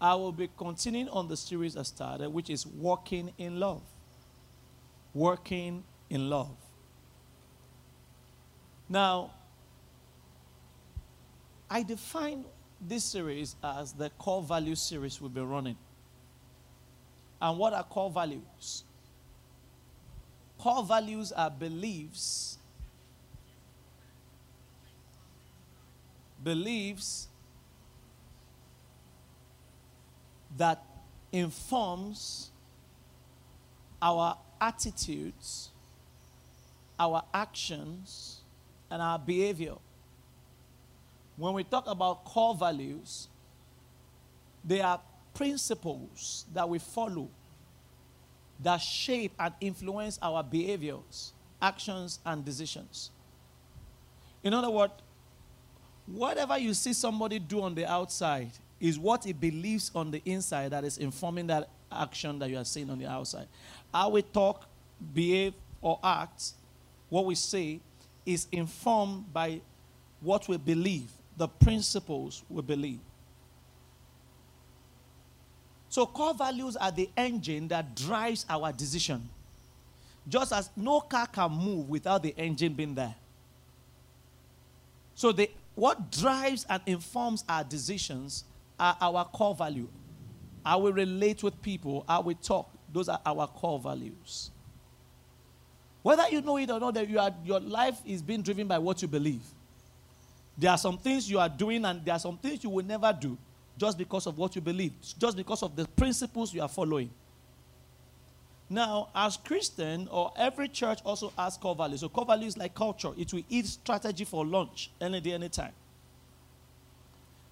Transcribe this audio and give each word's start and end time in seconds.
I 0.00 0.14
will 0.14 0.32
be 0.32 0.48
continuing 0.56 1.08
on 1.08 1.28
the 1.28 1.36
series 1.36 1.76
I 1.76 1.82
started, 1.82 2.28
which 2.28 2.50
is 2.50 2.66
Walking 2.66 3.32
in 3.38 3.58
Love. 3.58 3.82
Working 5.14 5.84
in 6.10 6.28
Love. 6.28 6.56
Now, 8.88 9.32
I 11.70 11.82
define 11.82 12.44
this 12.80 13.04
series 13.04 13.56
as 13.64 13.92
the 13.92 14.10
core 14.10 14.42
value 14.42 14.74
series 14.74 15.20
we've 15.20 15.32
been 15.32 15.48
running. 15.48 15.76
And 17.40 17.58
what 17.58 17.72
are 17.72 17.82
core 17.82 18.10
values? 18.10 18.84
Core 20.58 20.84
values 20.84 21.32
are 21.32 21.50
beliefs, 21.50 22.58
beliefs 26.42 27.28
that 30.56 30.82
informs 31.32 32.50
our 34.00 34.36
attitudes, 34.60 35.70
our 36.98 37.22
actions, 37.32 38.40
and 38.90 39.02
our 39.02 39.18
behavior. 39.18 39.74
When 41.36 41.54
we 41.54 41.64
talk 41.64 41.86
about 41.86 42.24
core 42.24 42.54
values, 42.54 43.28
they 44.64 44.80
are 44.80 45.00
principles 45.34 46.46
that 46.54 46.68
we 46.68 46.78
follow 46.78 47.28
that 48.62 48.78
shape 48.78 49.32
and 49.38 49.52
influence 49.60 50.18
our 50.22 50.42
behaviors, 50.42 51.34
actions, 51.60 52.20
and 52.24 52.44
decisions. 52.44 53.10
In 54.42 54.54
other 54.54 54.70
words, 54.70 54.94
whatever 56.06 56.56
you 56.56 56.72
see 56.72 56.92
somebody 56.92 57.38
do 57.38 57.60
on 57.60 57.74
the 57.74 57.84
outside 57.90 58.50
is 58.80 58.98
what 58.98 59.24
he 59.24 59.32
believes 59.32 59.90
on 59.94 60.10
the 60.10 60.22
inside 60.24 60.70
that 60.72 60.84
is 60.84 60.98
informing 60.98 61.46
that 61.46 61.68
action 61.90 62.38
that 62.38 62.50
you 62.50 62.58
are 62.58 62.64
seeing 62.64 62.90
on 62.90 62.98
the 62.98 63.06
outside. 63.06 63.46
How 63.92 64.10
we 64.10 64.22
talk, 64.22 64.66
behave, 65.14 65.54
or 65.80 65.98
act, 66.02 66.52
what 67.08 67.24
we 67.24 67.34
say, 67.34 67.80
is 68.24 68.46
informed 68.52 69.32
by 69.32 69.60
what 70.20 70.48
we 70.48 70.56
believe, 70.56 71.10
the 71.36 71.48
principles 71.48 72.42
we 72.48 72.62
believe. 72.62 72.98
So, 75.88 76.04
core 76.04 76.34
values 76.34 76.76
are 76.76 76.90
the 76.90 77.08
engine 77.16 77.68
that 77.68 77.94
drives 77.94 78.44
our 78.50 78.72
decision. 78.72 79.28
Just 80.28 80.52
as 80.52 80.68
no 80.76 81.00
car 81.00 81.26
can 81.26 81.50
move 81.52 81.88
without 81.88 82.22
the 82.22 82.34
engine 82.36 82.74
being 82.74 82.94
there. 82.94 83.14
So, 85.14 85.32
the, 85.32 85.48
what 85.74 86.10
drives 86.10 86.66
and 86.68 86.82
informs 86.86 87.44
our 87.48 87.64
decisions 87.64 88.44
are 88.78 88.96
our 89.00 89.24
core 89.24 89.54
value. 89.54 89.88
How 90.64 90.80
we 90.80 90.90
relate 90.90 91.42
with 91.42 91.60
people, 91.62 92.04
how 92.08 92.22
we 92.22 92.34
talk, 92.34 92.70
those 92.92 93.08
are 93.08 93.20
our 93.24 93.46
core 93.46 93.78
values. 93.78 94.50
Whether 96.02 96.28
you 96.30 96.40
know 96.40 96.56
it 96.56 96.70
or 96.70 96.78
not, 96.78 96.94
that 96.94 97.08
you 97.08 97.18
are, 97.18 97.34
your 97.44 97.60
life 97.60 97.98
is 98.04 98.22
being 98.22 98.42
driven 98.42 98.66
by 98.66 98.78
what 98.78 99.02
you 99.02 99.08
believe. 99.08 99.42
There 100.56 100.70
are 100.70 100.78
some 100.78 100.98
things 100.98 101.30
you 101.30 101.38
are 101.38 101.48
doing, 101.48 101.84
and 101.84 102.04
there 102.04 102.14
are 102.14 102.20
some 102.20 102.38
things 102.38 102.62
you 102.64 102.70
will 102.70 102.84
never 102.84 103.16
do 103.18 103.36
just 103.76 103.98
because 103.98 104.26
of 104.26 104.38
what 104.38 104.54
you 104.54 104.62
believe, 104.62 104.92
just 105.18 105.36
because 105.36 105.62
of 105.62 105.76
the 105.76 105.84
principles 105.84 106.54
you 106.54 106.62
are 106.62 106.68
following. 106.68 107.10
Now, 108.68 109.08
as 109.14 109.36
Christian 109.36 110.08
or 110.10 110.32
every 110.36 110.68
church 110.68 111.00
also 111.04 111.32
has 111.36 111.56
core 111.56 111.74
values. 111.74 112.00
So 112.00 112.08
core 112.08 112.24
values 112.24 112.56
like 112.56 112.74
culture. 112.74 113.10
It 113.16 113.32
will 113.32 113.44
eat 113.48 113.66
strategy 113.66 114.24
for 114.24 114.44
lunch 114.44 114.90
any 115.00 115.20
day, 115.20 115.32
anytime. 115.32 115.72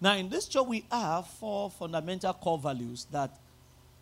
Now, 0.05 0.17
in 0.17 0.29
this 0.29 0.47
church, 0.47 0.67
we 0.67 0.85
have 0.93 1.27
four 1.27 1.71
fundamental 1.71 2.35
core 2.35 2.59
values 2.59 3.07
that 3.11 3.39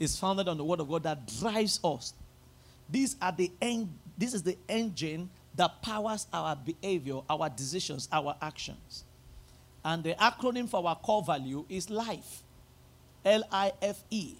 is 0.00 0.18
founded 0.18 0.48
on 0.48 0.56
the 0.56 0.64
Word 0.64 0.80
of 0.80 0.88
God 0.88 1.04
that 1.04 1.32
drives 1.38 1.78
us. 1.84 2.12
These 2.90 3.14
are 3.22 3.30
the 3.30 3.52
en- 3.62 3.88
this 4.18 4.34
is 4.34 4.42
the 4.42 4.58
engine 4.68 5.30
that 5.54 5.80
powers 5.80 6.26
our 6.32 6.56
behavior, 6.56 7.20
our 7.30 7.48
decisions, 7.48 8.08
our 8.10 8.34
actions. 8.42 9.04
And 9.84 10.02
the 10.02 10.14
acronym 10.14 10.68
for 10.68 10.84
our 10.84 10.96
core 10.96 11.22
value 11.22 11.64
is 11.68 11.88
LIFE. 11.88 12.42
L 13.24 13.44
I 13.52 13.70
F 13.80 14.02
E. 14.10 14.34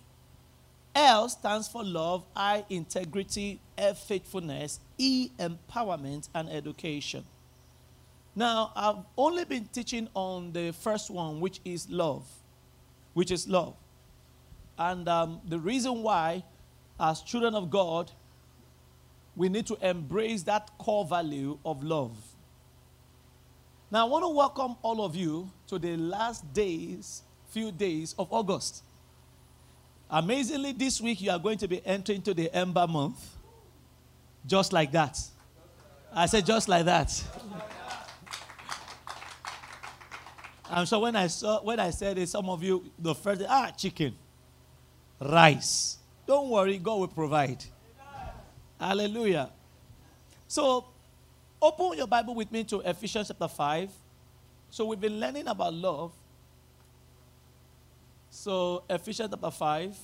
L 0.97 1.29
stands 1.29 1.69
for 1.69 1.85
love, 1.85 2.25
I, 2.35 2.65
integrity, 2.71 3.61
F, 3.79 3.99
faithfulness, 3.99 4.81
E, 4.99 5.31
empowerment, 5.39 6.29
and 6.35 6.51
education. 6.51 7.25
Now, 8.35 8.73
I've 8.75 9.05
only 9.17 9.45
been 9.45 9.67
teaching 9.67 10.09
on 10.15 10.53
the 10.53 10.73
first 10.73 11.11
one, 11.11 11.41
which 11.41 11.61
is 11.65 11.89
love. 11.91 12.27
Which 13.13 13.31
is 13.31 13.47
love. 13.47 13.75
And 14.79 15.07
um, 15.09 15.41
the 15.47 15.59
reason 15.59 16.03
why, 16.03 16.43
as 16.99 17.21
children 17.21 17.55
of 17.55 17.71
God, 17.71 18.11
we 19.37 19.49
need 19.49 19.67
to 19.67 19.77
embrace 19.87 20.43
that 20.45 20.71
core 20.79 21.05
value 21.05 21.59
of 21.65 21.83
love. 21.83 22.17
Now, 23.91 24.07
I 24.07 24.09
want 24.09 24.25
to 24.25 24.29
welcome 24.31 24.77
all 24.81 25.05
of 25.05 25.15
you 25.15 25.51
to 25.67 25.79
the 25.79 25.97
last 25.99 26.51
days, 26.55 27.23
few 27.51 27.71
days 27.71 28.15
of 28.19 28.33
August. 28.33 28.83
Amazingly, 30.11 30.73
this 30.73 31.01
week 31.01 31.21
you 31.21 31.31
are 31.31 31.39
going 31.39 31.59
to 31.59 31.69
be 31.69 31.85
entering 31.87 32.17
into 32.17 32.33
the 32.33 32.55
Ember 32.55 32.87
month. 32.87 33.37
Just 34.47 34.73
like 34.73 34.93
that. 34.93 35.19
I 36.15 36.27
said, 36.27 36.47
just 36.47 36.69
like 36.69 36.87
that. 36.87 37.23
And 40.73 40.89
so 40.89 41.01
when 41.01 41.15
I 41.15 41.27
saw 41.27 41.63
when 41.63 41.79
I 41.79 41.91
said 41.91 42.17
it, 42.17 42.31
some 42.31 42.49
of 42.49 42.63
you 42.63 42.91
the 42.99 43.15
first 43.15 43.43
ah 43.47 43.71
chicken, 43.77 44.15
rice. 45.21 45.99
Don't 46.27 46.49
worry, 46.49 46.79
God 46.79 46.99
will 47.01 47.09
provide. 47.09 47.63
Hallelujah. 48.81 49.51
So 50.49 50.87
open 51.61 51.99
your 51.99 52.07
Bible 52.07 52.35
with 52.35 52.51
me 52.51 52.65
to 52.65 52.81
Ephesians 52.81 53.29
chapter 53.29 53.49
5. 53.49 53.91
So 54.71 54.87
we've 54.87 55.01
been 55.01 55.21
learning 55.21 55.47
about 55.47 55.75
love. 55.75 56.11
So 58.31 58.83
Ephesians 58.89 59.29
chapter 59.31 59.51
5, 59.51 59.95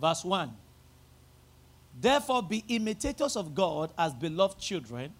verse 0.00 0.24
1. 0.24 0.52
Therefore, 2.00 2.42
be 2.42 2.62
imitators 2.68 3.34
of 3.36 3.52
God 3.52 3.90
as 3.98 4.14
beloved 4.14 4.60
children 4.60 5.12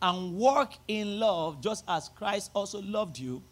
and 0.00 0.36
walk 0.36 0.74
in 0.86 1.18
love 1.18 1.60
just 1.60 1.84
as 1.88 2.08
Christ 2.08 2.50
also 2.54 2.80
loved 2.82 3.18
you 3.18 3.42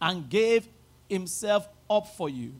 and 0.00 0.28
gave 0.28 0.68
himself 1.08 1.68
up 1.88 2.06
for 2.08 2.28
you 2.28 2.52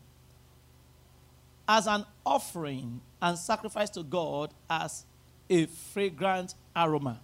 as 1.68 1.86
an 1.86 2.04
offering 2.26 3.00
and 3.22 3.38
sacrifice 3.38 3.90
to 3.90 4.02
God 4.02 4.52
as 4.68 5.04
a 5.48 5.66
fragrant 5.66 6.54
aroma. 6.74 7.20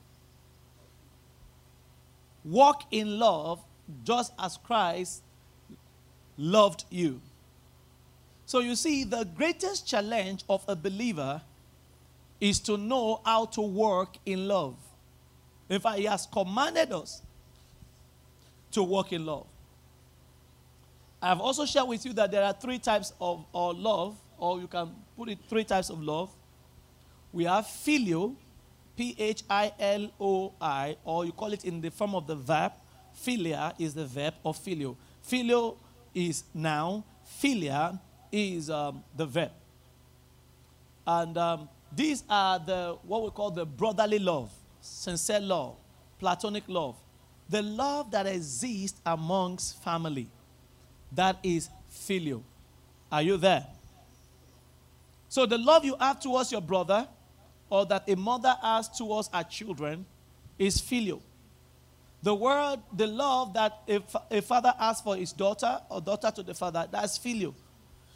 Walk 2.45 2.85
in 2.91 3.19
love 3.19 3.61
just 4.05 4.33
as 4.39 4.57
Christ 4.57 5.23
loved 6.37 6.85
you. 6.91 7.21
So 8.47 8.61
you 8.61 8.77
see, 8.77 9.03
the 9.03 9.25
greatest 9.25 9.87
challenge 9.87 10.45
of 10.49 10.65
a 10.69 10.77
believer 10.77 11.43
is 12.41 12.61
to 12.61 12.77
know 12.77 13.21
how 13.25 13.47
to 13.47 13.61
work 13.61 14.17
in 14.25 14.47
love. 14.47 14.77
In 15.69 15.81
fact, 15.81 15.99
He 15.99 16.05
has 16.05 16.27
commanded 16.27 16.93
us 16.93 17.23
to 18.73 18.83
walk 18.83 19.13
in 19.13 19.25
love. 19.25 19.47
I've 21.21 21.41
also 21.41 21.65
shared 21.65 21.89
with 21.89 22.05
you 22.05 22.13
that 22.13 22.31
there 22.31 22.45
are 22.45 22.53
three 22.53 22.79
types 22.79 23.13
of 23.21 23.45
or 23.53 23.73
love, 23.75 24.17
or 24.39 24.61
you 24.61 24.69
can 24.69 24.91
put 25.17 25.29
it 25.29 25.39
three 25.49 25.65
types 25.65 25.91
of 25.91 26.03
love. 26.03 26.31
We 27.33 27.45
have 27.45 27.67
filial, 27.67 28.37
P 28.97 29.17
H 29.19 29.43
I 29.49 29.73
L 29.79 30.11
O 30.21 30.53
I, 30.61 30.97
or 31.05 31.25
you 31.25 31.33
call 31.33 31.53
it 31.53 31.65
in 31.65 31.81
the 31.81 31.91
form 31.91 32.15
of 32.15 32.27
the 32.27 32.37
verb. 32.37 32.73
Philia 33.17 33.75
is 33.79 33.95
the 33.95 34.05
verb 34.05 34.35
of 34.45 34.59
filial. 34.59 34.97
Filial 35.23 35.79
is 36.15 36.45
noun, 36.55 37.03
philia 37.41 37.99
is 38.31 38.69
um, 38.69 39.03
the 39.17 39.25
verb. 39.27 39.51
And 41.07 41.37
um, 41.39 41.69
these 41.95 42.25
are 42.29 42.59
the 42.59 42.99
what 43.03 43.23
we 43.25 43.31
call 43.31 43.51
the 43.51 43.65
brotherly 43.65 44.19
love 44.19 44.51
sincere 44.87 45.41
love, 45.41 45.77
platonic 46.19 46.65
love, 46.69 46.97
the 47.49 47.63
love 47.63 48.11
that 48.11 48.27
exists 48.27 49.01
amongst 49.05 49.83
family. 49.83 50.29
That 51.13 51.39
is 51.43 51.69
filial. 51.89 52.43
Are 53.11 53.23
you 53.23 53.37
there? 53.37 53.67
So, 55.29 55.47
the 55.47 55.59
love 55.59 55.85
you 55.85 55.97
have 56.01 56.21
towards 56.21 56.51
your 56.51 56.61
brother 56.61 57.07
or 57.69 57.87
that 57.87 58.09
a 58.09 58.17
mother 58.17 58.55
has 58.63 58.89
towards 58.89 59.29
her 59.33 59.43
children 59.45 60.07
is 60.59 60.81
filial. 60.81 61.23
The 62.23 62.35
word, 62.35 62.79
the 62.93 63.07
love 63.07 63.55
that 63.55 63.83
a, 63.89 64.03
a 64.31 64.43
father 64.43 64.73
has 64.79 65.01
for 65.01 65.17
his 65.17 65.33
daughter 65.33 65.81
or 65.89 66.01
daughter 66.01 66.31
to 66.31 66.43
the 66.43 66.55
father, 66.55 66.89
that's 66.91 67.19
filial. 67.19 67.55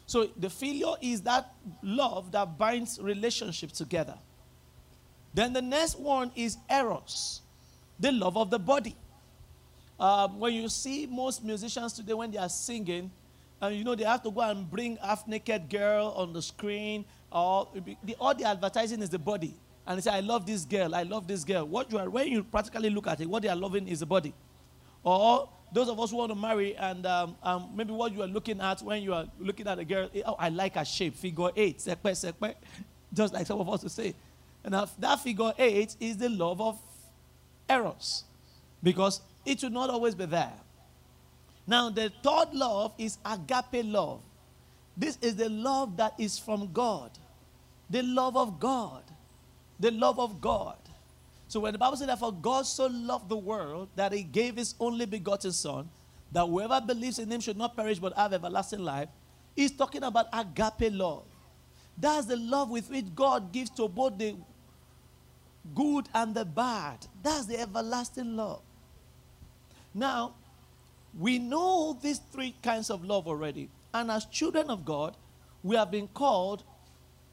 So, 0.07 0.29
the 0.37 0.51
filial 0.51 0.99
is 1.01 1.23
that 1.23 1.53
love 1.83 2.33
that 2.33 2.59
binds 2.59 2.99
relationships 3.01 3.79
together. 3.79 4.19
Then 5.33 5.53
the 5.53 5.63
next 5.63 5.99
one 5.99 6.33
is 6.35 6.57
eros, 6.71 7.43
the 7.99 8.13
love 8.13 8.37
of 8.37 8.51
the 8.51 8.59
body. 8.59 8.97
Um, 9.99 10.41
when 10.41 10.55
you 10.55 10.69
see 10.69 11.07
most 11.07 11.45
musicians 11.45 11.93
today 11.93 12.15
when 12.15 12.31
they 12.31 12.39
are 12.39 12.49
singing, 12.49 13.11
and 13.61 13.77
you 13.77 13.85
know 13.85 13.95
they 13.95 14.05
have 14.05 14.23
to 14.23 14.31
go 14.31 14.41
and 14.41 14.69
bring 14.69 14.97
half 14.97 15.29
naked 15.29 15.69
girl 15.69 16.15
on 16.17 16.33
the 16.33 16.41
screen, 16.41 17.05
or 17.31 17.69
the, 18.03 18.17
all 18.19 18.35
the 18.35 18.45
advertising 18.45 19.03
is 19.03 19.11
the 19.11 19.19
body, 19.19 19.55
and 19.87 19.99
they 19.99 20.03
say, 20.03 20.11
"I 20.11 20.21
love 20.21 20.47
this 20.47 20.65
girl, 20.65 20.95
I 20.95 21.03
love 21.03 21.29
this 21.29 21.45
girl." 21.45 21.67
What 21.67 21.93
you 21.93 21.99
are 21.99 22.09
when 22.09 22.29
you 22.29 22.43
practically 22.43 22.91
look 22.91 23.07
at 23.07 23.21
it, 23.21 23.29
what 23.29 23.43
they 23.43 23.49
are 23.49 23.57
loving 23.57 23.87
is 23.87 24.01
the 24.01 24.07
body, 24.07 24.33
or 25.05 25.49
those 25.73 25.89
of 25.89 26.01
us 26.01 26.11
who 26.11 26.17
want 26.17 26.31
to 26.31 26.35
marry 26.37 26.75
and 26.77 27.07
um, 27.07 27.37
um, 27.43 27.71
maybe 27.75 27.93
what 27.93 28.13
you 28.13 28.23
are 28.23 28.27
looking 28.27 28.61
at 28.61 28.83
when 28.83 29.03
you 29.03 29.15
are 29.15 29.27
looking 29.39 29.67
at 29.69 29.79
a 29.79 29.85
girl, 29.85 30.09
oh, 30.27 30.37
I 30.39 30.49
like 30.49 30.75
her 30.75 30.85
shape, 30.85 31.15
figure 31.15 31.51
eight, 31.55 31.79
sekpe, 31.79 32.11
sekpe, 32.11 32.55
just 33.13 33.33
like 33.33 33.47
some 33.47 33.61
of 33.61 33.69
us 33.69 33.83
would 33.83 33.93
say. 33.93 34.15
And 34.65 34.75
that 34.75 35.21
figure 35.21 35.53
eight 35.59 35.97
is 36.01 36.17
the 36.17 36.29
love 36.29 36.61
of 36.61 36.79
eros 37.69 38.25
because 38.83 39.21
it 39.45 39.63
will 39.63 39.71
not 39.71 39.91
always 39.91 40.15
be 40.15 40.27
there. 40.27 40.53
Now, 41.67 41.89
the 41.89 42.13
third 42.23 42.53
love 42.53 42.93
is 42.99 43.19
agape 43.25 43.85
love. 43.85 44.21
This 44.97 45.17
is 45.23 45.37
the 45.37 45.49
love 45.49 45.97
that 45.97 46.15
is 46.19 46.39
from 46.39 46.73
God, 46.73 47.11
the 47.89 48.03
love 48.03 48.37
of 48.37 48.61
God, 48.61 49.03
the 49.79 49.91
love 49.91 50.19
of 50.19 50.41
God. 50.41 50.77
So 51.49 51.61
when 51.61 51.73
the 51.73 51.79
Bible 51.79 51.97
says 51.97 52.09
that 52.09 52.19
for 52.19 52.33
God 52.33 52.67
so 52.67 52.87
loved 52.87 53.29
the 53.29 53.37
world 53.37 53.89
that 53.97 54.13
he 54.13 54.23
gave 54.23 54.57
his 54.57 54.75
only 54.79 55.07
begotten 55.07 55.53
son, 55.53 55.89
that 56.33 56.45
whoever 56.45 56.81
believes 56.81 57.19
in 57.19 57.31
him 57.31 57.41
should 57.41 57.57
not 57.57 57.77
perish 57.77 57.99
but 57.99 58.17
have 58.17 58.33
everlasting 58.33 58.81
life, 58.81 59.09
he's 59.57 59.73
talking 59.73 60.03
about 60.03 60.27
agape 60.33 60.93
love. 60.93 61.25
That's 61.97 62.27
the 62.27 62.37
love 62.37 62.71
with 62.71 62.89
which 62.91 63.07
God 63.15 63.53
gives 63.53 63.71
to 63.71 63.89
both 63.89 64.17
the 64.17 64.37
good 65.75 66.09
and 66.15 66.35
the 66.35 66.45
bad. 66.45 67.07
That's 67.23 67.47
the 67.47 67.59
everlasting 67.61 68.37
love. 68.37 68.63
Now, 69.95 70.35
we 71.19 71.39
know 71.39 71.99
these 72.01 72.21
three 72.33 72.55
kinds 72.63 72.91
of 72.91 73.05
love 73.05 73.27
already. 73.27 73.69
And 73.93 74.11
as 74.11 74.25
children 74.27 74.71
of 74.71 74.85
God, 74.85 75.17
we 75.63 75.77
have 75.77 75.91
been 75.91 76.09
called 76.09 76.63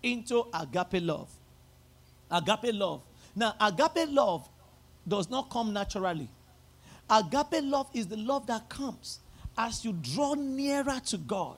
into 0.01 0.45
agape 0.53 1.01
love. 1.03 1.29
Agape 2.31 2.73
love 2.73 3.01
now, 3.37 3.53
agape 3.61 4.09
love 4.09 4.49
does 5.07 5.29
not 5.29 5.51
come 5.51 5.71
naturally. 5.71 6.27
Agape 7.07 7.61
love 7.61 7.87
is 7.93 8.07
the 8.07 8.17
love 8.17 8.47
that 8.47 8.67
comes 8.67 9.19
as 9.55 9.85
you 9.85 9.93
draw 9.93 10.33
nearer 10.33 10.99
to 11.05 11.17
God. 11.19 11.57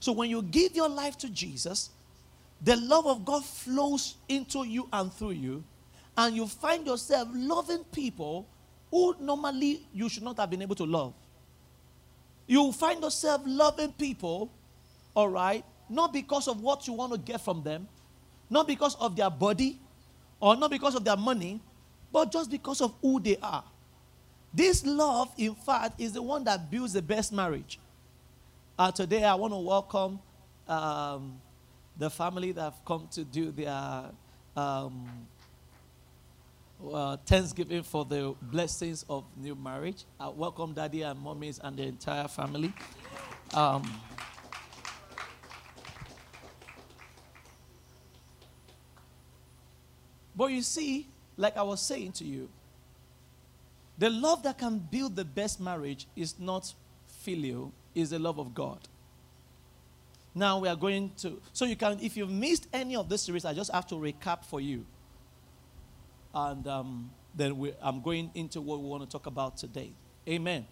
So 0.00 0.12
when 0.12 0.30
you 0.30 0.40
give 0.40 0.74
your 0.74 0.88
life 0.88 1.18
to 1.18 1.28
Jesus, 1.28 1.90
the 2.62 2.74
love 2.76 3.06
of 3.06 3.26
God 3.26 3.44
flows 3.44 4.16
into 4.30 4.64
you 4.64 4.88
and 4.94 5.12
through 5.12 5.32
you, 5.32 5.62
and 6.20 6.36
you 6.36 6.46
find 6.46 6.86
yourself 6.86 7.28
loving 7.32 7.82
people 7.84 8.46
who 8.90 9.16
normally 9.20 9.86
you 9.90 10.06
should 10.06 10.22
not 10.22 10.36
have 10.38 10.50
been 10.50 10.60
able 10.60 10.74
to 10.74 10.84
love. 10.84 11.14
You 12.46 12.72
find 12.72 13.02
yourself 13.02 13.40
loving 13.46 13.92
people, 13.92 14.52
all 15.14 15.30
right, 15.30 15.64
not 15.88 16.12
because 16.12 16.46
of 16.46 16.60
what 16.60 16.86
you 16.86 16.92
want 16.92 17.12
to 17.12 17.18
get 17.18 17.40
from 17.40 17.62
them, 17.62 17.88
not 18.50 18.66
because 18.68 18.96
of 18.96 19.16
their 19.16 19.30
body, 19.30 19.80
or 20.40 20.56
not 20.56 20.70
because 20.70 20.94
of 20.94 21.06
their 21.06 21.16
money, 21.16 21.58
but 22.12 22.30
just 22.30 22.50
because 22.50 22.82
of 22.82 22.92
who 23.00 23.18
they 23.18 23.38
are. 23.42 23.64
This 24.52 24.84
love, 24.84 25.32
in 25.38 25.54
fact, 25.54 25.98
is 25.98 26.12
the 26.12 26.20
one 26.22 26.44
that 26.44 26.70
builds 26.70 26.92
the 26.92 27.00
best 27.00 27.32
marriage. 27.32 27.78
Uh, 28.78 28.92
today, 28.92 29.24
I 29.24 29.34
want 29.36 29.54
to 29.54 29.58
welcome 29.58 30.18
um, 30.68 31.40
the 31.96 32.10
family 32.10 32.52
that 32.52 32.60
have 32.60 32.84
come 32.84 33.08
to 33.12 33.24
do 33.24 33.52
their 33.52 34.04
um, 34.54 35.06
uh, 36.92 37.16
Thanksgiving 37.18 37.82
for 37.82 38.04
the 38.04 38.34
blessings 38.40 39.04
of 39.08 39.24
new 39.36 39.54
marriage. 39.54 40.04
I 40.18 40.28
welcome 40.28 40.72
daddy 40.72 41.02
and 41.02 41.18
mommies 41.18 41.60
and 41.62 41.76
the 41.76 41.84
entire 41.84 42.28
family. 42.28 42.72
Um, 43.54 43.82
But 50.40 50.52
you 50.52 50.62
see, 50.62 51.06
like 51.36 51.58
I 51.58 51.62
was 51.62 51.82
saying 51.82 52.12
to 52.12 52.24
you, 52.24 52.48
the 53.98 54.08
love 54.08 54.42
that 54.44 54.56
can 54.56 54.78
build 54.78 55.14
the 55.14 55.24
best 55.26 55.60
marriage 55.60 56.06
is 56.16 56.38
not 56.38 56.72
filial, 57.06 57.74
is 57.94 58.08
the 58.08 58.18
love 58.18 58.38
of 58.38 58.54
God. 58.54 58.78
Now 60.34 60.58
we 60.58 60.68
are 60.68 60.76
going 60.76 61.12
to, 61.18 61.42
so 61.52 61.66
you 61.66 61.76
can, 61.76 61.98
if 62.00 62.16
you've 62.16 62.30
missed 62.30 62.68
any 62.72 62.96
of 62.96 63.10
this 63.10 63.20
series, 63.20 63.44
I 63.44 63.52
just 63.52 63.70
have 63.70 63.86
to 63.88 63.96
recap 63.96 64.42
for 64.46 64.62
you. 64.62 64.86
And 66.34 66.66
um, 66.66 67.10
then 67.34 67.58
we, 67.58 67.72
I'm 67.82 68.00
going 68.00 68.30
into 68.34 68.60
what 68.60 68.80
we 68.80 68.88
want 68.88 69.02
to 69.02 69.08
talk 69.08 69.26
about 69.26 69.56
today. 69.56 69.92
Amen. 70.28 70.66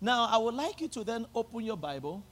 Now 0.00 0.28
I 0.30 0.36
would 0.36 0.54
like 0.54 0.80
you 0.80 0.88
to 0.88 1.04
then 1.04 1.26
open 1.34 1.60
your 1.64 1.76
Bible 1.76 2.24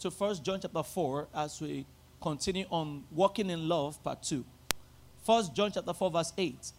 to 0.00 0.10
First 0.10 0.44
John 0.44 0.60
chapter 0.60 0.82
4 0.82 1.28
as 1.34 1.60
we 1.60 1.86
continue 2.20 2.66
on 2.70 3.04
walking 3.10 3.50
in 3.50 3.68
love, 3.68 4.02
part 4.02 4.22
2. 4.22 4.44
First 5.24 5.54
John 5.54 5.70
chapter 5.72 5.92
4, 5.92 6.10
verse 6.10 6.32
8. 6.36 6.72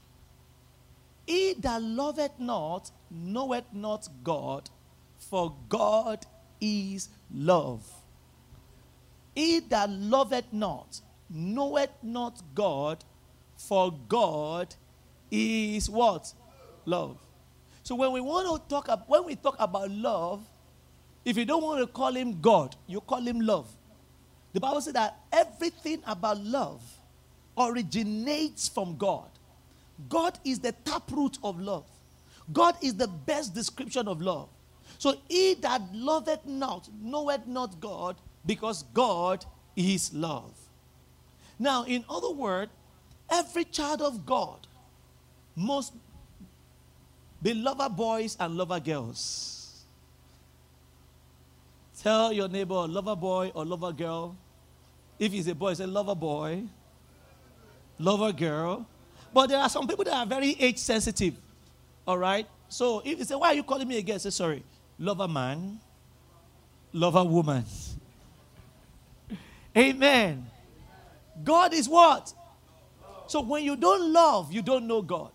He 1.25 1.53
that 1.59 1.81
loveth 1.81 2.37
not 2.37 2.91
knoweth 3.09 3.65
not 3.71 4.09
God, 4.23 4.69
for 5.17 5.55
God 5.69 6.25
is 6.59 7.09
love. 7.33 7.85
He 9.33 9.59
that 9.61 9.89
loveth 9.89 10.51
not 10.51 10.99
knoweth 11.29 11.91
not 12.03 12.41
God, 12.53 13.03
for 13.55 13.93
God 14.09 14.75
is 15.33 15.89
what? 15.89 16.31
Love. 16.85 17.17
So 17.83 17.95
when 17.95 18.11
we 18.11 18.21
want 18.21 18.47
to 18.47 18.69
talk 18.69 18.85
about, 18.85 19.09
when 19.09 19.25
we 19.25 19.35
talk 19.35 19.55
about 19.59 19.89
love, 19.89 20.41
if 21.25 21.37
you 21.37 21.45
don't 21.45 21.63
want 21.63 21.79
to 21.79 21.87
call 21.87 22.13
him 22.13 22.39
God, 22.39 22.75
you 22.87 23.01
call 23.01 23.21
him 23.21 23.39
love. 23.39 23.67
The 24.53 24.59
Bible 24.59 24.81
says 24.81 24.93
that 24.93 25.17
everything 25.31 26.01
about 26.05 26.39
love 26.39 26.81
originates 27.57 28.67
from 28.67 28.97
God. 28.97 29.29
God 30.09 30.37
is 30.43 30.59
the 30.59 30.71
taproot 30.71 31.37
of 31.43 31.59
love. 31.59 31.85
God 32.51 32.75
is 32.81 32.95
the 32.95 33.07
best 33.07 33.55
description 33.55 34.07
of 34.07 34.21
love. 34.21 34.49
So 34.99 35.15
he 35.27 35.55
that 35.55 35.81
loveth 35.93 36.45
not 36.45 36.89
knoweth 37.01 37.47
not 37.47 37.79
God, 37.79 38.15
because 38.45 38.83
God 38.93 39.45
is 39.75 40.13
love. 40.13 40.53
Now, 41.57 41.83
in 41.85 42.03
other 42.09 42.31
words, 42.31 42.71
every 43.29 43.63
child 43.63 44.01
of 44.01 44.25
God 44.25 44.67
must 45.55 45.93
beloved 47.41 47.95
boys 47.95 48.37
and 48.39 48.55
lover 48.55 48.79
girls. 48.79 49.83
Tell 52.01 52.33
your 52.33 52.47
neighbor, 52.49 52.87
lover 52.87 53.15
boy 53.15 53.51
or 53.53 53.65
lover 53.65 53.91
girl. 53.91 54.35
If 55.19 55.31
he's 55.31 55.47
a 55.47 55.55
boy, 55.55 55.73
say 55.73 55.85
lover 55.85 56.15
boy 56.15 56.63
lover 57.99 58.31
girl. 58.31 58.85
But 59.33 59.47
there 59.47 59.59
are 59.59 59.69
some 59.69 59.87
people 59.87 60.03
that 60.05 60.13
are 60.13 60.25
very 60.25 60.55
age 60.59 60.77
sensitive. 60.77 61.35
All 62.07 62.17
right? 62.17 62.47
So 62.69 63.01
if 63.05 63.17
you 63.19 63.25
say, 63.25 63.35
Why 63.35 63.49
are 63.49 63.53
you 63.53 63.63
calling 63.63 63.87
me 63.87 63.97
again? 63.97 64.19
Say, 64.19 64.29
Sorry. 64.29 64.63
Lover 64.99 65.27
man, 65.27 65.79
lover 66.91 67.23
woman. 67.23 67.65
Amen. 69.77 70.45
God 71.43 71.73
is 71.73 71.89
what? 71.89 72.31
So 73.25 73.41
when 73.41 73.63
you 73.63 73.75
don't 73.75 74.13
love, 74.13 74.53
you 74.53 74.61
don't 74.61 74.85
know 74.85 75.01
God. 75.01 75.31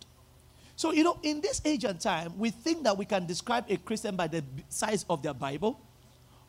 So, 0.79 0.93
you 0.93 1.03
know, 1.03 1.19
in 1.25 1.41
this 1.41 1.61
age 1.65 1.83
and 1.83 1.99
time, 1.99 2.39
we 2.39 2.51
think 2.51 2.85
that 2.85 2.97
we 2.97 3.05
can 3.05 3.27
describe 3.27 3.65
a 3.69 3.77
Christian 3.79 4.15
by 4.15 4.29
the 4.29 4.45
size 4.69 5.05
of 5.11 5.25
their 5.25 5.35
Bible 5.35 5.81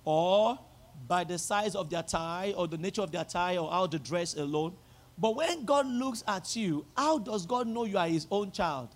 or 0.06 0.60
by 1.08 1.24
the 1.24 1.40
size 1.40 1.74
of 1.74 1.90
their 1.90 2.04
tie 2.04 2.54
or 2.56 2.68
the 2.68 2.78
nature 2.78 3.02
of 3.02 3.12
their 3.12 3.24
tie 3.24 3.58
or 3.58 3.72
how 3.72 3.88
they 3.88 3.98
dress 3.98 4.36
alone. 4.36 4.76
But 5.18 5.36
when 5.36 5.66
God 5.66 5.88
looks 5.88 6.24
at 6.28 6.56
you, 6.56 6.86
how 6.96 7.18
does 7.18 7.48
God 7.48 7.66
know 7.66 7.86
you 7.86 7.98
are 7.98 8.08
his 8.08 8.28
own 8.30 8.52
child? 8.52 8.90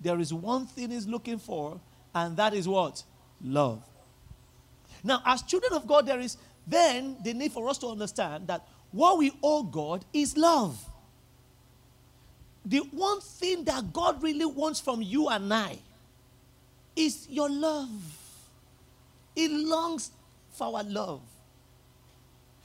There 0.00 0.20
is 0.20 0.32
one 0.32 0.66
thing 0.66 0.92
he's 0.92 1.08
looking 1.08 1.38
for, 1.38 1.80
and 2.14 2.36
that 2.36 2.54
is 2.54 2.68
what? 2.68 3.02
Love. 3.42 3.82
Now, 5.02 5.20
as 5.26 5.42
children 5.42 5.72
of 5.72 5.88
God, 5.88 6.06
there 6.06 6.20
is 6.20 6.36
then 6.64 7.16
the 7.24 7.34
need 7.34 7.50
for 7.50 7.68
us 7.68 7.78
to 7.78 7.88
understand 7.88 8.46
that 8.46 8.64
what 8.92 9.18
we 9.18 9.32
owe 9.42 9.64
God 9.64 10.04
is 10.12 10.36
love. 10.36 10.78
The 12.66 12.78
one 12.78 13.20
thing 13.20 13.62
that 13.64 13.92
God 13.92 14.20
really 14.20 14.44
wants 14.44 14.80
from 14.80 15.00
you 15.00 15.28
and 15.28 15.54
I 15.54 15.78
is 16.96 17.28
your 17.30 17.48
love. 17.48 17.88
He 19.36 19.46
longs 19.46 20.10
for 20.50 20.76
our 20.76 20.82
love. 20.82 21.20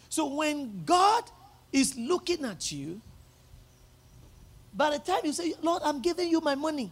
So 0.10 0.26
when 0.26 0.84
God 0.86 1.24
is 1.72 1.96
looking 1.96 2.44
at 2.46 2.72
you, 2.72 3.00
by 4.74 4.90
the 4.90 5.00
time 5.00 5.20
you 5.24 5.34
say, 5.34 5.54
Lord, 5.62 5.84
I'm 5.86 6.02
giving 6.02 6.30
you 6.30 6.42
my 6.42 6.56
money, 6.56 6.90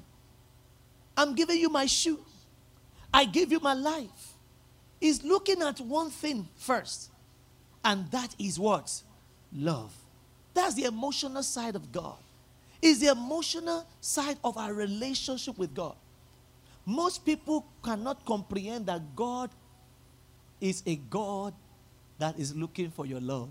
I'm 1.17 1.33
giving 1.33 1.59
you 1.59 1.69
my 1.69 1.87
shoe, 1.87 2.19
I 3.11 3.25
give 3.25 3.51
you 3.51 3.59
my 3.59 3.73
life, 3.73 4.33
He's 4.99 5.23
looking 5.23 5.61
at 5.63 5.79
one 5.79 6.11
thing 6.11 6.47
first, 6.57 7.09
and 7.83 8.09
that 8.11 8.35
is 8.37 8.59
what? 8.59 9.01
Love. 9.51 9.95
That's 10.53 10.75
the 10.75 10.83
emotional 10.83 11.41
side 11.41 11.75
of 11.75 11.91
God. 11.91 12.17
Is 12.81 12.99
the 12.99 13.07
emotional 13.07 13.85
side 13.99 14.37
of 14.43 14.57
our 14.57 14.73
relationship 14.73 15.57
with 15.57 15.73
God. 15.73 15.95
Most 16.85 17.25
people 17.25 17.65
cannot 17.83 18.25
comprehend 18.25 18.85
that 18.85 19.15
God 19.15 19.49
is 20.61 20.81
a 20.85 20.95
God 20.95 21.53
that 22.17 22.39
is 22.39 22.55
looking 22.55 22.89
for 22.89 23.05
your 23.05 23.19
love. 23.19 23.49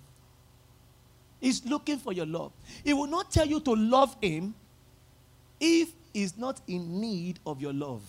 He's 1.40 1.64
looking 1.64 1.98
for 1.98 2.12
your 2.12 2.26
love. 2.26 2.52
He 2.82 2.92
will 2.92 3.06
not 3.06 3.30
tell 3.30 3.46
you 3.46 3.60
to 3.60 3.74
love 3.74 4.16
Him 4.20 4.54
if 5.60 5.92
He's 6.12 6.36
not 6.36 6.60
in 6.66 7.00
need 7.00 7.38
of 7.46 7.60
your 7.60 7.72
love. 7.72 8.02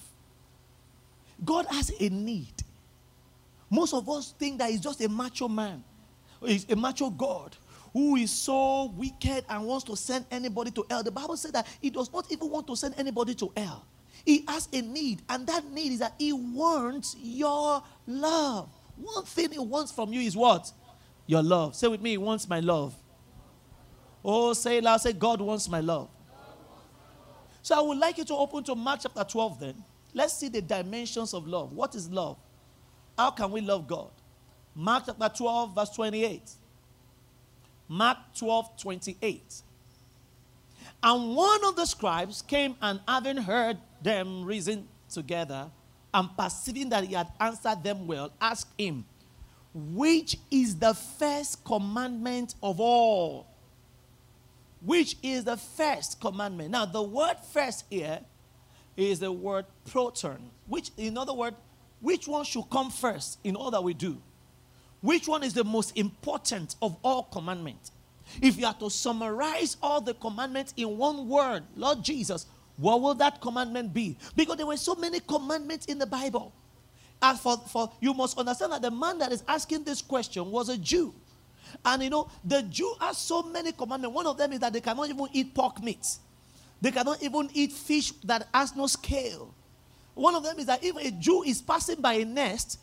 God 1.45 1.67
has 1.69 1.91
a 1.99 2.09
need. 2.09 2.53
Most 3.69 3.93
of 3.93 4.09
us 4.09 4.33
think 4.39 4.57
that 4.59 4.71
He's 4.71 4.81
just 4.81 5.01
a 5.01 5.09
macho 5.09 5.47
man, 5.47 5.83
He's 6.43 6.65
a 6.69 6.75
macho 6.75 7.09
God 7.09 7.55
who 7.93 8.15
is 8.15 8.31
so 8.31 8.93
wicked 8.95 9.45
and 9.49 9.65
wants 9.65 9.83
to 9.85 9.95
send 9.95 10.25
anybody 10.31 10.71
to 10.71 10.85
hell. 10.89 11.03
The 11.03 11.11
Bible 11.11 11.37
said 11.37 11.53
that 11.53 11.67
He 11.81 11.89
does 11.89 12.11
not 12.11 12.31
even 12.31 12.49
want 12.49 12.67
to 12.67 12.75
send 12.75 12.95
anybody 12.97 13.33
to 13.35 13.51
hell. 13.55 13.85
He 14.25 14.43
has 14.47 14.67
a 14.73 14.81
need, 14.81 15.21
and 15.29 15.47
that 15.47 15.65
need 15.71 15.93
is 15.93 15.99
that 15.99 16.13
He 16.17 16.33
wants 16.33 17.15
your 17.19 17.81
love. 18.05 18.69
One 18.97 19.25
thing 19.25 19.51
He 19.51 19.59
wants 19.59 19.91
from 19.91 20.13
you 20.13 20.21
is 20.21 20.35
what? 20.35 20.71
Your 21.25 21.43
love. 21.43 21.75
Say 21.75 21.87
with 21.87 22.01
me, 22.01 22.11
He 22.11 22.17
wants 22.17 22.47
my 22.47 22.59
love. 22.59 22.95
Oh, 24.23 24.53
say 24.53 24.81
loud. 24.81 24.97
Say, 24.97 25.13
God 25.13 25.41
wants 25.41 25.69
my 25.69 25.79
love. 25.79 26.09
So 27.61 27.77
I 27.77 27.81
would 27.81 27.97
like 27.97 28.17
you 28.17 28.25
to 28.25 28.35
open 28.35 28.63
to 28.65 28.75
Mark 28.75 29.01
chapter 29.03 29.23
12 29.23 29.59
then. 29.59 29.83
Let's 30.13 30.33
see 30.33 30.49
the 30.49 30.61
dimensions 30.61 31.33
of 31.33 31.47
love. 31.47 31.71
What 31.71 31.95
is 31.95 32.09
love? 32.09 32.37
How 33.17 33.31
can 33.31 33.51
we 33.51 33.61
love 33.61 33.87
God? 33.87 34.09
Mark 34.73 35.03
chapter 35.05 35.29
12, 35.29 35.75
verse 35.75 35.89
28. 35.91 36.51
Mark 37.89 38.19
12, 38.35 38.77
28. 38.79 39.61
And 41.01 41.35
one 41.35 41.65
of 41.65 41.75
the 41.75 41.85
scribes 41.85 42.43
came 42.43 42.75
and 42.81 42.99
having 43.07 43.37
heard 43.37 43.77
them 44.01 44.45
reason 44.45 44.87
together 45.09 45.71
and 46.13 46.29
perceiving 46.37 46.89
that 46.89 47.03
he 47.03 47.15
had 47.15 47.27
answered 47.39 47.83
them 47.83 48.05
well, 48.05 48.31
asked 48.39 48.69
him, 48.77 49.05
Which 49.73 50.37
is 50.51 50.75
the 50.75 50.93
first 50.93 51.63
commandment 51.63 52.55
of 52.61 52.79
all? 52.79 53.47
Which 54.81 55.17
is 55.23 55.43
the 55.43 55.57
first 55.57 56.21
commandment? 56.21 56.71
Now, 56.71 56.85
the 56.85 57.01
word 57.01 57.37
first 57.51 57.85
here 57.89 58.19
is 58.95 59.19
the 59.19 59.31
word 59.31 59.65
proton, 59.89 60.51
which, 60.67 60.91
in 60.97 61.17
other 61.17 61.33
words, 61.33 61.55
which 62.01 62.27
one 62.27 62.45
should 62.45 62.69
come 62.69 62.91
first 62.91 63.39
in 63.43 63.55
all 63.55 63.71
that 63.71 63.83
we 63.83 63.93
do? 63.93 64.21
Which 65.01 65.27
one 65.27 65.43
is 65.43 65.53
the 65.53 65.63
most 65.63 65.97
important 65.97 66.75
of 66.81 66.97
all 67.03 67.23
commandments? 67.23 67.91
If 68.41 68.57
you 68.57 68.65
are 68.65 68.73
to 68.75 68.89
summarize 68.89 69.77
all 69.81 70.01
the 70.01 70.13
commandments 70.13 70.73
in 70.77 70.97
one 70.97 71.27
word, 71.27 71.63
Lord 71.75 72.03
Jesus, 72.03 72.45
what 72.77 73.01
will 73.01 73.15
that 73.15 73.41
commandment 73.41 73.93
be? 73.93 74.17
Because 74.35 74.57
there 74.57 74.65
were 74.65 74.77
so 74.77 74.95
many 74.95 75.19
commandments 75.19 75.85
in 75.87 75.97
the 75.97 76.05
Bible. 76.05 76.53
And 77.21 77.37
for, 77.37 77.57
for 77.57 77.91
you 77.99 78.13
must 78.13 78.37
understand 78.37 78.71
that 78.71 78.81
the 78.81 78.91
man 78.91 79.17
that 79.19 79.31
is 79.31 79.43
asking 79.47 79.83
this 79.83 80.01
question 80.01 80.49
was 80.51 80.69
a 80.69 80.77
Jew. 80.77 81.13
And 81.83 82.03
you 82.03 82.09
know, 82.09 82.29
the 82.43 82.61
Jew 82.63 82.93
has 83.01 83.17
so 83.17 83.43
many 83.43 83.71
commandments. 83.71 84.15
One 84.15 84.27
of 84.27 84.37
them 84.37 84.53
is 84.53 84.59
that 84.59 84.73
they 84.73 84.81
cannot 84.81 85.09
even 85.09 85.27
eat 85.33 85.53
pork 85.53 85.83
meat. 85.83 86.05
They 86.81 86.91
cannot 86.91 87.21
even 87.21 87.49
eat 87.53 87.71
fish 87.73 88.11
that 88.23 88.47
has 88.53 88.75
no 88.75 88.87
scale. 88.87 89.53
One 90.13 90.35
of 90.35 90.43
them 90.43 90.59
is 90.59 90.65
that 90.67 90.83
if 90.83 90.95
a 90.95 91.11
Jew 91.11 91.43
is 91.43 91.61
passing 91.61 92.01
by 92.01 92.13
a 92.13 92.25
nest 92.25 92.79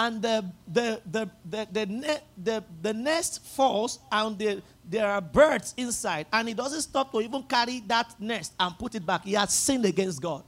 and 0.00 0.22
the, 0.22 0.42
the, 0.66 1.00
the, 1.10 1.30
the, 1.44 1.68
the, 1.72 1.86
the, 1.86 2.20
the, 2.42 2.64
the 2.80 2.94
nest 2.94 3.44
falls 3.44 3.98
and 4.10 4.38
the, 4.38 4.62
there 4.88 5.06
are 5.06 5.20
birds 5.20 5.74
inside 5.76 6.24
and 6.32 6.48
he 6.48 6.54
doesn't 6.54 6.80
stop 6.80 7.12
to 7.12 7.20
even 7.20 7.42
carry 7.42 7.80
that 7.80 8.18
nest 8.18 8.54
and 8.58 8.78
put 8.78 8.94
it 8.94 9.04
back, 9.04 9.24
he 9.24 9.34
has 9.34 9.52
sinned 9.52 9.84
against 9.84 10.22
God. 10.22 10.42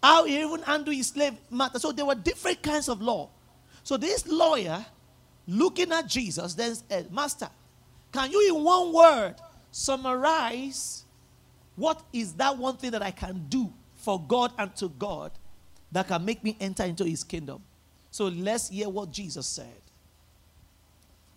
How 0.00 0.24
he 0.26 0.40
even 0.40 0.62
undo 0.64 0.92
his 0.92 1.08
slave 1.08 1.32
matter. 1.50 1.80
So 1.80 1.90
there 1.90 2.06
were 2.06 2.14
different 2.14 2.62
kinds 2.62 2.88
of 2.88 3.02
law. 3.02 3.30
So 3.82 3.96
this 3.96 4.24
lawyer 4.28 4.86
looking 5.48 5.90
at 5.90 6.06
Jesus 6.06 6.54
then 6.54 6.76
said, 6.76 7.12
Master, 7.12 7.48
can 8.12 8.30
you 8.30 8.54
in 8.54 8.62
one 8.62 8.92
word 8.92 9.34
summarize 9.72 11.04
what 11.74 12.00
is 12.12 12.34
that 12.34 12.56
one 12.56 12.76
thing 12.76 12.92
that 12.92 13.02
I 13.02 13.10
can 13.10 13.46
do 13.48 13.72
for 13.96 14.20
God 14.20 14.52
and 14.56 14.74
to 14.76 14.88
God 14.88 15.32
that 15.90 16.06
can 16.06 16.24
make 16.24 16.44
me 16.44 16.56
enter 16.60 16.84
into 16.84 17.04
his 17.04 17.24
kingdom? 17.24 17.60
So 18.16 18.28
let's 18.28 18.70
hear 18.70 18.88
what 18.88 19.10
Jesus 19.10 19.46
said. 19.46 19.82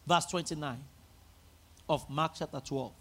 Verse 0.07 0.25
29 0.27 0.77
of 1.89 2.09
Mark 2.09 2.31
chapter 2.39 2.61
12. 2.61 2.93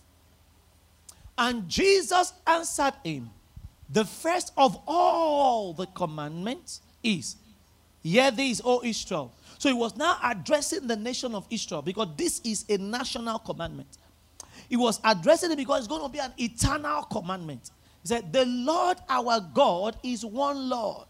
And 1.38 1.68
Jesus 1.68 2.32
answered 2.44 2.94
him, 3.04 3.30
The 3.88 4.04
first 4.04 4.52
of 4.56 4.82
all 4.84 5.74
the 5.74 5.86
commandments 5.86 6.80
is, 7.04 7.36
Hear 8.02 8.32
this, 8.32 8.60
O 8.64 8.82
Israel. 8.82 9.32
So 9.58 9.68
he 9.68 9.76
was 9.76 9.96
now 9.96 10.18
addressing 10.24 10.88
the 10.88 10.96
nation 10.96 11.36
of 11.36 11.46
Israel 11.48 11.82
because 11.82 12.08
this 12.16 12.40
is 12.42 12.64
a 12.68 12.78
national 12.78 13.38
commandment. 13.38 13.96
He 14.68 14.76
was 14.76 15.00
addressing 15.04 15.52
it 15.52 15.56
because 15.56 15.84
it's 15.84 15.86
going 15.86 16.02
to 16.02 16.08
be 16.08 16.18
an 16.18 16.32
eternal 16.36 17.04
commandment. 17.04 17.70
He 18.02 18.08
said, 18.08 18.32
The 18.32 18.44
Lord 18.44 18.98
our 19.08 19.40
God 19.54 19.96
is 20.02 20.24
one 20.24 20.68
Lord. 20.68 21.06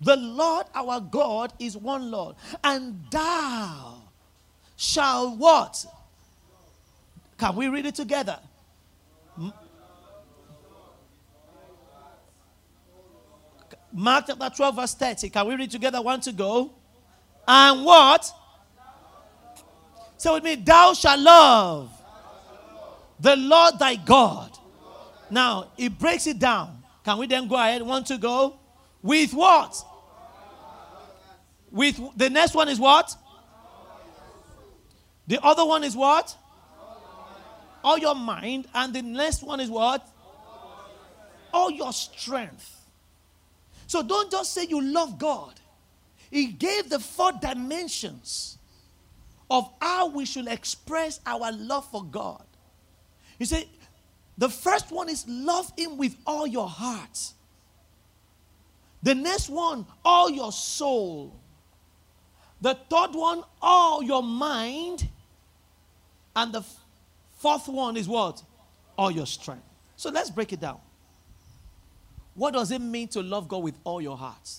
The 0.00 0.16
Lord 0.16 0.66
our 0.74 1.00
God 1.00 1.52
is 1.58 1.76
one 1.76 2.10
Lord. 2.10 2.36
And 2.62 3.04
thou 3.10 4.02
shall 4.76 5.36
what? 5.36 5.84
Can 7.38 7.56
we 7.56 7.68
read 7.68 7.86
it 7.86 7.94
together? 7.94 8.38
Mark 13.92 14.24
chapter 14.26 14.50
12, 14.50 14.76
verse 14.76 14.94
30. 14.94 15.30
Can 15.30 15.46
we 15.46 15.54
read 15.54 15.70
together? 15.70 16.02
One 16.02 16.20
to 16.22 16.32
go. 16.32 16.72
And 17.46 17.84
what? 17.84 18.28
Say 20.16 20.32
with 20.32 20.42
me, 20.42 20.56
thou 20.56 20.94
shalt 20.94 21.20
love 21.20 21.90
the 23.20 23.36
Lord 23.36 23.78
thy 23.78 23.96
God. 23.96 24.50
Now, 25.30 25.68
it 25.78 25.98
breaks 25.98 26.26
it 26.26 26.38
down. 26.38 26.82
Can 27.04 27.18
we 27.18 27.26
then 27.26 27.46
go 27.46 27.56
ahead? 27.56 27.82
Want 27.82 28.06
to 28.08 28.18
go? 28.18 28.58
With 29.04 29.34
what? 29.34 29.76
With 31.70 32.00
the 32.16 32.30
next 32.30 32.54
one 32.54 32.70
is 32.70 32.80
what? 32.80 33.14
The 35.26 35.38
other 35.44 35.66
one 35.66 35.84
is 35.84 35.94
what? 35.94 36.34
All 37.84 37.98
your 37.98 38.14
mind. 38.14 38.66
And 38.74 38.94
the 38.94 39.02
next 39.02 39.42
one 39.42 39.60
is 39.60 39.68
what? 39.68 40.08
All 41.52 41.70
your 41.70 41.92
strength. 41.92 42.80
So 43.86 44.02
don't 44.02 44.30
just 44.30 44.54
say 44.54 44.64
you 44.64 44.80
love 44.80 45.18
God. 45.18 45.52
He 46.30 46.46
gave 46.46 46.88
the 46.88 46.98
four 46.98 47.32
dimensions 47.32 48.56
of 49.50 49.70
how 49.82 50.08
we 50.08 50.24
should 50.24 50.48
express 50.48 51.20
our 51.26 51.52
love 51.52 51.84
for 51.90 52.02
God. 52.02 52.42
You 53.38 53.44
see, 53.44 53.68
the 54.38 54.48
first 54.48 54.90
one 54.90 55.10
is 55.10 55.26
love 55.28 55.70
Him 55.76 55.98
with 55.98 56.16
all 56.26 56.46
your 56.46 56.68
heart. 56.68 57.33
The 59.04 59.14
next 59.14 59.50
one, 59.50 59.86
all 60.02 60.30
your 60.30 60.50
soul. 60.50 61.38
The 62.60 62.74
third 62.88 63.14
one, 63.14 63.44
all 63.60 64.02
your 64.02 64.22
mind. 64.22 65.06
And 66.34 66.52
the 66.52 66.64
fourth 67.36 67.68
one 67.68 67.98
is 67.98 68.08
what? 68.08 68.42
All 68.96 69.10
your 69.10 69.26
strength. 69.26 69.62
So 69.96 70.10
let's 70.10 70.30
break 70.30 70.54
it 70.54 70.60
down. 70.60 70.80
What 72.34 72.54
does 72.54 72.70
it 72.70 72.80
mean 72.80 73.08
to 73.08 73.22
love 73.22 73.46
God 73.46 73.62
with 73.62 73.78
all 73.84 74.00
your 74.00 74.16
heart? 74.16 74.50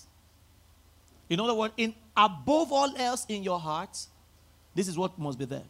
In 1.28 1.40
other 1.40 1.52
words, 1.52 1.74
in 1.76 1.92
above 2.16 2.72
all 2.72 2.96
else 2.96 3.26
in 3.28 3.42
your 3.42 3.58
heart, 3.58 3.98
this 4.76 4.86
is 4.86 4.96
what 4.96 5.18
must 5.18 5.40
be 5.40 5.44
there. 5.44 5.64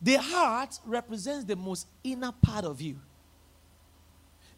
The 0.00 0.14
heart 0.14 0.78
represents 0.84 1.44
the 1.44 1.56
most 1.56 1.88
inner 2.04 2.30
part 2.30 2.64
of 2.64 2.80
you. 2.80 3.00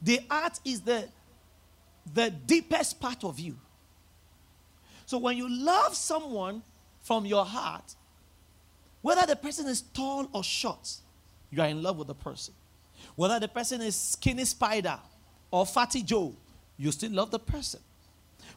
The 0.02 0.20
heart 0.28 0.60
is 0.66 0.82
the, 0.82 1.08
the 2.14 2.30
deepest 2.30 3.00
part 3.00 3.24
of 3.24 3.38
you. 3.38 3.56
So 5.06 5.18
when 5.18 5.36
you 5.36 5.48
love 5.48 5.94
someone 5.94 6.62
from 7.00 7.24
your 7.26 7.44
heart, 7.44 7.94
whether 9.00 9.26
the 9.26 9.36
person 9.36 9.66
is 9.66 9.80
tall 9.80 10.28
or 10.32 10.44
short, 10.44 10.96
you 11.50 11.62
are 11.62 11.68
in 11.68 11.82
love 11.82 11.96
with 11.98 12.08
the 12.08 12.14
person. 12.14 12.54
Whether 13.16 13.40
the 13.40 13.48
person 13.48 13.80
is 13.80 13.96
skinny 13.96 14.44
spider 14.44 14.98
or 15.50 15.64
fatty 15.64 16.02
Joe, 16.02 16.34
you 16.76 16.92
still 16.92 17.12
love 17.12 17.30
the 17.30 17.38
person. 17.38 17.80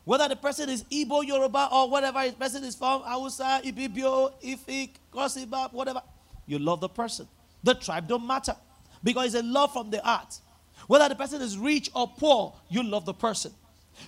Whether 0.03 0.27
the 0.29 0.35
person 0.35 0.69
is 0.69 0.83
Igbo, 0.85 1.25
Yoruba, 1.25 1.69
or 1.71 1.89
whatever 1.89 2.25
the 2.27 2.33
person 2.33 2.63
is 2.63 2.75
from, 2.75 3.01
Hausa, 3.03 3.61
Ibibio, 3.63 4.33
Efik, 4.43 4.91
Kosiba, 5.13 5.71
whatever, 5.71 6.01
you 6.47 6.59
love 6.59 6.81
the 6.81 6.89
person. 6.89 7.27
The 7.63 7.75
tribe 7.75 8.07
don't 8.07 8.25
matter 8.25 8.55
because 9.03 9.33
it's 9.35 9.43
a 9.43 9.47
love 9.47 9.71
from 9.73 9.89
the 9.89 10.01
heart. 10.01 10.39
Whether 10.87 11.09
the 11.09 11.15
person 11.15 11.41
is 11.41 11.57
rich 11.57 11.89
or 11.95 12.07
poor, 12.07 12.53
you 12.69 12.83
love 12.83 13.05
the 13.05 13.13
person. 13.13 13.53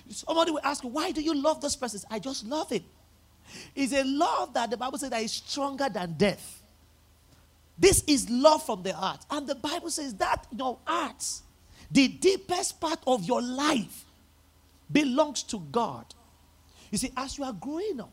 Somebody 0.08 0.50
will 0.50 0.60
ask, 0.64 0.82
why 0.82 1.10
do 1.12 1.20
you 1.20 1.34
love 1.34 1.60
this 1.60 1.76
person? 1.76 2.00
I 2.10 2.18
just 2.18 2.44
love 2.46 2.70
him. 2.70 2.84
It's 3.74 3.92
a 3.92 4.02
love 4.04 4.54
that 4.54 4.70
the 4.70 4.76
Bible 4.76 4.98
says 4.98 5.10
that 5.10 5.22
is 5.22 5.32
stronger 5.32 5.88
than 5.88 6.14
death. 6.14 6.62
This 7.78 8.02
is 8.06 8.30
love 8.30 8.64
from 8.64 8.82
the 8.82 8.92
heart. 8.92 9.24
And 9.30 9.46
the 9.46 9.54
Bible 9.54 9.90
says 9.90 10.14
that 10.14 10.46
your 10.56 10.78
heart, 10.84 11.24
the 11.90 12.08
deepest 12.08 12.80
part 12.80 13.00
of 13.06 13.24
your 13.24 13.42
life, 13.42 14.04
belongs 14.90 15.42
to 15.44 15.58
God. 15.72 16.06
You 16.90 16.98
see, 16.98 17.12
as 17.16 17.36
you 17.36 17.44
are 17.44 17.52
growing 17.52 18.00
up, 18.00 18.12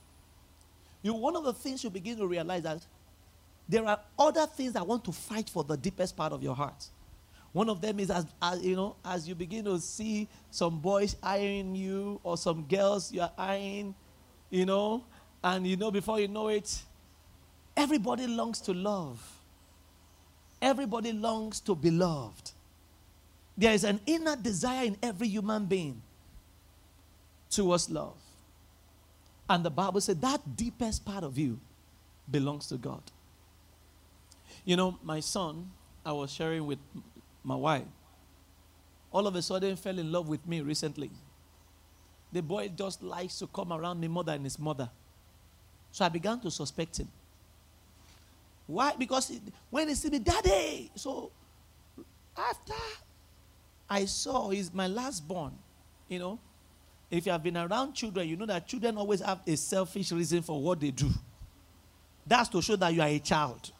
you 1.04 1.14
one 1.14 1.36
of 1.36 1.44
the 1.44 1.54
things 1.54 1.84
you 1.84 1.90
begin 1.90 2.18
to 2.18 2.28
realize 2.28 2.64
that 2.64 2.86
there 3.68 3.86
are 3.86 4.00
other 4.20 4.46
things 4.48 4.74
that 4.74 4.86
want 4.86 5.04
to 5.06 5.12
fight 5.12 5.50
for 5.50 5.64
the 5.64 5.78
deepest 5.78 6.16
part 6.18 6.34
of 6.34 6.44
your 6.44 6.56
heart. 6.56 6.88
One 7.54 7.70
of 7.70 7.82
them 7.82 8.00
is 8.00 8.10
as, 8.10 8.26
as 8.42 8.64
you 8.64 8.76
know, 8.76 8.96
as 9.04 9.28
you 9.28 9.36
begin 9.36 9.66
to 9.66 9.80
see 9.80 10.28
some 10.50 10.80
boys 10.80 11.18
eyeing 11.22 11.76
you 11.76 12.20
or 12.24 12.38
some 12.38 12.64
girls 12.64 13.12
you 13.12 13.22
are 13.22 13.32
eyeing, 13.38 13.94
you 14.50 14.66
know, 14.66 15.04
and 15.44 15.68
you 15.68 15.76
know 15.76 15.92
before 15.92 16.20
you 16.20 16.28
know 16.28 16.48
it, 16.48 16.82
everybody 17.76 18.28
longs 18.28 18.62
to 18.62 18.74
love. 18.74 19.22
Everybody 20.62 21.12
longs 21.12 21.60
to 21.62 21.76
be 21.76 21.92
loved. 21.92 22.52
There 23.58 23.74
is 23.74 23.84
an 23.84 24.00
inner 24.06 24.36
desire 24.36 24.86
in 24.86 24.98
every 25.02 25.28
human 25.28 25.66
being 25.66 26.02
towards 27.50 27.90
love. 27.90 28.16
And 29.50 29.66
the 29.66 29.70
Bible 29.70 30.00
said 30.00 30.22
that 30.22 30.56
deepest 30.56 31.04
part 31.04 31.24
of 31.24 31.38
you 31.38 31.60
belongs 32.30 32.68
to 32.68 32.78
God. 32.78 33.02
You 34.64 34.78
know, 34.78 34.98
my 35.04 35.20
son, 35.20 35.72
I 36.06 36.12
was 36.14 36.32
sharing 36.32 36.66
with 36.66 36.80
my 37.44 37.56
wife, 37.56 37.84
all 39.12 39.28
of 39.28 39.36
a 39.36 39.42
sudden 39.42 39.76
fell 39.76 39.98
in 39.98 40.12
love 40.12 40.28
with 40.28 40.46
me 40.48 40.62
recently. 40.62 41.12
The 42.32 42.42
boy 42.42 42.70
just 42.70 43.04
likes 43.04 43.40
to 43.40 43.48
come 43.48 43.74
around 43.74 44.00
me 44.00 44.08
more 44.08 44.24
than 44.24 44.44
his 44.44 44.58
mother. 44.58 44.90
So 45.92 46.06
I 46.06 46.10
began 46.10 46.40
to 46.42 46.52
suspect 46.52 47.00
him. 47.00 47.10
Why? 48.68 48.94
Because 48.98 49.32
when 49.70 49.90
he 49.90 49.96
see 49.96 50.10
me, 50.10 50.20
daddy. 50.20 50.92
So 50.96 51.32
after 52.38 52.74
I 53.90 54.06
saw 54.06 54.50
he's 54.50 54.74
my 54.74 54.88
last 54.88 55.28
born, 55.28 55.52
you 56.08 56.20
know, 56.20 56.40
if 57.10 57.26
you 57.26 57.34
have 57.34 57.44
been 57.44 57.58
around 57.58 57.94
children, 57.94 58.30
you 58.30 58.38
know 58.38 58.46
that 58.46 58.66
children 58.66 58.98
always 58.98 59.20
have 59.20 59.42
a 59.46 59.58
selfish 59.58 60.14
reason 60.14 60.42
for 60.42 60.62
what 60.62 60.80
they 60.80 60.92
do. 60.92 61.10
That's 62.26 62.48
to 62.50 62.62
show 62.62 62.78
that 62.78 62.94
you 62.94 63.02
are 63.02 63.10
a 63.10 63.20
child. 63.20 63.72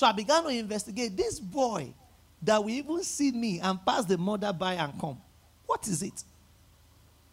So 0.00 0.06
I 0.06 0.12
began 0.12 0.42
to 0.44 0.48
investigate 0.48 1.14
this 1.14 1.38
boy 1.38 1.92
that 2.40 2.64
will 2.64 2.70
even 2.70 3.02
see 3.02 3.32
me 3.32 3.60
and 3.60 3.84
pass 3.84 4.06
the 4.06 4.16
mother 4.16 4.50
by 4.50 4.72
and 4.72 4.98
come. 4.98 5.20
What 5.66 5.86
is 5.86 6.02
it? 6.02 6.24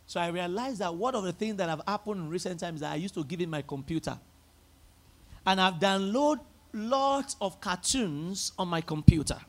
So 0.05 0.19
I 0.19 0.27
realized 0.27 0.79
that 0.79 0.93
one 0.93 1.15
of 1.15 1.23
the 1.23 1.31
things 1.31 1.55
that 1.55 1.69
have 1.69 1.81
happened 1.87 2.19
in 2.19 2.29
recent 2.29 2.59
times 2.59 2.81
that 2.81 2.91
I 2.91 2.95
used 2.95 3.13
to 3.13 3.23
give 3.23 3.39
him 3.39 3.51
my 3.51 3.61
computer. 3.61 4.19
And 5.45 5.61
I've 5.61 5.75
downloaded 5.75 6.41
lots 6.73 7.37
of 7.39 7.61
cartoons 7.61 8.51
on 8.59 8.67
my 8.67 8.81
computer. 8.81 9.39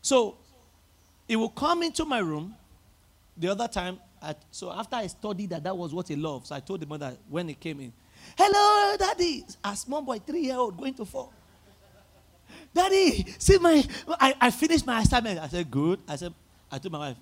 So 0.00 0.36
he 1.26 1.34
will 1.34 1.48
come 1.48 1.82
into 1.82 2.04
my 2.04 2.20
room. 2.20 2.54
The 3.36 3.48
other 3.48 3.66
time, 3.66 3.98
so 4.52 4.70
after 4.70 4.94
I 4.94 5.08
studied 5.08 5.50
that 5.50 5.64
that 5.64 5.76
was 5.76 5.92
what 5.92 6.06
he 6.06 6.14
loves, 6.14 6.50
so 6.50 6.54
I 6.54 6.60
told 6.60 6.78
the 6.78 6.86
mother 6.86 7.16
when 7.28 7.48
he 7.48 7.54
came 7.54 7.80
in, 7.80 7.92
Hello, 8.36 8.96
daddy. 8.96 9.44
A 9.64 9.76
small 9.76 10.02
boy, 10.02 10.18
three 10.18 10.42
year 10.42 10.56
old, 10.56 10.76
going 10.76 10.94
to 10.94 11.04
four. 11.04 11.30
Daddy, 12.74 13.26
see 13.38 13.58
my, 13.58 13.84
I, 14.20 14.34
I 14.40 14.50
finished 14.50 14.86
my 14.86 15.00
assignment. 15.02 15.38
I 15.38 15.48
said, 15.48 15.70
good. 15.70 16.00
I 16.08 16.16
said, 16.16 16.32
I 16.70 16.78
told 16.78 16.92
my 16.92 16.98
wife, 16.98 17.16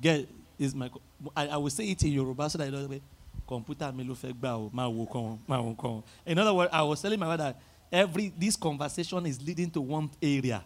girl, 0.00 0.24
is 0.58 0.74
my, 0.74 0.88
I, 1.36 1.48
I 1.48 1.56
will 1.56 1.70
say 1.70 1.84
it 1.90 2.02
in 2.04 2.12
Yoruba 2.12 2.48
so 2.48 2.58
that 2.58 2.68
I 2.68 2.70
don't 2.70 3.02
computer 3.46 3.92
me 3.92 4.04
lo 4.04 4.14
fẹ́ 4.14 4.32
gbà 4.40 4.50
o 4.56 4.70
máa 4.72 4.88
wo 4.88 5.74
kan. 5.74 6.02
In 6.26 6.38
other 6.38 6.54
words, 6.54 6.70
I 6.72 6.82
was 6.82 7.00
telling 7.02 7.18
my 7.18 7.26
wife 7.28 7.38
that 7.38 7.60
every 7.90 8.32
this 8.38 8.56
conversation 8.56 9.26
is 9.26 9.40
leading 9.42 9.70
to 9.70 9.80
one 9.80 10.08
area, 10.22 10.62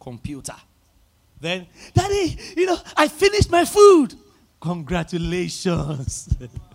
computer. 0.00 0.54
Then, 1.40 1.66
Daddy, 1.94 2.36
you 2.56 2.66
know, 2.66 2.78
I 2.96 3.08
finished 3.08 3.50
my 3.50 3.64
food. 3.64 4.14
Congratulations. 4.60 6.28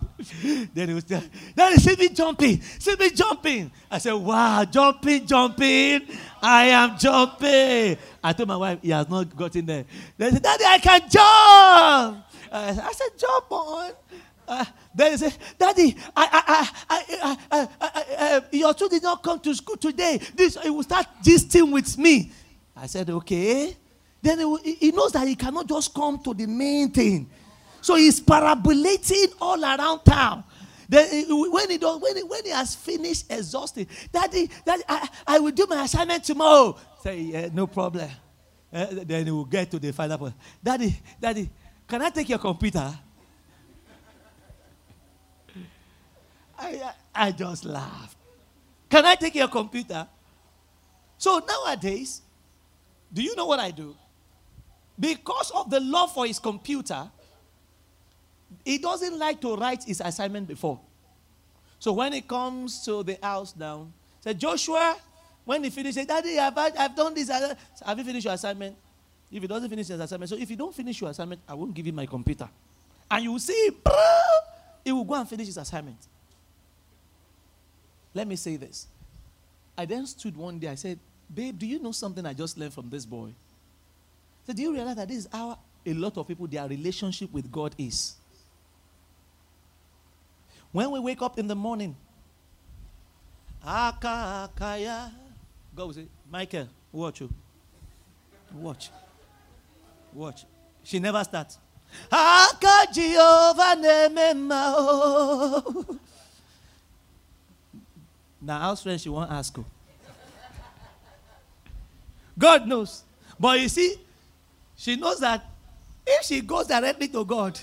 then 0.74 0.88
he 0.88 0.94
was 0.94 1.04
there. 1.04 1.22
Daddy, 1.54 1.76
see 1.76 1.96
me 1.96 2.08
jumping. 2.08 2.60
See 2.60 2.96
me 2.96 3.10
jumping. 3.10 3.70
I 3.90 3.98
said, 3.98 4.14
Wow, 4.14 4.64
jumping, 4.64 5.26
jumping. 5.26 6.02
I 6.40 6.64
am 6.66 6.98
jumping. 6.98 7.98
I 8.22 8.32
told 8.32 8.48
my 8.48 8.56
wife, 8.56 8.78
he 8.82 8.90
has 8.90 9.08
not 9.08 9.34
gotten 9.36 9.66
there. 9.66 9.84
Then 10.16 10.30
he 10.30 10.36
said, 10.36 10.42
Daddy, 10.42 10.64
I 10.64 10.78
can 10.78 11.00
jump. 11.00 12.26
I 12.52 12.92
said, 12.92 13.18
Jump 13.18 13.50
on. 13.50 13.92
Uh, 14.48 14.64
then 14.94 15.12
he 15.12 15.18
said, 15.18 15.36
Daddy, 15.58 15.96
I, 16.16 16.70
I, 16.88 17.36
I, 17.50 17.68
I, 18.18 18.42
your 18.52 18.72
two 18.74 18.88
did 18.88 19.02
not 19.02 19.22
come 19.22 19.40
to 19.40 19.54
school 19.54 19.76
today. 19.76 20.20
This 20.34 20.56
he 20.62 20.70
will 20.70 20.82
start 20.82 21.06
this 21.22 21.44
gisting 21.44 21.72
with 21.72 21.98
me. 21.98 22.32
I 22.76 22.86
said, 22.86 23.10
Okay. 23.10 23.76
Then 24.22 24.38
he, 24.64 24.74
he 24.74 24.92
knows 24.92 25.12
that 25.12 25.28
he 25.28 25.36
cannot 25.36 25.68
just 25.68 25.94
come 25.94 26.18
to 26.20 26.34
the 26.34 26.46
main 26.46 26.90
thing. 26.90 27.28
So 27.86 27.94
he's 27.94 28.20
parabolating 28.20 29.32
all 29.40 29.62
around 29.62 30.04
town. 30.04 30.42
Then 30.88 31.06
when 31.28 31.70
he 31.70 31.78
when 31.78 32.16
he, 32.16 32.22
when 32.24 32.44
he 32.44 32.50
has 32.50 32.74
finished 32.74 33.30
exhausting, 33.30 33.86
Daddy, 34.10 34.50
Daddy, 34.64 34.82
I, 34.88 35.08
I 35.24 35.38
will 35.38 35.52
do 35.52 35.66
my 35.68 35.84
assignment 35.84 36.24
tomorrow. 36.24 36.76
Say, 37.00 37.20
yeah, 37.20 37.48
no 37.52 37.68
problem. 37.68 38.10
Uh, 38.72 38.86
then 38.90 39.26
he 39.26 39.30
will 39.30 39.44
get 39.44 39.70
to 39.70 39.78
the 39.78 39.92
final 39.92 40.18
point. 40.18 40.34
Daddy, 40.60 40.98
Daddy, 41.20 41.48
can 41.86 42.02
I 42.02 42.10
take 42.10 42.28
your 42.28 42.40
computer? 42.40 42.92
I, 46.58 46.68
I, 46.68 46.92
I 47.14 47.30
just 47.30 47.64
laughed. 47.64 48.16
Can 48.90 49.06
I 49.06 49.14
take 49.14 49.36
your 49.36 49.46
computer? 49.46 50.08
So 51.18 51.38
nowadays, 51.38 52.20
do 53.12 53.22
you 53.22 53.36
know 53.36 53.46
what 53.46 53.60
I 53.60 53.70
do? 53.70 53.94
Because 54.98 55.52
of 55.52 55.70
the 55.70 55.78
love 55.78 56.12
for 56.12 56.26
his 56.26 56.40
computer, 56.40 57.08
he 58.64 58.78
doesn't 58.78 59.18
like 59.18 59.40
to 59.40 59.56
write 59.56 59.84
his 59.84 60.00
assignment 60.04 60.48
before. 60.48 60.80
So 61.78 61.92
when 61.92 62.12
he 62.12 62.20
comes 62.20 62.84
to 62.84 63.02
the 63.02 63.18
house 63.22 63.54
now, 63.56 63.88
say, 64.20 64.34
Joshua, 64.34 64.96
when 65.44 65.62
he 65.62 65.70
finishes, 65.70 66.06
Daddy, 66.06 66.38
I've, 66.38 66.56
I've 66.56 66.96
done 66.96 67.14
this. 67.14 67.28
Have 67.28 67.98
you 67.98 68.04
finished 68.04 68.24
your 68.24 68.34
assignment? 68.34 68.76
If 69.30 69.42
he 69.42 69.48
doesn't 69.48 69.68
finish 69.68 69.88
his 69.88 70.00
assignment, 70.00 70.30
so 70.30 70.36
if 70.36 70.48
you 70.48 70.56
don't 70.56 70.74
finish 70.74 71.00
your 71.00 71.10
assignment, 71.10 71.40
I 71.48 71.54
won't 71.54 71.74
give 71.74 71.86
him 71.86 71.94
my 71.96 72.06
computer. 72.06 72.48
And 73.10 73.24
you 73.24 73.32
will 73.32 73.38
see, 73.38 73.70
he 74.84 74.92
will 74.92 75.04
go 75.04 75.14
and 75.14 75.28
finish 75.28 75.46
his 75.46 75.56
assignment. 75.56 75.98
Let 78.14 78.26
me 78.26 78.36
say 78.36 78.56
this. 78.56 78.86
I 79.76 79.84
then 79.84 80.06
stood 80.06 80.36
one 80.36 80.58
day, 80.58 80.68
I 80.68 80.74
said, 80.74 80.98
Babe, 81.32 81.58
do 81.58 81.66
you 81.66 81.80
know 81.80 81.92
something 81.92 82.24
I 82.24 82.32
just 82.32 82.56
learned 82.56 82.72
from 82.72 82.88
this 82.88 83.04
boy? 83.04 83.30
So 84.46 84.52
do 84.52 84.62
you 84.62 84.72
realize 84.72 84.96
that 84.96 85.08
this 85.08 85.18
is 85.18 85.28
how 85.30 85.58
a 85.84 85.92
lot 85.92 86.16
of 86.16 86.26
people, 86.26 86.46
their 86.46 86.66
relationship 86.66 87.32
with 87.32 87.50
God 87.50 87.74
is? 87.76 88.14
When 90.76 90.90
we 90.90 91.00
wake 91.00 91.22
up 91.22 91.38
in 91.38 91.46
the 91.46 91.54
morning, 91.56 91.96
Aka 93.66 94.46
Akaya, 94.46 95.10
God 95.74 95.86
will 95.86 95.94
say, 95.94 96.06
Michael, 96.30 96.68
watch 96.92 97.22
you. 97.22 97.32
Watch. 98.52 98.90
Watch. 100.12 100.44
She 100.82 100.98
never 100.98 101.24
starts. 101.24 101.56
Aka 102.12 102.92
Jehovah 102.92 103.74
Nemema. 103.80 104.74
Oh. 104.76 105.98
Now, 108.42 108.60
house 108.60 108.82
friend, 108.82 109.00
she 109.00 109.08
won't 109.08 109.30
ask 109.30 109.56
you. 109.56 109.64
God 112.38 112.68
knows. 112.68 113.02
But 113.40 113.60
you 113.60 113.70
see, 113.70 113.94
she 114.76 114.96
knows 114.96 115.20
that 115.20 115.42
if 116.06 116.26
she 116.26 116.42
goes 116.42 116.66
directly 116.66 117.08
to 117.08 117.24
God, 117.24 117.58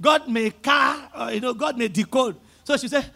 God 0.00 0.28
may 0.28 0.50
car, 0.50 1.10
or, 1.18 1.32
you 1.32 1.40
know, 1.40 1.54
God 1.54 1.78
may 1.78 1.88
decode. 1.88 2.36
So 2.64 2.76
she 2.76 2.88
said, 2.88 3.10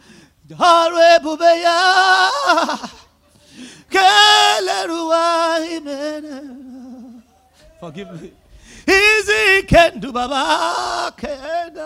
Forgive 7.81 8.21
me. 8.21 8.33
Easy 8.89 9.63
can 9.67 10.01
do 10.01 10.13
baba 10.13 11.13
can 11.17 11.77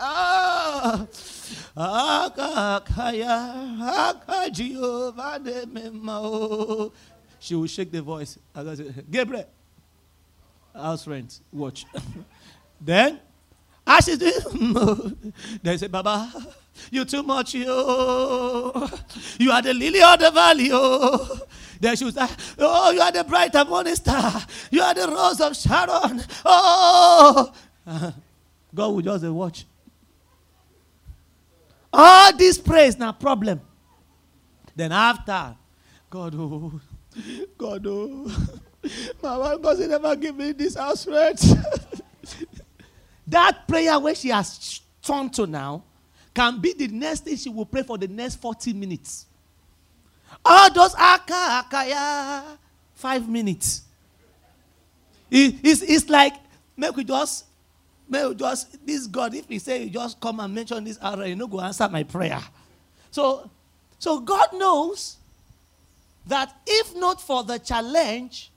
ah 0.00 1.06
memo. 5.72 6.92
She 7.38 7.54
will 7.54 7.66
shake 7.66 7.92
the 7.92 8.02
voice. 8.02 8.38
Gabriel, 9.10 9.46
house 10.78 11.06
rent. 11.06 11.40
Watch. 11.52 11.86
then, 12.80 13.20
as 13.86 14.04
she's 14.04 14.18
doing, 14.18 15.32
they 15.62 15.76
say, 15.76 15.86
Baba, 15.86 16.32
you 16.90 17.04
too 17.04 17.22
much, 17.22 17.54
yo. 17.54 18.88
You 19.38 19.50
are 19.50 19.62
the 19.62 19.74
lily 19.74 20.02
of 20.02 20.18
the 20.18 20.30
valley, 20.30 20.70
oh. 20.72 21.40
Then 21.80 21.96
she 21.96 22.04
was 22.04 22.16
like, 22.16 22.30
Oh, 22.58 22.90
you 22.90 23.00
are 23.00 23.12
the 23.12 23.24
bright 23.24 23.54
and 23.54 23.68
morning 23.68 23.94
star. 23.94 24.42
You 24.70 24.82
are 24.82 24.94
the 24.94 25.08
rose 25.08 25.40
of 25.40 25.56
Sharon. 25.56 26.22
Oh. 26.44 27.52
God 28.74 28.88
will 28.88 29.00
just 29.00 29.24
watch. 29.24 29.64
All 31.92 32.36
this 32.36 32.58
praise 32.58 32.98
now 32.98 33.12
problem. 33.12 33.60
Then 34.76 34.92
after, 34.92 35.56
God, 36.10 36.34
oh, 36.36 36.80
God, 37.56 37.86
oh, 37.86 38.30
My 39.22 39.36
wife 39.36 39.62
doesn't 39.62 39.90
ever 39.90 40.16
give 40.16 40.36
me 40.36 40.52
this 40.52 40.74
house 40.74 41.06
rent. 41.06 41.44
that 43.26 43.66
prayer 43.66 43.98
where 43.98 44.14
she 44.14 44.28
has 44.28 44.80
turned 45.02 45.34
to 45.34 45.46
now 45.46 45.82
can 46.34 46.60
be 46.60 46.72
the 46.72 46.88
next 46.88 47.24
thing 47.24 47.36
she 47.36 47.48
will 47.48 47.66
pray 47.66 47.82
for 47.82 47.98
the 47.98 48.08
next 48.08 48.36
40 48.36 48.72
minutes. 48.72 49.26
All 50.44 50.72
those 50.72 50.94
aka 50.94 51.62
akaya 51.62 52.58
five 52.94 53.28
minutes. 53.28 53.82
It, 55.30 55.56
it's, 55.62 55.82
it's 55.82 56.08
like 56.08 56.34
make 56.76 56.94
we 56.96 57.04
just 57.04 57.46
may 58.08 58.26
we 58.26 58.34
just 58.34 58.86
this 58.86 59.06
God 59.06 59.34
if 59.34 59.48
he 59.48 59.58
say 59.58 59.88
just 59.88 60.20
come 60.20 60.40
and 60.40 60.54
mention 60.54 60.84
this 60.84 60.98
hour 61.02 61.26
you 61.26 61.36
know 61.36 61.46
go 61.46 61.60
answer 61.60 61.88
my 61.88 62.02
prayer. 62.02 62.40
So 63.10 63.50
so 63.98 64.20
God 64.20 64.50
knows 64.54 65.16
that 66.26 66.54
if 66.66 66.94
not 66.94 67.20
for 67.20 67.42
the 67.42 67.58
challenge 67.58 68.52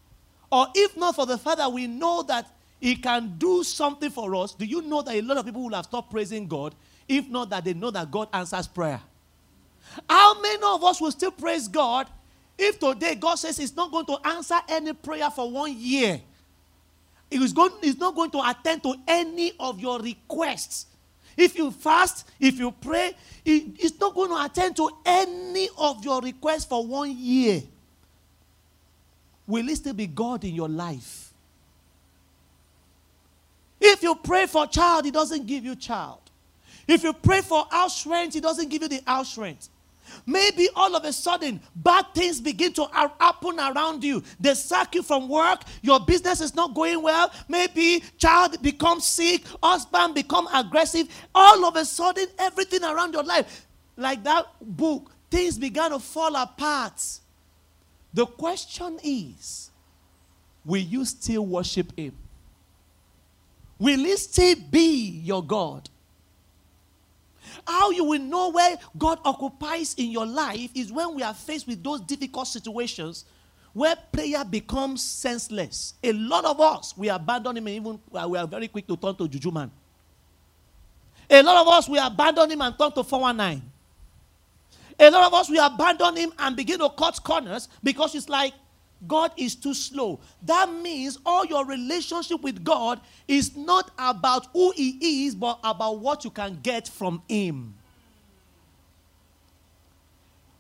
or 0.52 0.68
if 0.76 0.98
not 0.98 1.16
for 1.16 1.26
the 1.26 1.38
fact 1.38 1.58
that 1.58 1.72
we 1.72 1.88
know 1.88 2.24
that 2.24 2.48
he 2.80 2.96
can 2.96 3.36
do 3.38 3.64
something 3.64 4.10
for 4.10 4.36
us, 4.36 4.54
do 4.54 4.66
you 4.66 4.82
know 4.82 5.02
that 5.02 5.16
a 5.16 5.22
lot 5.22 5.38
of 5.38 5.46
people 5.46 5.64
will 5.64 5.76
have 5.76 5.86
stopped 5.86 6.12
praising 6.12 6.48
God 6.48 6.76
if 7.08 7.28
not 7.30 7.50
that 7.50 7.64
they 7.64 7.74
know 7.74 7.92
that 7.92 8.10
God 8.12 8.28
answers 8.34 8.68
prayer? 8.68 9.02
How 10.10 10.40
many 10.42 10.62
of 10.64 10.84
us 10.84 11.00
will 11.02 11.12
still 11.12 11.32
praise 11.32 11.68
God 11.68 12.08
if 12.58 12.80
today 12.80 13.16
God 13.16 13.36
says 13.36 13.58
He's 13.58 13.76
not 13.76 13.92
going 13.92 14.06
to 14.06 14.18
answer 14.26 14.60
any 14.70 14.94
prayer 14.94 15.30
for 15.30 15.50
one 15.50 15.76
year? 15.78 16.22
He's, 17.30 17.54
going, 17.54 17.72
he's 17.82 17.98
not 17.98 18.14
going 18.14 18.30
to 18.32 18.42
attend 18.46 18.84
to 18.84 18.94
any 19.08 19.54
of 19.58 19.80
your 19.80 20.00
requests. 20.00 20.88
If 21.38 21.58
you 21.58 21.72
fast, 21.72 22.30
if 22.42 22.60
you 22.60 22.72
pray, 22.72 23.14
he, 23.46 23.74
he's 23.78 23.98
not 23.98 24.14
going 24.14 24.30
to 24.30 24.44
attend 24.44 24.76
to 24.76 24.90
any 25.06 25.70
of 25.78 26.04
your 26.04 26.22
requests 26.22 26.66
for 26.66 26.86
one 26.86 27.16
year. 27.18 27.64
Will 29.48 29.68
it 29.70 29.76
still 29.78 29.94
be 29.94 30.08
God 30.08 30.44
in 30.44 30.56
your 30.56 30.70
life? 30.70 31.34
If 33.80 34.04
you 34.04 34.16
pray 34.16 34.46
for 34.46 34.68
child, 34.68 35.06
he 35.06 35.12
doesn't 35.12 35.48
give 35.48 35.66
you 35.66 35.76
child. 35.76 36.20
If 36.88 37.04
you 37.04 37.14
pray 37.14 37.42
for 37.42 37.66
house 37.72 38.06
rent, 38.06 38.34
he 38.34 38.40
doesn't 38.40 38.70
give 38.70 38.84
you 38.84 38.88
the 38.88 39.02
house 39.06 39.38
rent. 39.38 39.70
Maybe 40.26 40.68
all 40.76 40.96
of 40.96 41.06
a 41.06 41.14
sudden, 41.14 41.62
bad 41.76 42.06
things 42.14 42.42
begin 42.42 42.74
to 42.74 42.86
happen 42.86 43.60
around 43.60 44.04
you. 44.04 44.24
They 44.40 44.54
sack 44.54 44.96
you 44.96 45.04
from 45.04 45.30
work. 45.30 45.62
Your 45.82 46.00
business 46.00 46.42
is 46.42 46.54
not 46.54 46.74
going 46.74 47.02
well. 47.02 47.32
Maybe 47.48 48.04
child 48.18 48.62
becomes 48.62 49.06
sick. 49.06 49.44
Husband 49.64 50.14
become 50.16 50.48
aggressive. 50.54 51.08
All 51.34 51.66
of 51.66 51.76
a 51.76 51.86
sudden, 51.86 52.28
everything 52.38 52.84
around 52.84 53.14
your 53.14 53.24
life, 53.24 53.68
like 53.96 54.24
that 54.24 54.48
book, 54.62 55.12
things 55.30 55.58
began 55.58 55.92
to 55.92 56.00
fall 56.00 56.36
apart. 56.36 57.02
The 58.14 58.26
question 58.26 59.00
is, 59.04 59.72
will 60.66 60.82
you 60.82 61.06
still 61.06 61.46
worship 61.46 61.98
him? 61.98 62.14
Will 63.80 64.00
he 64.00 64.16
still 64.18 64.56
be 64.70 65.22
your 65.24 65.44
God? 65.44 65.90
How 67.66 67.90
you 67.92 68.04
will 68.04 68.20
know 68.20 68.52
where 68.52 68.78
God 68.98 69.20
occupies 69.26 69.96
in 69.96 70.12
your 70.12 70.26
life 70.26 70.70
is 70.76 70.92
when 70.92 71.16
we 71.16 71.24
are 71.24 71.34
faced 71.34 71.68
with 71.68 71.84
those 71.84 72.02
difficult 72.02 72.48
situations 72.48 73.26
where 73.74 73.96
prayer 74.12 74.44
becomes 74.44 75.04
senseless. 75.04 75.94
A 76.04 76.12
lot 76.12 76.46
of 76.46 76.60
us, 76.60 76.96
we 76.98 77.10
abandon 77.10 77.58
him 77.58 77.68
and 77.68 77.76
even 77.76 78.00
uh, 78.14 78.28
we 78.28 78.38
are 78.38 78.48
very 78.48 78.68
quick 78.68 78.86
to 78.88 78.98
turn 78.98 79.16
to 79.16 79.28
Juju 79.28 79.52
man. 79.52 79.72
A 81.30 81.42
lot 81.42 81.66
of 81.66 81.74
us, 81.74 81.88
we 81.88 81.98
abandon 81.98 82.52
him 82.52 82.62
and 82.62 82.78
turn 82.78 82.92
to 82.92 83.04
419. 83.04 83.71
A 85.02 85.10
lot 85.10 85.26
of 85.26 85.34
us, 85.34 85.50
we 85.50 85.58
abandon 85.58 86.16
him 86.16 86.32
and 86.38 86.56
begin 86.56 86.80
to 86.80 86.90
cut 86.90 87.24
corners 87.24 87.68
because 87.84 88.14
it's 88.14 88.30
like, 88.30 88.54
God 89.08 89.32
is 89.36 89.56
too 89.56 89.74
slow. 89.74 90.20
That 90.44 90.72
means 90.72 91.18
all 91.26 91.44
your 91.44 91.66
relationship 91.66 92.42
with 92.42 92.64
God 92.64 93.02
is 93.28 93.56
not 93.58 93.90
about 93.98 94.48
who 94.54 94.72
He 94.76 95.26
is, 95.26 95.34
but 95.34 95.60
about 95.64 96.00
what 96.00 96.24
you 96.24 96.30
can 96.30 96.60
get 96.62 96.88
from 96.88 97.24
Him. 97.28 97.74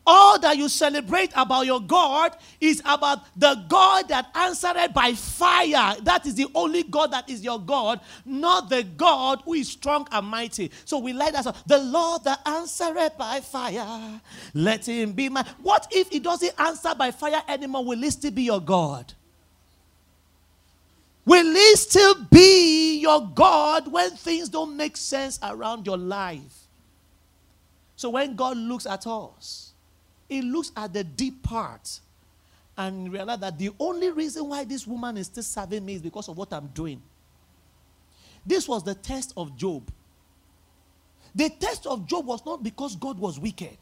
All 0.05 0.39
that 0.39 0.57
you 0.57 0.67
celebrate 0.67 1.31
about 1.35 1.67
your 1.67 1.79
God 1.79 2.35
is 2.59 2.81
about 2.85 3.19
the 3.37 3.63
God 3.69 4.07
that 4.09 4.31
answered 4.33 4.93
by 4.93 5.13
fire. 5.13 5.95
That 6.01 6.25
is 6.25 6.33
the 6.35 6.47
only 6.55 6.83
God 6.83 7.11
that 7.11 7.29
is 7.29 7.43
your 7.43 7.59
God, 7.59 7.99
not 8.25 8.69
the 8.69 8.83
God 8.83 9.41
who 9.45 9.53
is 9.53 9.69
strong 9.69 10.07
and 10.11 10.25
mighty. 10.25 10.71
So 10.85 10.97
we 10.97 11.13
like 11.13 11.33
that. 11.33 11.55
The 11.67 11.77
Lord 11.77 12.23
that 12.23 12.39
answered 12.47 13.11
by 13.17 13.41
fire, 13.41 14.19
let 14.55 14.87
him 14.87 15.11
be 15.11 15.29
my. 15.29 15.45
What 15.61 15.87
if 15.91 16.09
he 16.09 16.19
doesn't 16.19 16.59
answer 16.59 16.95
by 16.95 17.11
fire 17.11 17.43
anymore? 17.47 17.85
Will 17.85 17.99
he 17.99 18.09
still 18.09 18.31
be 18.31 18.43
your 18.43 18.61
God? 18.61 19.13
Will 21.25 21.53
he 21.53 21.75
still 21.75 22.15
be 22.31 22.99
your 22.99 23.29
God 23.35 23.91
when 23.91 24.09
things 24.11 24.49
don't 24.49 24.75
make 24.75 24.97
sense 24.97 25.39
around 25.43 25.85
your 25.85 25.97
life? 25.97 26.67
So 27.95 28.09
when 28.09 28.35
God 28.35 28.57
looks 28.57 28.87
at 28.87 29.05
us, 29.05 29.70
he 30.32 30.41
looks 30.41 30.72
at 30.78 30.94
the 30.94 31.04
deep 31.04 31.44
part 31.44 32.00
and 32.78 33.12
realize 33.12 33.39
that 33.39 33.60
the 33.60 33.70
only 33.78 34.10
reason 34.12 34.48
why 34.48 34.63
this 34.63 34.88
woman 34.88 35.17
is 35.17 35.28
still 35.28 35.44
serving 35.44 35.86
me 35.86 35.96
is 35.96 36.02
because 36.02 36.30
of 36.30 36.38
what 36.38 36.54
I'm 36.54 36.67
doing. 36.67 37.02
This 38.46 38.65
was 38.65 38.82
the 38.82 38.96
test 38.96 39.34
of 39.36 39.58
Job. 39.58 39.91
The 41.36 41.50
test 41.50 41.86
of 41.86 42.08
Job 42.08 42.26
was 42.26 42.46
not 42.46 42.63
because 42.63 42.96
God 42.96 43.20
was 43.20 43.39
wicked. 43.39 43.78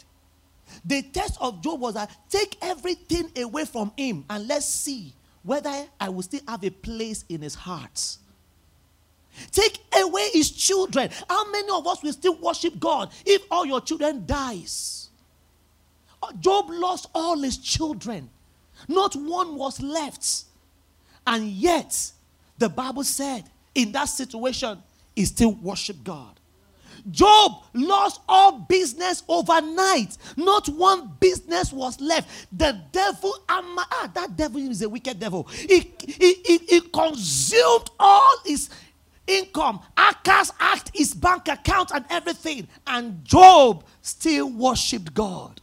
The 0.84 1.04
test 1.04 1.38
of 1.40 1.62
Job 1.62 1.80
was 1.80 1.94
that 1.94 2.10
take 2.30 2.58
everything 2.64 3.30
away 3.38 3.66
from 3.66 3.92
him 3.96 4.26
and 4.28 4.48
let's 4.48 4.66
see 4.66 5.14
whether 5.44 5.72
I 6.00 6.10
will 6.10 6.24
still 6.24 6.42
have 6.48 6.64
a 6.64 6.72
place 6.72 7.26
in 7.30 7.42
his 7.42 7.54
heart. 7.54 8.18
Take 9.52 9.78
away 9.96 10.30
his 10.34 10.50
children. 10.50 11.12
How 11.30 11.52
many 11.52 11.70
of 11.70 11.86
us 11.86 12.02
will 12.02 12.14
still 12.14 12.36
worship 12.38 12.80
God 12.80 13.12
if 13.24 13.44
all 13.52 13.68
your 13.68 13.82
children 13.82 14.26
dies? 14.26 14.99
Job 16.39 16.67
lost 16.69 17.08
all 17.13 17.39
his 17.39 17.58
children, 17.58 18.29
not 18.88 19.15
one 19.15 19.55
was 19.55 19.82
left. 19.82 20.45
And 21.25 21.47
yet, 21.47 22.12
the 22.58 22.69
Bible 22.69 23.03
said 23.03 23.43
in 23.75 23.91
that 23.93 24.05
situation, 24.05 24.82
he 25.15 25.25
still 25.25 25.53
worshiped 25.53 26.03
God. 26.03 26.39
Job 27.12 27.63
lost 27.73 28.21
all 28.27 28.60
business 28.60 29.23
overnight. 29.27 30.17
Not 30.36 30.67
one 30.69 31.12
business 31.19 31.71
was 31.71 31.99
left. 32.01 32.47
The 32.58 32.82
devil, 32.91 33.34
ah, 33.47 34.12
that 34.13 34.36
devil 34.36 34.60
is 34.60 34.82
a 34.82 34.89
wicked 34.89 35.19
devil. 35.19 35.43
He, 35.43 35.93
he, 36.05 36.34
he, 36.45 36.58
he 36.58 36.82
consumed 36.82 37.89
all 37.99 38.36
his 38.45 38.69
income, 39.29 39.79
Acaz 39.95 40.51
act 40.60 40.91
his 40.93 41.13
bank 41.13 41.47
account 41.47 41.91
and 41.93 42.03
everything. 42.10 42.67
And 42.88 43.23
Job 43.23 43.86
still 44.01 44.49
worshiped 44.49 45.13
God. 45.13 45.62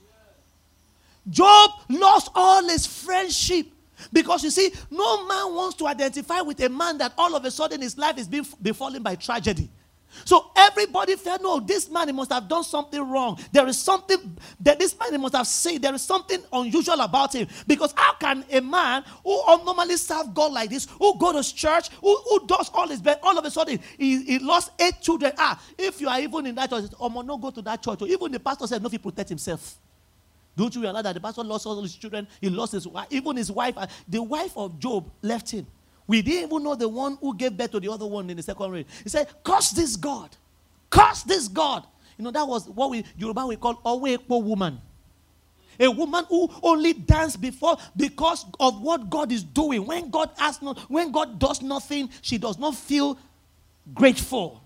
Job 1.29 1.71
lost 1.89 2.31
all 2.35 2.69
his 2.69 2.87
friendship. 2.87 3.67
Because 4.13 4.45
you 4.45 4.51
see, 4.51 4.73
no 4.91 5.27
man 5.27 5.55
wants 5.55 5.77
to 5.77 5.87
identify 5.87 6.41
with 6.43 6.61
a 6.61 6.69
man 6.69 6.99
that 6.99 7.15
all 7.17 7.35
of 7.35 7.45
a 7.45 7.51
sudden 7.51 7.81
his 7.81 7.97
life 7.97 8.19
is 8.19 8.29
being 8.29 8.47
befallen 8.61 9.03
by 9.03 9.15
tragedy. 9.15 9.71
So 10.25 10.51
everybody 10.57 11.17
felt, 11.17 11.43
no, 11.43 11.61
this 11.61 11.91
man 11.91 12.09
he 12.09 12.13
must 12.13 12.33
have 12.33 12.49
done 12.49 12.65
something 12.65 13.01
wrong. 13.01 13.39
There 13.53 13.67
is 13.67 13.79
something 13.79 14.37
that 14.61 14.79
this 14.79 14.99
man 14.99 15.13
he 15.13 15.19
must 15.19 15.35
have 15.35 15.47
said. 15.47 15.83
There 15.83 15.95
is 15.95 16.03
something 16.03 16.41
unusual 16.53 17.01
about 17.01 17.35
him. 17.35 17.49
Because 17.67 17.93
how 17.97 18.15
can 18.15 18.45
a 18.51 18.61
man 18.61 19.05
who 19.25 19.43
normally 19.65 19.97
serve 19.97 20.33
God 20.33 20.53
like 20.53 20.71
this, 20.71 20.87
who 20.99 21.19
go 21.19 21.33
to 21.33 21.55
church, 21.55 21.91
who, 22.01 22.17
who 22.17 22.47
does 22.47 22.71
all 22.73 22.89
his 22.89 23.01
best, 23.01 23.19
all 23.23 23.37
of 23.37 23.45
a 23.45 23.51
sudden 23.51 23.79
he, 23.99 24.25
he 24.25 24.39
lost 24.39 24.71
eight 24.79 25.01
children? 25.03 25.33
Ah, 25.37 25.63
if 25.77 26.01
you 26.01 26.09
are 26.09 26.21
even 26.21 26.47
in 26.47 26.55
that 26.55 26.71
church, 26.71 26.85
oh, 26.99 27.09
no, 27.09 27.37
go 27.37 27.51
to 27.51 27.63
that 27.63 27.83
church. 27.83 28.01
Or 28.03 28.09
even 28.09 28.33
the 28.33 28.41
pastor 28.41 28.67
said, 28.67 28.83
no, 28.83 28.89
he 28.89 28.99
protect 28.99 29.29
himself. 29.29 29.79
Don't 30.57 30.75
you 30.75 30.81
realize 30.81 31.03
that 31.03 31.13
the 31.13 31.21
pastor 31.21 31.45
lost 31.45 31.67
all 31.67 31.83
his 31.83 31.95
children? 31.95 32.27
He 32.41 32.49
lost 32.49 32.73
his 32.73 32.87
wife, 32.89 33.07
even 33.11 33.37
his 33.37 33.51
wife. 33.53 33.75
The 34.09 34.23
wife 34.23 34.57
of 34.57 34.79
Job 34.79 35.11
left 35.23 35.51
him. 35.51 35.67
We 36.07 36.23
didn't 36.23 36.51
even 36.51 36.63
know 36.63 36.75
the 36.75 36.89
one 36.89 37.19
who 37.21 37.35
gave 37.37 37.57
birth 37.57 37.73
to 37.73 37.81
the 37.81 37.91
other 37.93 38.07
one 38.07 38.31
in 38.31 38.37
the 38.37 38.43
second 38.43 38.71
reign. 38.71 38.85
He 39.03 39.09
said, 39.09 39.29
Curse 39.45 39.71
this 39.73 39.97
God. 39.97 40.35
Curse 40.89 41.25
this 41.25 41.49
God. 41.49 41.85
You 42.17 42.25
know, 42.25 42.31
that 42.31 42.47
was 42.47 42.69
what 42.69 42.91
we 42.91 43.05
Yoruba 43.19 43.47
we 43.47 43.57
call 43.57 43.75
Owepo 43.77 44.43
woman. 44.43 44.81
A 45.79 45.91
woman 45.91 46.25
who 46.31 46.51
only 46.63 46.95
danced 46.95 47.41
before 47.41 47.77
because 47.95 48.47
of 48.59 48.81
what 48.81 49.11
God 49.11 49.31
is 49.31 49.43
doing. 49.43 49.85
When 49.85 50.09
God 50.09 50.31
asks 50.39 50.63
not, 50.63 50.79
when 50.89 51.13
God 51.13 51.39
does 51.39 51.61
nothing, 51.61 52.09
she 52.23 52.39
does 52.39 52.59
not 52.59 52.75
feel 52.75 53.19
grateful. 53.93 54.63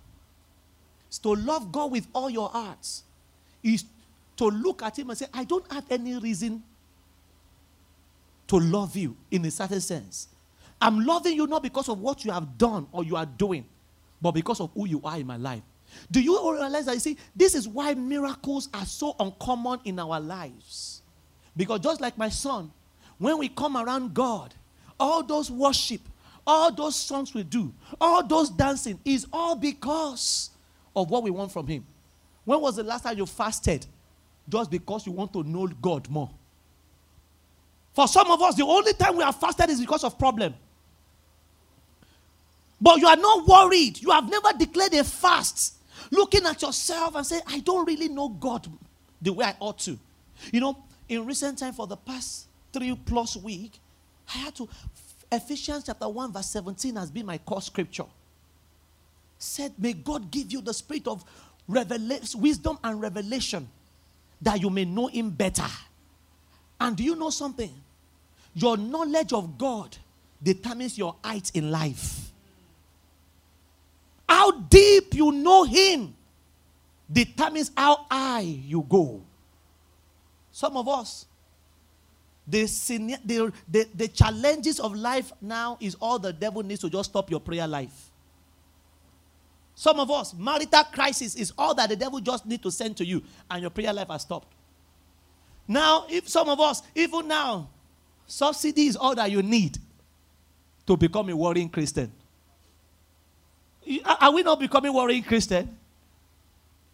To 1.23 1.35
love 1.35 1.73
God 1.73 1.91
with 1.91 2.07
all 2.13 2.31
your 2.31 2.49
hearts. 2.49 3.03
Is 3.65 3.85
to 4.41 4.47
look 4.47 4.83
at 4.83 4.99
him 4.99 5.11
and 5.11 5.19
say, 5.19 5.27
I 5.35 5.45
don't 5.45 5.71
have 5.71 5.85
any 5.91 6.19
reason 6.19 6.63
to 8.47 8.59
love 8.59 8.97
you 8.97 9.15
in 9.31 9.45
a 9.45 9.51
certain 9.51 9.83
sense. 9.83 10.29
I'm 10.81 11.05
loving 11.05 11.35
you 11.37 11.47
not 11.47 11.63
because 11.63 11.91
of 11.91 12.01
what 12.01 12.25
you 12.25 12.33
have 12.33 12.57
done 12.57 12.87
or 12.91 13.05
you 13.05 13.17
are 13.17 13.27
doing, 13.27 13.67
but 14.23 14.31
because 14.31 14.59
of 14.61 14.71
who 14.73 14.89
you 14.89 15.03
are 15.05 15.19
in 15.19 15.27
my 15.27 15.37
life. 15.37 15.61
Do 16.11 16.23
you 16.23 16.53
realize 16.53 16.87
that? 16.87 16.95
You 16.95 17.01
see, 17.01 17.19
this 17.37 17.55
is 17.55 17.69
why 17.69 17.93
miracles 17.93 18.71
are 18.73 18.87
so 18.87 19.15
uncommon 19.21 19.81
in 19.85 19.99
our 19.99 20.19
lives. 20.19 21.03
Because 21.55 21.81
just 21.81 22.01
like 22.01 22.17
my 22.17 22.31
son, 22.31 22.73
when 23.19 23.37
we 23.37 23.51
come 23.51 23.77
around 23.77 24.15
God, 24.15 24.55
all 24.99 25.23
those 25.23 25.51
worship, 25.51 26.01
all 26.47 26.73
those 26.73 26.97
songs 26.97 27.35
we 27.35 27.43
do, 27.43 27.75
all 28.01 28.27
those 28.27 28.49
dancing 28.49 28.99
is 29.05 29.27
all 29.35 29.55
because 29.55 30.49
of 30.97 31.11
what 31.11 31.25
we 31.25 31.31
want 31.31 31.53
from 31.53 31.67
Him. 31.67 31.85
When 32.47 32.59
was 32.63 32.77
the 32.77 32.85
last 32.85 33.03
time 33.03 33.19
you 33.19 33.27
fasted? 33.27 33.85
Just 34.51 34.71
because 34.71 35.07
you 35.07 35.13
want 35.13 35.33
to 35.33 35.43
know 35.45 35.67
God 35.69 36.09
more. 36.09 36.31
For 37.93 38.09
some 38.09 38.31
of 38.31 38.41
us, 38.43 38.55
the 38.57 38.65
only 38.65 38.93
time 38.95 39.17
we 39.17 39.23
have 39.23 39.37
fasted 39.37 39.71
is 39.71 39.81
because 39.81 40.05
of 40.05 40.19
problem. 40.19 40.55
But 42.81 42.99
you 42.99 43.07
are 43.07 43.17
not 43.17 43.47
worried. 43.47 44.01
You 44.01 44.11
have 44.11 44.29
never 44.29 44.57
declared 44.57 44.95
a 44.95 45.05
fast. 45.05 45.75
Looking 46.11 46.47
at 46.47 46.63
yourself 46.63 47.15
and 47.15 47.27
say, 47.27 47.41
I 47.47 47.61
don't 47.61 47.87
really 47.87 48.09
know 48.09 48.29
God 48.29 48.67
the 49.21 49.33
way 49.33 49.45
I 49.45 49.55
ought 49.61 49.79
to. 49.81 49.99
You 50.53 50.61
know, 50.61 50.83
in 51.09 51.27
recent 51.27 51.59
time, 51.59 51.75
for 51.75 51.87
the 51.87 51.97
past 51.97 52.47
three 52.73 52.95
plus 53.05 53.37
week, 53.37 53.73
I 54.35 54.39
had 54.39 54.55
to. 54.57 54.69
Ephesians 55.31 55.85
chapter 55.85 56.09
1, 56.09 56.33
verse 56.33 56.47
17 56.47 56.97
has 56.97 57.11
been 57.11 57.27
my 57.27 57.39
core 57.39 57.63
scripture. 57.63 58.07
Said, 59.39 59.75
May 59.79 59.93
God 59.93 60.31
give 60.31 60.51
you 60.51 60.61
the 60.61 60.75
spirit 60.75 61.07
of 61.07 61.25
revelation, 61.69 62.41
wisdom 62.41 62.79
and 62.83 63.01
revelation 63.01 63.69
that 64.43 64.61
you 64.61 64.71
may 64.71 64.85
know 64.85 65.07
Him 65.07 65.31
better. 65.31 65.67
And 66.81 66.97
do 66.97 67.03
you 67.03 67.15
know 67.15 67.31
something? 67.31 67.73
Your 68.55 68.77
knowledge 68.77 69.33
of 69.33 69.59
God 69.59 69.97
determines 70.43 70.97
your 70.97 71.17
height 71.23 71.51
in 71.55 71.71
life. 71.71 72.31
How 74.29 74.53
deep 74.53 75.15
you 75.15 75.33
know 75.33 75.65
Him 75.65 76.15
determines 77.11 77.71
how 77.77 78.07
high 78.11 78.41
you 78.41 78.85
go. 78.89 79.23
Some 80.53 80.77
of 80.77 80.89
us, 80.89 81.27
the, 82.47 82.65
the, 83.25 83.53
the, 83.69 83.89
the 83.95 84.09
challenges 84.09 84.81
of 84.81 84.95
life 84.95 85.33
now 85.41 85.77
is 85.81 85.97
all 86.01 86.19
the 86.19 86.33
devil 86.33 86.63
needs 86.63 86.81
to 86.81 86.91
just 86.91 87.11
stop 87.11 87.31
your 87.31 87.41
prayer 87.41 87.67
life. 87.67 88.10
Some 89.81 89.99
of 89.99 90.11
us, 90.11 90.35
marital 90.35 90.85
crisis 90.93 91.35
is 91.35 91.55
all 91.57 91.75
that 91.75 91.89
the 91.89 91.97
devil 91.97 92.21
just 92.21 92.45
need 92.45 92.63
to 92.65 92.71
send 92.71 92.99
to 92.99 93.05
you, 93.07 93.23
and 93.51 93.63
your 93.63 93.71
prayer 93.71 93.95
life 93.95 94.09
has 94.09 94.21
stopped. 94.21 94.53
Now, 95.67 96.05
if 96.11 96.29
some 96.29 96.51
of 96.51 96.61
us, 96.61 96.83
even 96.95 97.27
now, 97.27 97.71
subsidy 98.27 98.89
is 98.89 98.97
all 98.97 99.15
that 99.15 99.31
you 99.31 99.43
need 99.43 99.79
to 100.87 100.99
become 100.99 101.31
a 101.31 101.35
worrying 101.35 101.71
Christian. 101.71 102.13
Are 104.05 104.31
we 104.31 104.43
not 104.43 104.61
becoming 104.61 104.93
worrying 104.93 105.23
Christian? 105.23 105.75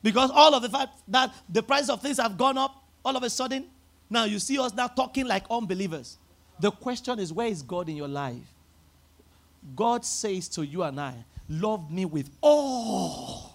Because 0.00 0.30
all 0.30 0.54
of 0.54 0.62
the 0.62 0.68
fact 0.68 0.96
that 1.08 1.34
the 1.48 1.64
price 1.64 1.88
of 1.88 2.00
things 2.00 2.18
have 2.18 2.38
gone 2.38 2.56
up, 2.56 2.84
all 3.04 3.16
of 3.16 3.22
a 3.24 3.30
sudden, 3.30 3.64
now 4.08 4.26
you 4.26 4.38
see 4.38 4.60
us 4.60 4.72
now 4.72 4.86
talking 4.86 5.26
like 5.26 5.42
unbelievers. 5.50 6.18
The 6.60 6.70
question 6.70 7.18
is, 7.18 7.32
where 7.32 7.48
is 7.48 7.62
God 7.62 7.88
in 7.88 7.96
your 7.96 8.06
life? 8.06 8.46
God 9.74 10.04
says 10.04 10.46
to 10.50 10.64
you 10.64 10.84
and 10.84 11.00
I, 11.00 11.14
Love 11.48 11.90
me 11.90 12.04
with 12.04 12.30
all, 12.40 13.52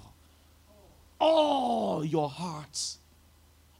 all 1.19 2.05
your 2.05 2.29
heart. 2.29 2.97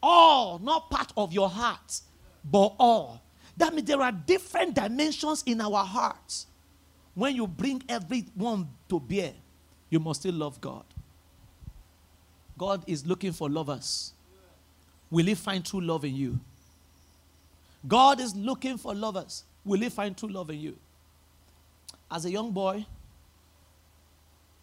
All, 0.03 0.59
not 0.59 0.89
part 0.89 1.13
of 1.15 1.31
your 1.31 1.49
heart, 1.49 2.01
but 2.43 2.73
all. 2.79 3.21
That 3.55 3.73
means 3.73 3.87
there 3.87 4.01
are 4.01 4.11
different 4.11 4.75
dimensions 4.75 5.43
in 5.45 5.61
our 5.61 5.85
hearts. 5.85 6.47
When 7.13 7.35
you 7.35 7.45
bring 7.47 7.83
everyone 7.87 8.69
to 8.89 8.99
bear, 8.99 9.33
you 9.89 9.99
must 9.99 10.21
still 10.21 10.33
love 10.33 10.59
God. 10.59 10.85
God 12.57 12.83
is 12.87 13.05
looking 13.05 13.31
for 13.31 13.49
lovers. 13.49 14.13
Will 15.09 15.25
He 15.25 15.35
find 15.35 15.65
true 15.65 15.81
love 15.81 16.05
in 16.05 16.15
you? 16.15 16.39
God 17.87 18.19
is 18.19 18.35
looking 18.35 18.77
for 18.77 18.93
lovers. 18.95 19.43
Will 19.65 19.79
He 19.79 19.89
find 19.89 20.17
true 20.17 20.29
love 20.29 20.49
in 20.49 20.59
you? 20.59 20.77
As 22.09 22.25
a 22.25 22.31
young 22.31 22.51
boy, 22.51 22.85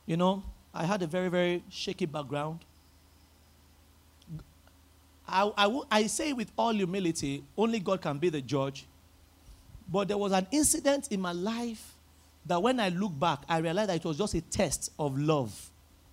you 0.08 0.16
know, 0.16 0.42
I 0.72 0.86
had 0.86 1.02
a 1.02 1.06
very, 1.06 1.28
very 1.28 1.62
shaky 1.68 2.06
background. 2.06 2.60
I, 5.28 5.52
I, 5.54 5.80
I 5.90 6.06
say 6.06 6.32
with 6.32 6.50
all 6.56 6.72
humility, 6.72 7.44
only 7.58 7.78
God 7.78 8.00
can 8.00 8.16
be 8.16 8.30
the 8.30 8.40
judge. 8.40 8.86
But 9.86 10.08
there 10.08 10.16
was 10.16 10.32
an 10.32 10.46
incident 10.50 11.08
in 11.10 11.20
my 11.20 11.32
life 11.32 11.92
that 12.46 12.62
when 12.62 12.80
I 12.80 12.88
look 12.88 13.18
back, 13.20 13.40
I 13.50 13.58
realized 13.58 13.90
that 13.90 13.96
it 13.96 14.04
was 14.06 14.16
just 14.16 14.32
a 14.32 14.40
test 14.40 14.92
of 14.98 15.18
love. 15.18 15.54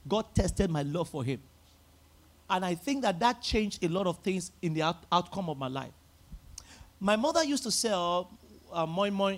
God 0.06 0.26
tested 0.36 0.70
my 0.70 0.84
love 0.84 1.08
for 1.08 1.24
Him. 1.24 1.40
And 2.50 2.66
I 2.66 2.76
think 2.76 3.02
that 3.04 3.18
that 3.22 3.42
changed 3.42 3.82
a 3.82 3.88
lot 3.88 4.08
of 4.08 4.18
things 4.18 4.52
in 4.62 4.74
the 4.74 4.82
out- 4.82 5.06
outcome 5.10 5.50
of 5.50 5.58
my 5.58 5.70
life. 5.70 5.94
My 7.00 7.16
mother 7.16 7.46
used 7.46 7.64
to 7.64 7.72
sell 7.72 8.30
uh, 8.74 8.86
moi 8.86 9.10
moi 9.10 9.38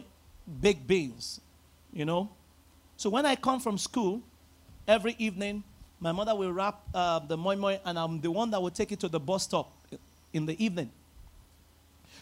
baked 0.60 0.88
beans, 0.88 1.42
you 1.94 2.06
know. 2.06 2.32
So 2.96 3.12
when 3.12 3.24
I 3.28 3.36
come 3.36 3.60
from 3.60 3.78
school, 3.78 4.24
every 4.88 5.16
evening, 5.18 5.64
my 6.00 6.12
mother 6.12 6.36
will 6.36 6.52
wrap 6.52 6.82
uh, 6.94 7.20
the 7.20 7.36
moi 7.36 7.56
moi, 7.56 7.78
and 7.86 7.98
I'm 7.98 8.22
the 8.22 8.32
one 8.32 8.52
that 8.52 8.62
will 8.62 8.72
take 8.72 8.92
it 8.92 9.00
to 9.02 9.08
the 9.08 9.20
bus 9.20 9.44
stop 9.44 9.72
in 10.34 10.46
the 10.46 10.64
evening. 10.64 10.92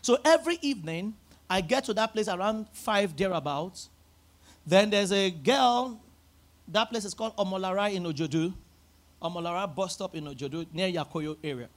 So 0.02 0.18
every 0.24 0.58
evening, 0.62 1.16
I 1.50 1.62
get 1.62 1.84
to 1.86 1.94
that 1.94 2.14
place 2.14 2.28
around 2.28 2.68
five 2.72 3.16
thereabouts. 3.16 3.90
Then 4.66 4.90
there's 4.90 5.12
a 5.12 5.30
girl, 5.30 6.00
that 6.68 6.90
place 6.90 7.06
is 7.06 7.14
called 7.14 7.36
Omolara 7.38 7.94
in 7.94 8.04
Ojodu. 8.04 8.54
Omolara 9.22 9.74
bus 9.74 9.94
stop 9.94 10.16
in 10.16 10.26
Ojodu 10.26 10.66
near 10.74 10.92
Yakoyo 10.92 11.38
area. 11.44 11.70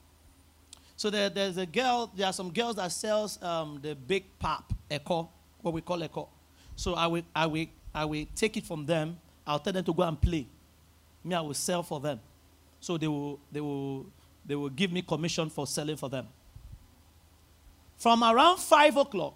So 0.96 1.10
there, 1.10 1.30
there's 1.30 1.56
a 1.56 1.66
girl, 1.66 2.10
there 2.16 2.26
are 2.26 2.32
some 2.32 2.50
girls 2.52 2.76
that 2.76 2.90
sells 2.90 3.40
um, 3.42 3.78
the 3.82 3.94
big 3.94 4.24
pop, 4.38 4.72
eko, 4.90 5.28
what 5.62 5.72
we 5.72 5.80
call 5.80 6.00
eko. 6.00 6.28
So 6.76 6.94
I 6.94 7.06
will, 7.06 7.22
I, 7.34 7.46
will, 7.46 7.66
I 7.94 8.04
will 8.04 8.26
take 8.34 8.56
it 8.56 8.66
from 8.66 8.84
them. 8.84 9.18
I'll 9.46 9.58
tell 9.58 9.72
them 9.72 9.84
to 9.84 9.92
go 9.92 10.02
and 10.02 10.20
play. 10.20 10.46
Me, 11.24 11.34
I 11.34 11.40
will 11.40 11.54
sell 11.54 11.82
for 11.82 12.00
them. 12.00 12.20
So 12.80 12.96
they 12.96 13.08
will, 13.08 13.40
they 13.50 13.60
will, 13.60 14.06
they 14.46 14.54
will 14.54 14.68
give 14.68 14.92
me 14.92 15.02
commission 15.02 15.50
for 15.50 15.66
selling 15.66 15.96
for 15.96 16.08
them. 16.08 16.26
From 17.96 18.22
around 18.22 18.58
5 18.58 18.96
o'clock, 18.96 19.34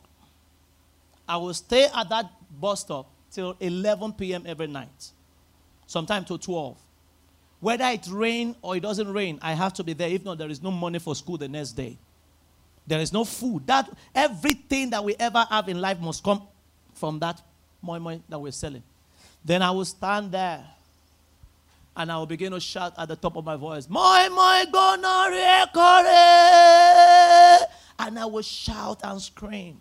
I 1.28 1.36
will 1.36 1.54
stay 1.54 1.88
at 1.94 2.08
that 2.08 2.30
bus 2.60 2.80
stop 2.80 3.10
till 3.30 3.56
11 3.58 4.12
p.m. 4.12 4.44
every 4.46 4.66
night, 4.68 5.10
sometime 5.86 6.24
till 6.24 6.38
12. 6.38 6.76
Whether 7.60 7.84
it 7.86 8.06
rain 8.10 8.56
or 8.62 8.76
it 8.76 8.80
doesn't 8.80 9.12
rain, 9.12 9.38
I 9.42 9.52
have 9.54 9.72
to 9.74 9.84
be 9.84 9.92
there. 9.92 10.08
If 10.08 10.24
not, 10.24 10.38
there 10.38 10.50
is 10.50 10.62
no 10.62 10.70
money 10.70 10.98
for 10.98 11.14
school 11.14 11.38
the 11.38 11.48
next 11.48 11.72
day. 11.72 11.96
There 12.86 13.00
is 13.00 13.12
no 13.12 13.24
food. 13.24 13.66
That 13.66 13.88
everything 14.14 14.90
that 14.90 15.02
we 15.04 15.14
ever 15.18 15.46
have 15.48 15.68
in 15.68 15.80
life 15.80 16.00
must 16.00 16.24
come 16.24 16.42
from 16.94 17.18
that 17.20 17.40
moi 17.80 18.18
that 18.28 18.38
we're 18.38 18.52
selling. 18.52 18.82
Then 19.44 19.62
I 19.62 19.70
will 19.70 19.84
stand 19.84 20.32
there 20.32 20.64
and 21.96 22.10
I 22.10 22.16
will 22.16 22.26
begin 22.26 22.52
to 22.52 22.60
shout 22.60 22.94
at 22.96 23.08
the 23.08 23.16
top 23.16 23.36
of 23.36 23.44
my 23.44 23.56
voice, 23.56 23.88
Moi 23.88 24.28
moi 24.30 24.64
gonorrhea 24.64 25.68
And 27.98 28.18
I 28.18 28.24
will 28.26 28.42
shout 28.42 29.00
and 29.04 29.20
scream 29.20 29.80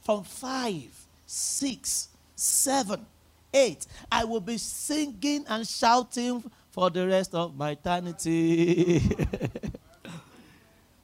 from 0.00 0.24
five, 0.24 1.06
six, 1.26 2.08
seven, 2.34 3.04
eight. 3.52 3.86
I 4.10 4.24
will 4.24 4.40
be 4.40 4.56
singing 4.58 5.44
and 5.48 5.66
shouting 5.66 6.48
for 6.70 6.90
the 6.90 7.06
rest 7.06 7.34
of 7.34 7.56
my 7.56 7.70
eternity. 7.70 9.02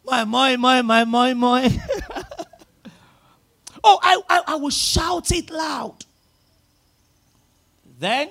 my 0.07 0.25
moi, 0.25 0.57
moi, 0.57 0.83
my 0.83 1.05
moi, 1.05 1.35
moi. 1.35 1.69
oh, 3.85 3.99
I, 4.03 4.21
I, 4.29 4.43
I 4.47 4.55
will 4.55 4.71
shout 4.71 5.33
it 5.33 5.51
loud. 5.51 6.05
Then, 7.99 8.31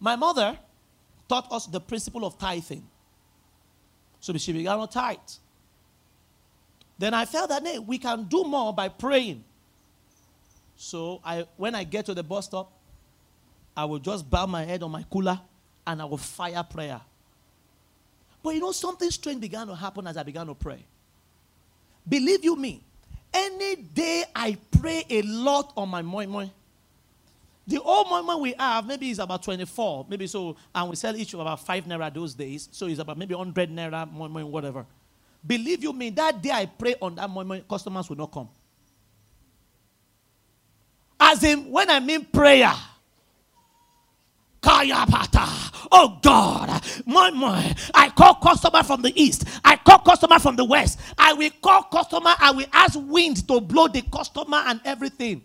my 0.00 0.16
mother 0.16 0.58
taught 1.28 1.50
us 1.52 1.66
the 1.66 1.80
principle 1.80 2.24
of 2.24 2.38
tithing. 2.38 2.86
So 4.20 4.36
she 4.36 4.52
began 4.52 4.78
to 4.80 4.86
tithe. 4.86 5.18
Then 6.98 7.14
I 7.14 7.24
felt 7.24 7.50
that 7.50 7.64
hey, 7.64 7.78
we 7.78 7.98
can 7.98 8.24
do 8.24 8.44
more 8.44 8.72
by 8.72 8.88
praying. 8.88 9.44
So 10.76 11.20
I, 11.24 11.46
when 11.56 11.74
I 11.74 11.84
get 11.84 12.06
to 12.06 12.14
the 12.14 12.22
bus 12.22 12.46
stop, 12.46 12.72
I 13.76 13.84
will 13.84 13.98
just 13.98 14.28
bow 14.28 14.46
my 14.46 14.64
head 14.64 14.82
on 14.82 14.90
my 14.90 15.04
cooler 15.04 15.40
and 15.86 16.02
I 16.02 16.04
will 16.04 16.18
fire 16.18 16.62
prayer. 16.64 17.00
But 18.42 18.54
you 18.54 18.60
know, 18.60 18.72
something 18.72 19.10
strange 19.10 19.40
began 19.40 19.66
to 19.66 19.74
happen 19.74 20.06
as 20.06 20.16
I 20.16 20.22
began 20.22 20.46
to 20.46 20.54
pray. 20.54 20.84
Believe 22.08 22.44
you 22.44 22.56
me, 22.56 22.82
any 23.32 23.76
day 23.76 24.24
I 24.34 24.56
pray 24.80 25.04
a 25.10 25.22
lot 25.22 25.72
on 25.76 25.88
my 25.88 26.02
moi 26.02 26.26
moi, 26.26 26.46
the 27.68 27.80
old 27.82 28.08
moi 28.08 28.36
we 28.36 28.54
have, 28.58 28.86
maybe 28.86 29.10
it's 29.10 29.18
about 29.18 29.42
24, 29.42 30.06
maybe 30.08 30.26
so, 30.26 30.56
and 30.74 30.88
we 30.88 30.96
sell 30.96 31.14
each 31.14 31.34
of 31.34 31.40
about 31.40 31.60
5 31.60 31.84
naira 31.84 32.12
those 32.12 32.34
days, 32.34 32.68
so 32.72 32.86
it's 32.86 32.98
about 32.98 33.18
maybe 33.18 33.34
100 33.34 33.70
naira, 33.70 34.10
whatever. 34.10 34.86
Believe 35.46 35.82
you 35.82 35.92
me, 35.92 36.10
that 36.10 36.42
day 36.42 36.50
I 36.50 36.66
pray 36.66 36.94
on 37.00 37.14
that 37.16 37.28
moi, 37.28 37.60
customers 37.68 38.08
will 38.08 38.16
not 38.16 38.32
come. 38.32 38.48
As 41.20 41.44
in, 41.44 41.70
when 41.70 41.90
I 41.90 42.00
mean 42.00 42.24
prayer, 42.24 42.72
Kaya 44.62 45.04
Pata. 45.08 45.46
Oh 45.90 46.18
God, 46.22 46.82
my 47.06 47.30
my, 47.30 47.74
I 47.94 48.10
call 48.10 48.34
customer 48.36 48.82
from 48.82 49.02
the 49.02 49.12
east. 49.20 49.44
I 49.64 49.76
call 49.76 49.98
customer 49.98 50.38
from 50.38 50.56
the 50.56 50.64
west. 50.64 50.98
I 51.16 51.32
will 51.32 51.50
call 51.62 51.84
customer. 51.84 52.34
I 52.38 52.50
will 52.50 52.66
ask 52.72 52.98
wind 53.00 53.46
to 53.48 53.60
blow 53.60 53.88
the 53.88 54.02
customer 54.02 54.62
and 54.66 54.80
everything. 54.84 55.42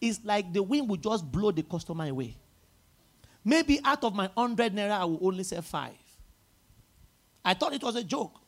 It's 0.00 0.20
like 0.24 0.52
the 0.52 0.62
wind 0.62 0.88
will 0.88 0.96
just 0.96 1.30
blow 1.30 1.50
the 1.50 1.62
customer 1.62 2.08
away. 2.08 2.36
Maybe 3.44 3.80
out 3.84 4.02
of 4.04 4.14
my 4.14 4.28
100 4.34 4.74
naira, 4.74 4.90
I 4.90 5.04
will 5.04 5.20
only 5.22 5.44
sell 5.44 5.62
five. 5.62 5.94
I 7.44 7.54
thought 7.54 7.72
it 7.72 7.82
was 7.82 7.94
a 7.96 8.02
joke. 8.02 8.40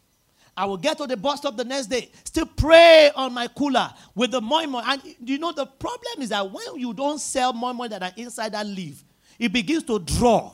I 0.56 0.64
will 0.64 0.76
get 0.76 0.98
to 0.98 1.06
the 1.06 1.16
bus 1.16 1.38
stop 1.38 1.56
the 1.56 1.64
next 1.64 1.87
day, 1.87 2.11
still 2.24 2.46
pray 2.46 3.12
on 3.14 3.32
my 3.32 3.46
cooler 3.46 3.94
with 4.16 4.32
the 4.32 4.40
moi 4.40 4.66
moi. 4.66 4.82
And 4.84 5.00
you 5.24 5.38
know, 5.38 5.52
the 5.52 5.66
problem 5.66 6.20
is 6.20 6.30
that 6.30 6.50
when 6.50 6.64
you 6.76 6.92
don't 6.92 7.20
sell 7.20 7.52
moi 7.52 7.72
moi 7.72 7.87
that 7.87 8.02
are 8.02 8.11
inside 8.16 8.52
that 8.52 8.66
leaf, 8.66 9.04
it 9.38 9.52
begins 9.52 9.84
to 9.84 10.00
draw. 10.00 10.52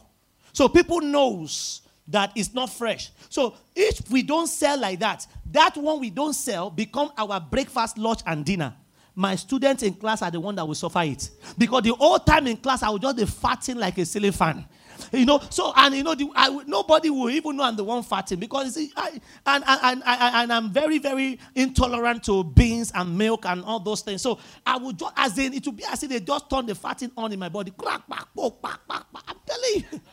So 0.53 0.69
people 0.69 1.01
knows 1.01 1.81
that 2.09 2.33
it's 2.35 2.53
not 2.53 2.69
fresh. 2.69 3.11
So 3.31 3.55
if 3.75 4.11
we 4.11 4.23
don't 4.23 4.47
sell 4.47 4.79
like 4.79 5.01
that, 5.01 5.27
that 5.53 5.75
one 5.79 6.01
we 6.01 6.11
don't 6.11 6.35
sell 6.35 6.69
become 6.69 7.11
our 7.17 7.41
breakfast, 7.41 7.97
lunch, 7.97 8.21
and 8.27 8.45
dinner. 8.45 8.75
My 9.15 9.37
students 9.37 9.83
in 9.83 9.95
class 9.95 10.23
are 10.23 10.31
the 10.31 10.41
one 10.41 10.55
that 10.57 10.67
will 10.67 10.75
suffer 10.75 11.03
it. 11.03 11.31
Because 11.57 11.83
the 11.83 11.95
whole 11.95 12.19
time 12.19 12.47
in 12.49 12.57
class, 12.57 12.83
I 12.83 12.91
will 12.91 12.99
just 12.99 13.17
be 13.17 13.23
farting 13.25 13.77
like 13.77 13.97
a 13.99 14.05
ceiling 14.05 14.33
fan. 14.33 14.67
You 15.13 15.27
know, 15.27 15.41
so 15.51 15.73
and 15.77 15.95
you 15.95 16.03
know, 16.03 16.15
the, 16.15 16.31
I, 16.35 16.49
nobody 16.67 17.11
will 17.11 17.31
even 17.31 17.57
know 17.57 17.65
I'm 17.65 17.77
the 17.77 17.85
one 17.85 18.03
farting 18.03 18.41
because 18.41 18.75
see, 18.75 18.93
I, 18.97 19.21
and, 19.47 19.65
and, 19.67 19.83
and, 19.83 20.03
and 20.05 20.53
I'm 20.53 20.73
very, 20.73 20.99
very 20.99 21.39
intolerant 21.55 22.25
to 22.25 22.43
beans 22.45 22.91
and 22.95 23.17
milk 23.17 23.45
and 23.47 23.65
all 23.65 23.81
those 23.81 24.01
things. 24.03 24.23
So 24.23 24.39
I 24.67 24.77
would 24.79 24.99
just, 24.99 25.13
as 25.17 25.39
in, 25.39 25.55
it 25.55 25.65
would 25.67 25.77
be 25.77 25.85
as 25.85 26.03
if 26.03 26.11
they 26.11 26.21
just 26.21 26.51
turn 26.51 26.67
the 26.67 26.73
farting 26.75 27.11
on 27.17 27.33
in 27.33 27.39
my 27.39 27.49
body. 27.49 27.73
Crack, 27.77 28.09
back, 28.09 28.27
back, 28.35 28.89
back. 28.89 29.05
I'm 29.29 29.37
telling 29.47 29.85
you. 29.93 30.01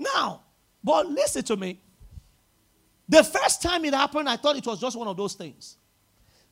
Now, 0.00 0.42
but 0.82 1.08
listen 1.08 1.42
to 1.42 1.56
me. 1.56 1.80
The 3.08 3.24
first 3.24 3.62
time 3.62 3.84
it 3.84 3.94
happened, 3.94 4.28
I 4.28 4.36
thought 4.36 4.56
it 4.56 4.64
was 4.64 4.80
just 4.80 4.96
one 4.96 5.08
of 5.08 5.16
those 5.16 5.34
things. 5.34 5.76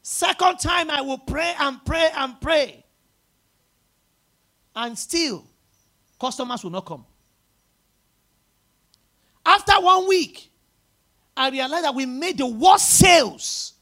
Second 0.09 0.61
time, 0.61 0.89
I 0.89 1.01
will 1.01 1.19
pray 1.19 1.53
and 1.59 1.85
pray 1.85 2.09
and 2.15 2.41
pray. 2.41 2.85
And 4.77 4.97
still, 4.97 5.45
customers 6.21 6.63
will 6.63 6.71
not 6.71 6.87
come. 6.87 7.05
After 9.45 9.73
one 9.81 10.07
week, 10.07 10.49
I 11.37 11.51
realized 11.51 11.87
that 11.87 11.95
we 11.97 12.07
made 12.07 12.39
the 12.39 12.47
worst 12.47 12.89
sales 12.89 13.73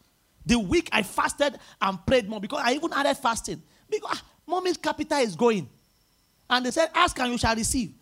the 0.46 0.58
week 0.58 0.88
I 0.92 1.02
fasted 1.02 1.58
and 1.82 1.98
prayed 2.06 2.26
more 2.26 2.40
because 2.40 2.62
I 2.64 2.72
even 2.72 2.94
added 2.94 3.18
fasting. 3.18 3.62
Because 3.90 4.16
ah, 4.18 4.24
mommy's 4.46 4.78
capital 4.78 5.18
is 5.18 5.36
going. 5.36 5.68
And 6.48 6.64
they 6.64 6.70
said, 6.70 6.88
Ask 6.94 7.18
and 7.18 7.32
you 7.32 7.36
shall 7.36 7.54
receive. 7.54 7.92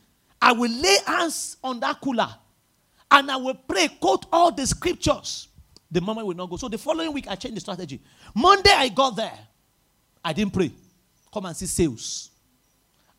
I 0.41 0.53
will 0.53 0.71
lay 0.71 0.99
hands 1.09 1.57
on 1.65 1.81
that 1.81 2.01
cooler 2.01 2.33
and 3.11 3.29
I 3.33 3.37
will 3.37 3.55
pray, 3.55 3.89
quote 3.89 4.27
all 4.33 4.53
the 4.53 4.65
scriptures. 4.65 5.49
The 5.93 6.01
moment 6.01 6.27
will 6.27 6.35
not 6.35 6.49
go. 6.49 6.57
So 6.57 6.69
the 6.69 6.79
following 6.79 7.13
week, 7.13 7.27
I 7.29 7.35
changed 7.35 7.57
the 7.57 7.61
strategy. 7.61 8.01
Monday, 8.35 8.73
I 8.73 8.89
got 8.89 9.15
there. 9.15 9.39
I 10.25 10.33
didn't 10.33 10.55
pray. 10.55 10.73
Come 11.33 11.45
and 11.45 11.55
see 11.55 11.67
sales. 11.67 12.31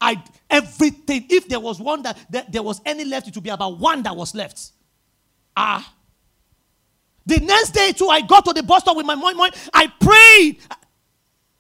I 0.02 0.22
everything. 0.50 1.28
If 1.30 1.48
there 1.48 1.60
was 1.60 1.80
one 1.80 2.02
that, 2.02 2.18
that 2.32 2.52
there 2.52 2.64
was 2.64 2.82
any 2.84 3.06
left, 3.06 3.28
it 3.28 3.36
would 3.36 3.44
be 3.44 3.52
about 3.52 3.78
one 3.78 4.02
that 4.04 4.16
was 4.16 4.34
left. 4.34 4.72
Ah. 5.56 5.94
The 7.26 7.38
next 7.38 7.70
day 7.70 7.92
too, 7.94 8.10
I 8.10 8.22
got 8.22 8.44
to 8.46 8.54
the 8.54 8.64
bus 8.64 8.82
stop 8.82 8.98
with 8.98 9.06
my 9.06 9.16
mom. 9.16 9.40
I 9.74 9.88
prayed, 9.88 10.60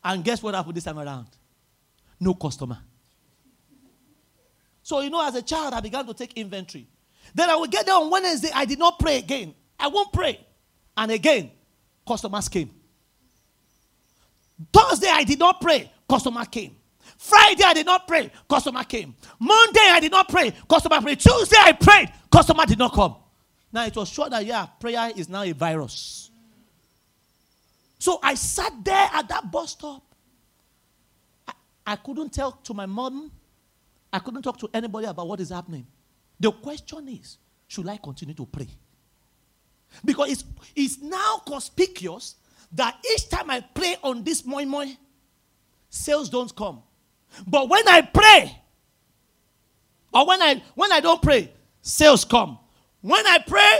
and 0.03 0.23
guess 0.23 0.41
what 0.43 0.55
happened 0.55 0.75
this 0.75 0.83
time 0.83 0.99
around? 0.99 1.27
No 2.19 2.33
customer. 2.33 2.79
So, 4.81 4.99
you 4.99 5.09
know, 5.09 5.25
as 5.25 5.35
a 5.35 5.41
child, 5.41 5.73
I 5.73 5.79
began 5.79 6.05
to 6.05 6.13
take 6.13 6.33
inventory. 6.33 6.87
Then 7.33 7.49
I 7.49 7.55
would 7.55 7.71
get 7.71 7.85
there 7.85 7.95
on 7.95 8.09
Wednesday, 8.09 8.49
I 8.53 8.65
did 8.65 8.79
not 8.79 8.99
pray 8.99 9.19
again. 9.19 9.55
I 9.79 9.87
won't 9.87 10.11
pray. 10.11 10.45
And 10.95 11.11
again, 11.11 11.51
customers 12.07 12.47
came. 12.49 12.71
Thursday, 14.71 15.09
I 15.11 15.23
did 15.23 15.39
not 15.39 15.59
pray. 15.59 15.91
Customer 16.07 16.45
came. 16.45 16.75
Friday, 17.17 17.63
I 17.63 17.73
did 17.73 17.85
not 17.85 18.07
pray. 18.07 18.31
Customer 18.49 18.83
came. 18.83 19.15
Monday, 19.39 19.79
I 19.81 19.99
did 19.99 20.11
not 20.11 20.29
pray. 20.29 20.53
Customer 20.69 21.01
prayed. 21.01 21.19
Tuesday, 21.19 21.57
I 21.59 21.73
prayed. 21.73 22.11
Customer 22.31 22.65
did 22.65 22.79
not 22.79 22.93
come. 22.93 23.15
Now, 23.71 23.85
it 23.85 23.95
was 23.95 24.09
sure 24.09 24.29
that, 24.29 24.45
yeah, 24.45 24.65
prayer 24.79 25.11
is 25.15 25.27
now 25.27 25.43
a 25.43 25.51
virus. 25.51 26.29
So 27.99 28.19
I 28.21 28.35
sat 28.35 28.71
there 28.83 29.09
at 29.13 29.27
that 29.29 29.51
bus 29.51 29.71
stop. 29.71 30.03
I, 31.47 31.53
I 31.87 31.95
couldn't 31.95 32.33
tell 32.33 32.51
to 32.51 32.73
my 32.73 32.85
mom 32.85 33.31
I 34.13 34.19
couldn't 34.19 34.43
talk 34.43 34.59
to 34.59 34.69
anybody 34.71 35.07
about 35.07 35.27
what 35.27 35.39
is 35.39 35.49
happening. 35.49 35.87
The 36.39 36.51
question 36.51 37.07
is, 37.07 37.39
should 37.67 37.87
I 37.89 37.97
continue 37.97 38.35
to 38.35 38.45
pray? 38.45 38.67
Because 40.03 40.31
it's, 40.31 40.43
it's 40.75 41.01
now 41.01 41.41
conspicuous 41.45 42.35
that 42.73 42.97
each 43.13 43.29
time 43.29 43.49
I 43.49 43.61
pray 43.61 43.97
on 44.03 44.23
this 44.23 44.45
moi 44.45 44.65
moi, 44.65 44.85
sales 45.89 46.29
don't 46.29 46.53
come. 46.55 46.81
But 47.47 47.69
when 47.69 47.87
I 47.87 48.01
pray, 48.01 48.57
or 50.13 50.27
when 50.27 50.41
I 50.41 50.61
when 50.75 50.91
I 50.91 50.99
don't 50.99 51.21
pray, 51.21 51.51
sales 51.81 52.25
come. 52.25 52.59
When 53.01 53.25
I 53.25 53.39
pray, 53.45 53.79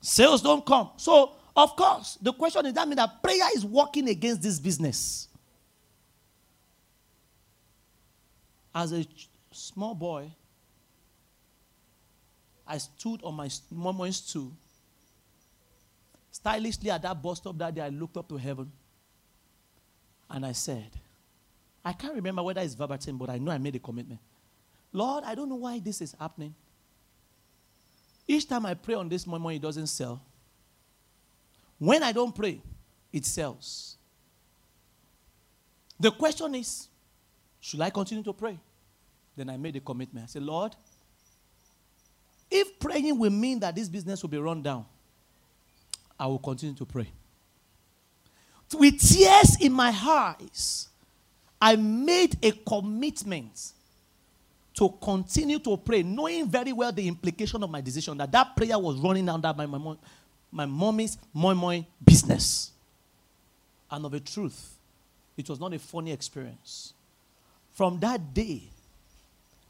sales 0.00 0.42
don't 0.42 0.64
come. 0.66 0.90
So, 0.96 1.32
of 1.56 1.76
course, 1.76 2.18
the 2.20 2.32
question 2.32 2.66
is 2.66 2.74
that 2.74 2.86
mean 2.86 2.96
that 2.96 3.22
prayer 3.22 3.46
is 3.54 3.64
working 3.64 4.08
against 4.08 4.42
this 4.42 4.58
business. 4.58 5.28
As 8.74 8.92
a 8.92 9.04
small 9.50 9.94
boy, 9.94 10.30
I 12.66 12.78
stood 12.78 13.22
on 13.24 13.34
my 13.34 13.48
mama's 13.70 14.16
stool. 14.16 14.52
Stylishly 16.40 16.90
at 16.90 17.02
that 17.02 17.22
bus 17.22 17.38
stop 17.38 17.58
that 17.58 17.74
day, 17.74 17.82
I 17.82 17.88
looked 17.88 18.16
up 18.16 18.28
to 18.28 18.36
heaven 18.36 18.70
and 20.30 20.46
I 20.46 20.52
said, 20.52 20.90
I 21.84 21.92
can't 21.92 22.14
remember 22.14 22.42
whether 22.42 22.60
it's 22.60 22.74
verbatim, 22.74 23.18
but 23.18 23.30
I 23.30 23.38
know 23.38 23.50
I 23.50 23.58
made 23.58 23.76
a 23.76 23.78
commitment. 23.78 24.20
Lord, 24.92 25.24
I 25.24 25.34
don't 25.34 25.48
know 25.48 25.56
why 25.56 25.78
this 25.78 26.00
is 26.00 26.14
happening. 26.18 26.54
Each 28.26 28.48
time 28.48 28.64
I 28.66 28.74
pray 28.74 28.94
on 28.94 29.08
this 29.08 29.26
moment, 29.26 29.56
it 29.56 29.62
doesn't 29.62 29.88
sell. 29.88 30.22
When 31.78 32.02
I 32.02 32.12
don't 32.12 32.34
pray, 32.34 32.60
it 33.12 33.24
sells. 33.24 33.96
The 35.98 36.10
question 36.10 36.54
is, 36.54 36.88
should 37.60 37.80
I 37.80 37.90
continue 37.90 38.24
to 38.24 38.32
pray? 38.32 38.58
Then 39.36 39.50
I 39.50 39.56
made 39.56 39.76
a 39.76 39.80
commitment. 39.80 40.24
I 40.24 40.26
said, 40.26 40.42
Lord, 40.42 40.74
if 42.50 42.78
praying 42.78 43.18
will 43.18 43.30
mean 43.30 43.60
that 43.60 43.74
this 43.74 43.88
business 43.88 44.22
will 44.22 44.30
be 44.30 44.38
run 44.38 44.62
down, 44.62 44.86
I 46.20 46.26
will 46.26 46.38
continue 46.38 46.74
to 46.76 46.84
pray. 46.84 47.08
With 48.74 49.00
tears 49.00 49.56
in 49.58 49.72
my 49.72 49.90
eyes, 49.90 50.88
I 51.60 51.76
made 51.76 52.36
a 52.44 52.52
commitment 52.52 53.72
to 54.74 54.90
continue 55.02 55.58
to 55.58 55.76
pray, 55.78 56.02
knowing 56.02 56.46
very 56.46 56.72
well 56.72 56.92
the 56.92 57.08
implication 57.08 57.62
of 57.62 57.70
my 57.70 57.80
decision 57.80 58.18
that 58.18 58.30
that 58.30 58.54
prayer 58.54 58.78
was 58.78 58.96
running 58.98 59.24
that 59.24 59.56
my, 59.56 59.66
my, 59.66 59.96
my 60.52 60.66
mommy's 60.66 61.16
moi 61.32 61.54
moi 61.54 61.80
business. 62.04 62.70
And 63.90 64.04
of 64.04 64.14
a 64.14 64.20
truth, 64.20 64.76
it 65.36 65.48
was 65.48 65.58
not 65.58 65.72
a 65.74 65.78
funny 65.78 66.12
experience. 66.12 66.92
From 67.72 67.98
that 68.00 68.32
day, 68.32 68.62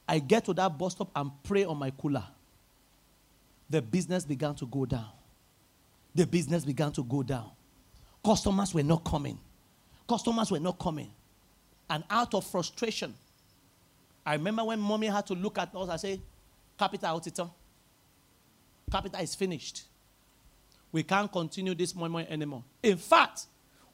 I 0.07 0.19
get 0.19 0.45
to 0.47 0.55
that 0.55 0.77
bus 0.77 0.93
stop 0.93 1.11
and 1.15 1.31
pray 1.45 1.65
on 1.65 1.79
my 1.79 1.91
cooler. 1.91 2.25
The 3.71 3.81
business 3.81 4.25
began 4.25 4.55
to 4.57 4.67
go 4.67 4.85
down. 4.85 5.11
The 6.15 6.27
business 6.27 6.65
began 6.65 6.93
to 6.93 7.05
go 7.05 7.23
down. 7.23 7.51
Customers 8.25 8.75
were 8.75 8.83
not 8.83 9.05
coming. 9.05 9.39
Customers 10.09 10.51
were 10.51 10.61
not 10.61 10.79
coming. 10.79 11.11
And 11.89 12.05
out 12.11 12.35
of 12.35 12.45
frustration, 12.47 13.15
I 14.25 14.35
remember 14.35 14.65
when 14.65 14.79
mommy 14.79 15.07
had 15.07 15.27
to 15.29 15.35
look 15.35 15.59
at 15.59 15.75
us 15.75 15.89
and 15.89 16.01
say, 16.01 16.21
Capital 16.79 17.21
Otito, 17.21 17.51
capital 18.91 19.21
is 19.21 19.35
finished. 19.35 19.85
We 20.93 21.03
can't 21.03 21.31
continue 21.31 21.75
this 21.75 21.95
moment 21.95 22.31
anymore. 22.31 22.65
In 22.83 22.97
fact, 22.97 23.47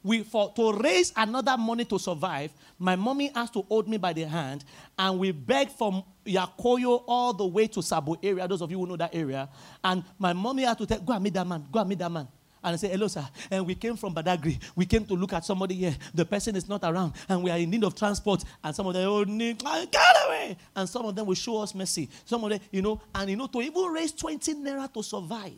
we 0.07 0.23
for 0.23 0.53
to 0.53 0.71
raise 0.73 1.11
another 1.17 1.57
money 1.57 1.83
to 1.85 1.99
survive, 1.99 2.51
my 2.79 2.95
mommy 2.95 3.29
has 3.35 3.49
to 3.51 3.61
hold 3.63 3.89
me 3.89 3.97
by 3.97 4.13
the 4.13 4.23
hand, 4.23 4.63
and 4.97 5.19
we 5.19 5.31
begged 5.31 5.71
from 5.71 6.01
Yakoyo 6.25 7.03
all 7.07 7.33
the 7.33 7.45
way 7.45 7.67
to 7.67 7.81
Sabo 7.81 8.17
area. 8.23 8.47
Those 8.47 8.61
of 8.61 8.71
you 8.71 8.79
who 8.79 8.87
know 8.87 8.95
that 8.95 9.13
area, 9.13 9.49
and 9.83 10.03
my 10.17 10.31
mommy 10.31 10.63
had 10.63 10.77
to 10.77 10.85
tell, 10.85 10.99
go 10.99 11.13
and 11.13 11.23
meet 11.23 11.33
that 11.33 11.45
man, 11.45 11.65
go 11.69 11.79
and 11.81 11.89
meet 11.89 11.99
that 11.99 12.11
man. 12.11 12.27
And 12.63 12.73
I 12.73 12.77
say, 12.77 12.87
Hello, 12.87 13.07
sir. 13.07 13.25
And 13.51 13.65
we 13.65 13.75
came 13.75 13.95
from 13.95 14.15
Badagry. 14.15 14.59
We 14.75 14.85
came 14.85 15.05
to 15.05 15.13
look 15.13 15.31
at 15.31 15.45
somebody 15.45 15.75
here. 15.75 15.95
The 16.13 16.25
person 16.25 16.55
is 16.55 16.67
not 16.67 16.83
around, 16.83 17.13
and 17.27 17.43
we 17.43 17.51
are 17.51 17.57
in 17.57 17.69
need 17.69 17.83
of 17.83 17.93
transport. 17.95 18.43
And 18.63 18.75
some 18.75 18.87
of 18.87 18.93
them, 18.93 19.07
oh, 19.07 19.23
need, 19.23 19.61
ah, 19.65 19.85
get 19.91 20.15
away. 20.25 20.57
And 20.75 20.87
some 20.87 21.05
of 21.05 21.15
them 21.15 21.25
will 21.25 21.35
show 21.35 21.61
us 21.61 21.75
mercy. 21.75 22.09
Some 22.25 22.43
of 22.45 22.49
them, 22.49 22.59
you 22.71 22.81
know, 22.81 23.01
and 23.13 23.29
you 23.29 23.35
know, 23.35 23.47
to 23.47 23.61
even 23.61 23.83
raise 23.91 24.11
20 24.13 24.55
naira 24.55 24.91
to 24.93 25.03
survive, 25.03 25.53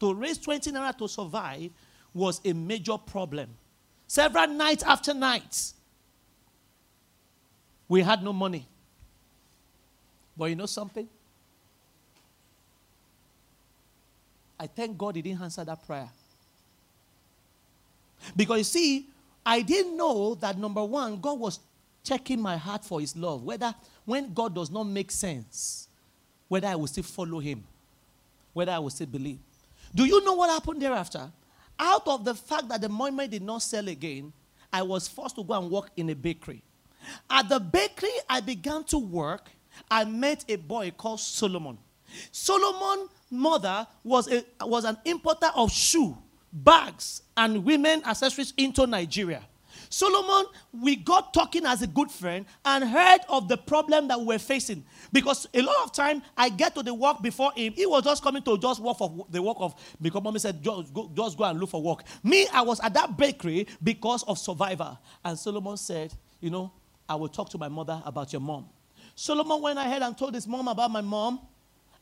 to 0.00 0.14
raise 0.14 0.38
20 0.38 0.70
naira 0.72 0.96
to 0.98 1.08
survive 1.08 1.70
was 2.14 2.40
a 2.44 2.52
major 2.52 2.96
problem. 2.96 3.48
Several 4.14 4.46
nights 4.46 4.84
after 4.84 5.12
nights, 5.12 5.74
we 7.88 8.00
had 8.00 8.22
no 8.22 8.32
money. 8.32 8.64
But 10.36 10.44
you 10.44 10.54
know 10.54 10.66
something? 10.66 11.08
I 14.56 14.68
thank 14.68 14.96
God 14.96 15.16
he 15.16 15.22
didn't 15.22 15.42
answer 15.42 15.64
that 15.64 15.84
prayer. 15.84 16.08
Because 18.36 18.58
you 18.58 18.64
see, 18.64 19.06
I 19.44 19.62
didn't 19.62 19.96
know 19.96 20.36
that 20.36 20.58
number 20.58 20.84
one, 20.84 21.20
God 21.20 21.40
was 21.40 21.58
checking 22.04 22.40
my 22.40 22.56
heart 22.56 22.84
for 22.84 23.00
his 23.00 23.16
love, 23.16 23.42
whether 23.42 23.74
when 24.04 24.32
God 24.32 24.54
does 24.54 24.70
not 24.70 24.84
make 24.84 25.10
sense, 25.10 25.88
whether 26.46 26.68
I 26.68 26.76
will 26.76 26.86
still 26.86 27.02
follow 27.02 27.40
him, 27.40 27.64
whether 28.52 28.70
I 28.70 28.78
will 28.78 28.90
still 28.90 29.08
believe. 29.08 29.40
Do 29.92 30.04
you 30.04 30.24
know 30.24 30.34
what 30.34 30.50
happened 30.50 30.80
thereafter? 30.80 31.32
Out 31.78 32.06
of 32.06 32.24
the 32.24 32.34
fact 32.34 32.68
that 32.68 32.80
the 32.80 32.88
moi 32.88 33.10
did 33.26 33.42
not 33.42 33.62
sell 33.62 33.88
again, 33.88 34.32
I 34.72 34.82
was 34.82 35.08
forced 35.08 35.36
to 35.36 35.44
go 35.44 35.54
and 35.54 35.70
work 35.70 35.90
in 35.96 36.10
a 36.10 36.14
bakery. 36.14 36.62
At 37.28 37.48
the 37.48 37.60
bakery, 37.60 38.10
I 38.28 38.40
began 38.40 38.84
to 38.84 38.98
work. 38.98 39.50
I 39.90 40.04
met 40.04 40.44
a 40.48 40.56
boy 40.56 40.92
called 40.96 41.20
Solomon. 41.20 41.78
Solomon 42.30 43.08
mother 43.30 43.86
was, 44.02 44.30
a, 44.30 44.44
was 44.62 44.84
an 44.84 44.96
importer 45.04 45.50
of 45.54 45.70
shoe, 45.72 46.16
bags, 46.52 47.22
and 47.36 47.64
women 47.64 48.02
accessories 48.04 48.54
into 48.56 48.86
Nigeria. 48.86 49.42
Solomon, 49.88 50.46
we 50.72 50.96
got 50.96 51.32
talking 51.34 51.64
as 51.66 51.82
a 51.82 51.86
good 51.86 52.10
friend 52.10 52.46
and 52.64 52.84
heard 52.84 53.20
of 53.28 53.48
the 53.48 53.56
problem 53.56 54.08
that 54.08 54.18
we 54.18 54.26
were 54.26 54.38
facing. 54.38 54.84
Because 55.12 55.46
a 55.54 55.62
lot 55.62 55.76
of 55.84 55.92
time 55.92 56.22
I 56.36 56.48
get 56.48 56.74
to 56.74 56.82
the 56.82 56.94
work 56.94 57.22
before 57.22 57.52
him. 57.56 57.72
He 57.74 57.86
was 57.86 58.04
just 58.04 58.22
coming 58.22 58.42
to 58.42 58.58
just 58.58 58.80
work 58.80 58.98
for 58.98 59.26
the 59.30 59.42
work 59.42 59.56
of 59.60 59.74
because 60.00 60.22
mommy 60.22 60.38
said, 60.38 60.62
just 60.62 60.92
go, 60.92 61.10
just 61.14 61.38
go 61.38 61.44
and 61.44 61.58
look 61.58 61.70
for 61.70 61.82
work. 61.82 62.02
Me, 62.22 62.46
I 62.52 62.62
was 62.62 62.80
at 62.80 62.94
that 62.94 63.16
bakery 63.16 63.66
because 63.82 64.22
of 64.24 64.38
survivor. 64.38 64.96
And 65.24 65.38
Solomon 65.38 65.76
said, 65.76 66.12
You 66.40 66.50
know, 66.50 66.72
I 67.08 67.14
will 67.14 67.28
talk 67.28 67.50
to 67.50 67.58
my 67.58 67.68
mother 67.68 68.02
about 68.04 68.32
your 68.32 68.40
mom. 68.40 68.68
Solomon 69.14 69.60
went 69.62 69.78
ahead 69.78 70.02
and 70.02 70.16
told 70.16 70.34
his 70.34 70.46
mom 70.46 70.68
about 70.68 70.90
my 70.90 71.00
mom. 71.00 71.40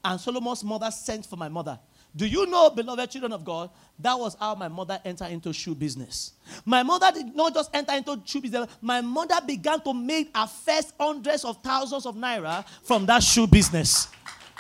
And 0.05 0.21
Solomon's 0.21 0.65
mother 0.65 0.91
sent 0.91 1.27
for 1.27 1.37
my 1.37 1.49
mother. 1.49 1.79
Do 2.15 2.27
you 2.27 2.47
know, 2.47 2.69
beloved 2.71 3.11
children 3.11 3.33
of 3.33 3.45
God, 3.45 3.71
that 3.99 4.19
was 4.19 4.37
how 4.39 4.55
my 4.55 4.69
mother 4.69 5.01
entered 5.05 5.31
into 5.31 5.53
shoe 5.53 5.75
business. 5.75 6.33
My 6.65 6.83
mother 6.83 7.11
did 7.13 7.35
not 7.35 7.55
just 7.55 7.71
enter 7.75 7.95
into 7.95 8.21
shoe 8.25 8.41
business, 8.41 8.69
my 8.83 9.01
mother 9.01 9.37
began 9.47 9.81
to 9.81 9.95
make 9.95 10.37
her 10.37 10.47
first 10.47 10.93
hundreds 11.01 11.45
of 11.45 11.63
thousands 11.63 12.05
of 12.05 12.15
naira 12.17 12.65
from 12.83 13.07
that 13.07 13.23
shoe 13.23 13.47
business. 13.47 14.09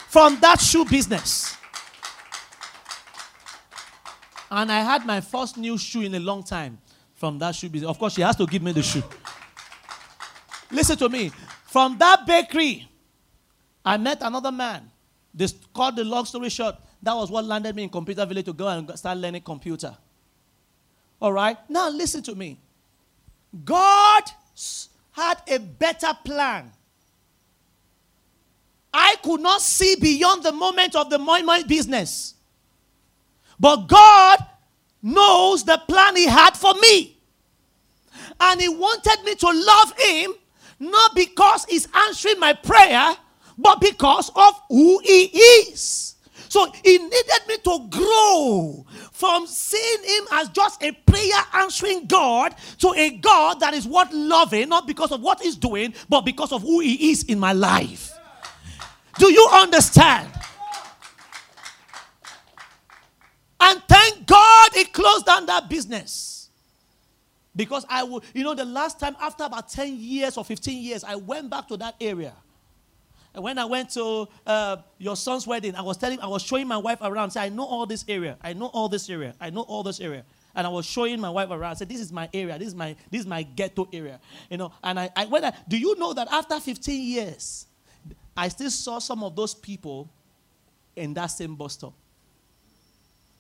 From 0.09 0.40
that 0.40 0.61
shoe 0.61 0.84
business. 0.86 1.57
And 4.50 4.70
I 4.70 4.80
had 4.80 5.07
my 5.07 5.20
first 5.20 5.57
new 5.57 5.76
shoe 5.78 6.03
in 6.03 6.14
a 6.14 6.20
long 6.20 6.42
time 6.42 6.78
from 7.14 7.38
that 7.38 7.55
shoe 7.55 7.68
business. 7.68 7.88
Of 7.88 7.98
course, 7.98 8.14
she 8.14 8.22
has 8.22 8.36
to 8.36 8.46
give 8.46 8.62
me 8.62 8.72
the 8.72 8.82
shoe. 8.82 9.03
Listen 10.70 10.96
to 10.98 11.09
me. 11.09 11.30
From 11.66 11.96
that 11.98 12.26
bakery, 12.26 12.88
I 13.84 13.96
met 13.96 14.18
another 14.20 14.53
man. 14.53 14.90
This 15.34 15.55
called 15.72 15.96
the 15.96 16.05
long 16.05 16.24
story 16.24 16.50
short. 16.50 16.76
That 17.03 17.14
was 17.14 17.30
what 17.30 17.44
landed 17.44 17.74
me 17.74 17.82
in 17.82 17.88
Computer 17.88 18.24
Village 18.24 18.44
to 18.46 18.53
go 18.53 18.68
and 18.68 18.96
start 18.96 19.18
learning 19.18 19.42
computer. 19.42 19.96
All 21.20 21.32
right? 21.32 21.57
Now 21.68 21.90
listen 21.90 22.22
to 22.24 22.34
me. 22.34 22.61
God 23.64 24.22
had 25.11 25.38
a 25.48 25.59
better 25.59 26.12
plan. 26.24 26.70
I 28.94 29.16
could 29.22 29.40
not 29.40 29.62
see 29.62 29.96
beyond 30.00 30.42
the 30.42 30.53
moment 30.53 30.94
of 30.94 31.11
the 31.11 31.18
moi 31.18 31.40
moi 31.42 31.62
business. 31.64 32.34
But 33.59 33.86
God 33.86 34.38
knows 35.03 35.64
the 35.64 35.80
plan 35.88 36.16
He 36.16 36.26
had 36.26 36.57
for 36.57 36.74
me. 36.74 37.18
And 38.40 38.61
He 38.61 38.68
wanted 38.68 39.24
me 39.24 39.34
to 39.36 39.46
love 39.46 39.92
Him, 39.98 40.34
not 40.78 41.14
because 41.14 41.64
He's 41.66 41.88
answering 41.94 42.38
my 42.38 42.53
prayer, 42.53 43.16
but 43.59 43.80
because 43.80 44.30
of 44.34 44.61
who 44.68 45.00
He 45.00 45.24
is. 45.24 46.16
So 46.53 46.70
he 46.84 46.98
needed 46.98 47.40
me 47.48 47.57
to 47.64 47.88
grow 47.88 48.84
from 49.11 49.46
seeing 49.46 50.05
him 50.05 50.24
as 50.32 50.50
just 50.50 50.82
a 50.82 50.92
prayer 50.92 51.42
answering 51.55 52.05
God 52.05 52.55
to 52.80 52.92
a 52.94 53.09
God 53.09 53.61
that 53.61 53.72
is 53.72 53.86
what 53.86 54.12
loving, 54.12 54.68
not 54.68 54.86
because 54.86 55.12
of 55.12 55.22
what 55.22 55.40
he's 55.40 55.57
doing, 55.57 55.94
but 56.11 56.26
because 56.26 56.53
of 56.53 56.61
who 56.61 56.80
he 56.80 57.11
is 57.11 57.22
in 57.22 57.38
my 57.38 57.55
life. 57.55 58.12
Do 59.18 59.32
you 59.32 59.48
understand? 59.50 60.30
And 63.59 63.82
thank 63.88 64.26
God 64.26 64.72
he 64.74 64.84
closed 64.84 65.24
down 65.24 65.46
that 65.46 65.70
business. 65.70 66.50
Because 67.57 67.86
I 67.88 68.03
would, 68.03 68.24
you 68.34 68.44
know, 68.44 68.55
the 68.55 68.66
last 68.66 69.00
time 69.00 69.16
after 69.22 69.44
about 69.44 69.70
10 69.70 69.96
years 69.96 70.36
or 70.36 70.44
15 70.44 70.82
years, 70.82 71.03
I 71.03 71.16
went 71.16 71.48
back 71.48 71.66
to 71.68 71.78
that 71.78 71.94
area. 71.98 72.34
When 73.35 73.59
I 73.59 73.64
went 73.64 73.91
to 73.91 74.28
uh, 74.47 74.76
your 74.99 75.16
son's 75.16 75.47
wedding, 75.47 75.74
I 75.74 75.83
was 75.83 75.97
telling, 75.97 76.20
I 76.20 76.26
was 76.26 76.43
showing 76.43 76.68
my 76.68 76.76
wife 76.76 76.99
around. 77.01 77.30
Say, 77.30 77.41
I 77.41 77.49
know 77.49 77.64
all 77.64 77.87
this 77.87 78.05
area. 78.07 78.37
I 78.43 78.53
know 78.53 78.66
all 78.66 78.89
this 78.89 79.09
area. 79.09 79.35
I 79.41 79.49
know 79.51 79.62
all 79.62 79.83
this 79.83 80.01
area. 80.01 80.24
And 80.55 80.66
I 80.66 80.70
was 80.70 80.85
showing 80.85 81.18
my 81.18 81.30
wife 81.30 81.49
around. 81.51 81.70
I 81.70 81.74
said, 81.74 81.89
"This 81.89 82.01
is 82.01 82.12
my 82.12 82.28
area. 82.35 82.59
This 82.59 82.68
is 82.68 82.74
my 82.74 82.95
this 83.11 83.22
is 83.22 83.26
my 83.26 83.43
ghetto 83.43 83.89
area." 83.91 84.20
You 84.51 84.59
know. 84.59 84.72
And 84.85 85.01
I, 85.01 85.09
I 85.16 85.24
when 85.24 85.47
I, 85.47 85.55
do 85.66 85.78
you 85.78 85.99
know 85.99 86.12
that 86.12 86.28
after 86.30 86.61
15 86.61 87.03
years, 87.03 87.66
I 88.37 88.49
still 88.49 88.70
saw 88.70 88.99
some 88.99 89.24
of 89.24 89.35
those 89.35 89.55
people 89.55 90.11
in 90.95 91.14
that 91.14 91.28
same 91.28 91.55
bus 91.55 91.72
stop. 91.72 91.95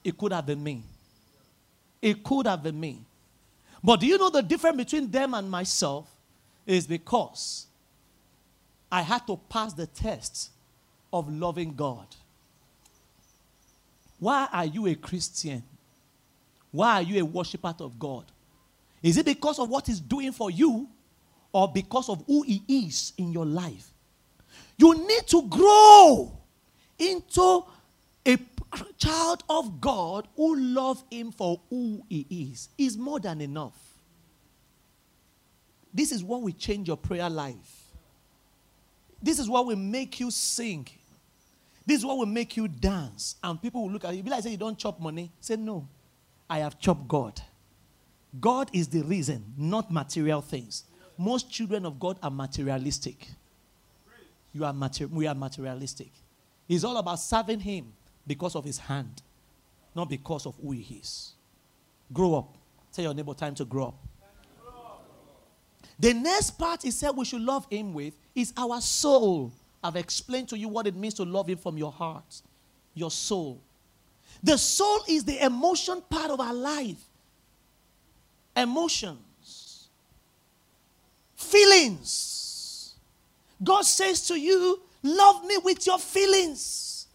It 0.02 0.16
could 0.16 0.32
have 0.32 0.46
been 0.46 0.62
me. 0.62 0.82
It 2.00 2.24
could 2.24 2.46
have 2.46 2.62
been 2.62 2.80
me. 2.80 3.04
But 3.84 4.00
do 4.00 4.06
you 4.06 4.16
know 4.16 4.30
the 4.30 4.42
difference 4.42 4.76
between 4.76 5.10
them 5.10 5.34
and 5.34 5.50
myself 5.50 6.08
is 6.66 6.86
because 6.86 7.66
I 8.92 9.00
had 9.00 9.26
to 9.26 9.38
pass 9.48 9.72
the 9.72 9.86
test 9.86 10.50
of 11.14 11.32
loving 11.32 11.74
God. 11.74 12.06
Why 14.20 14.46
are 14.52 14.66
you 14.66 14.86
a 14.86 14.94
Christian? 14.94 15.62
Why 16.70 16.96
are 16.96 17.02
you 17.02 17.22
a 17.22 17.24
worshiper 17.24 17.74
of 17.80 17.98
God? 17.98 18.26
Is 19.02 19.16
it 19.16 19.24
because 19.24 19.58
of 19.58 19.70
what 19.70 19.86
He's 19.86 19.98
doing 19.98 20.32
for 20.32 20.50
you 20.50 20.88
or 21.52 21.72
because 21.72 22.10
of 22.10 22.22
who 22.26 22.42
He 22.42 22.62
is 22.68 23.14
in 23.16 23.32
your 23.32 23.46
life? 23.46 23.90
You 24.76 24.94
need 24.94 25.26
to 25.28 25.48
grow 25.48 26.38
into 26.98 27.64
a 28.26 28.38
child 28.98 29.42
of 29.48 29.80
God 29.80 30.28
who 30.36 30.54
love 30.56 31.02
Him 31.10 31.32
for 31.32 31.58
who 31.70 32.04
He 32.10 32.26
is. 32.52 32.68
Is 32.76 32.98
more 32.98 33.20
than 33.20 33.40
enough. 33.40 33.78
This 35.94 36.12
is 36.12 36.22
what 36.22 36.42
will 36.42 36.52
change 36.52 36.88
your 36.88 36.96
prayer 36.98 37.30
life. 37.30 37.81
This 39.22 39.38
is 39.38 39.48
what 39.48 39.66
will 39.66 39.76
make 39.76 40.18
you 40.20 40.30
sing. 40.30 40.86
This 41.86 41.98
is 41.98 42.06
what 42.06 42.18
will 42.18 42.26
make 42.26 42.56
you 42.56 42.68
dance. 42.68 43.36
And 43.42 43.60
people 43.60 43.82
will 43.82 43.90
look 43.90 44.04
at 44.04 44.14
you. 44.14 44.22
Be 44.22 44.30
like, 44.30 44.42
say, 44.42 44.50
you 44.50 44.56
don't 44.56 44.78
chop 44.78 45.00
money. 45.00 45.30
Say, 45.40 45.56
no. 45.56 45.88
I 46.48 46.58
have 46.58 46.78
chopped 46.78 47.08
God. 47.08 47.40
God 48.40 48.70
is 48.72 48.88
the 48.88 49.02
reason, 49.02 49.44
not 49.56 49.90
material 49.92 50.40
things. 50.40 50.84
Most 51.18 51.50
children 51.50 51.84
of 51.86 52.00
God 52.00 52.18
are 52.22 52.30
materialistic. 52.30 53.28
You 54.52 54.64
are 54.64 54.72
mater- 54.72 55.06
we 55.06 55.26
are 55.26 55.34
materialistic. 55.34 56.10
It's 56.68 56.84
all 56.84 56.96
about 56.96 57.16
serving 57.16 57.60
Him 57.60 57.92
because 58.26 58.54
of 58.54 58.64
His 58.64 58.78
hand, 58.78 59.22
not 59.94 60.08
because 60.08 60.46
of 60.46 60.54
who 60.60 60.72
He 60.72 60.96
is. 60.96 61.32
Grow 62.12 62.34
up. 62.36 62.54
Tell 62.92 63.04
your 63.04 63.14
neighbor, 63.14 63.34
time 63.34 63.54
to 63.56 63.64
grow 63.64 63.88
up. 63.88 63.94
The 65.98 66.14
next 66.14 66.52
part 66.52 66.82
he 66.82 66.90
said 66.90 67.10
we 67.16 67.24
should 67.24 67.42
love 67.42 67.66
him 67.70 67.94
with 67.94 68.14
is 68.34 68.52
our 68.56 68.80
soul. 68.80 69.52
I've 69.82 69.96
explained 69.96 70.48
to 70.50 70.58
you 70.58 70.68
what 70.68 70.86
it 70.86 70.94
means 70.94 71.14
to 71.14 71.24
love 71.24 71.48
him 71.48 71.58
from 71.58 71.76
your 71.76 71.92
heart, 71.92 72.42
your 72.94 73.10
soul. 73.10 73.60
The 74.42 74.56
soul 74.56 75.00
is 75.08 75.24
the 75.24 75.44
emotion 75.44 76.02
part 76.08 76.30
of 76.30 76.40
our 76.40 76.54
life. 76.54 77.02
Emotions, 78.56 79.88
feelings. 81.36 82.94
God 83.62 83.82
says 83.82 84.26
to 84.28 84.38
you, 84.38 84.80
Love 85.02 85.44
me 85.44 85.56
with 85.58 85.84
your 85.86 85.98
feelings. 85.98 87.06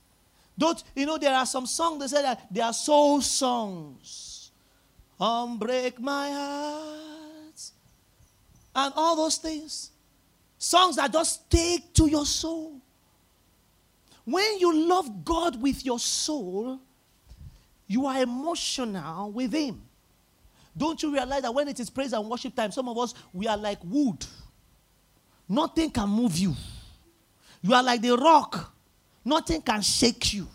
Don't 0.57 0.83
you 0.95 1.05
know 1.05 1.17
there 1.17 1.33
are 1.33 1.45
some 1.45 1.65
songs 1.65 1.99
that 1.99 2.09
say 2.09 2.21
that 2.21 2.47
they 2.51 2.59
are 2.61 2.73
soul 2.73 3.21
songs. 3.21 4.51
Um, 5.19 5.57
break 5.57 5.99
my 5.99 6.31
heart 6.31 7.16
and 8.77 8.93
all 8.95 9.15
those 9.15 9.37
things. 9.37 9.89
Songs 10.59 10.95
that 10.97 11.11
just 11.11 11.49
take 11.49 11.93
to 11.93 12.07
your 12.07 12.25
soul. 12.25 12.79
When 14.23 14.59
you 14.59 14.87
love 14.87 15.25
God 15.25 15.59
with 15.61 15.83
your 15.83 15.99
soul, 15.99 16.79
you 17.87 18.05
are 18.05 18.21
emotional 18.21 19.31
with 19.31 19.53
Him. 19.53 19.81
Don't 20.75 21.01
you 21.01 21.11
realize 21.11 21.41
that 21.41 21.53
when 21.53 21.67
it 21.67 21.79
is 21.79 21.89
praise 21.89 22.13
and 22.13 22.29
worship 22.29 22.55
time, 22.55 22.71
some 22.71 22.87
of 22.87 22.97
us, 22.99 23.15
we 23.33 23.47
are 23.47 23.57
like 23.57 23.79
wood. 23.83 24.23
Nothing 25.49 25.89
can 25.89 26.07
move 26.09 26.37
you. 26.37 26.53
You 27.63 27.73
are 27.73 27.81
like 27.81 28.01
the 28.01 28.15
rock. 28.15 28.75
Nothing 29.25 29.61
can 29.61 29.81
shake 29.81 30.33
you. 30.33 30.47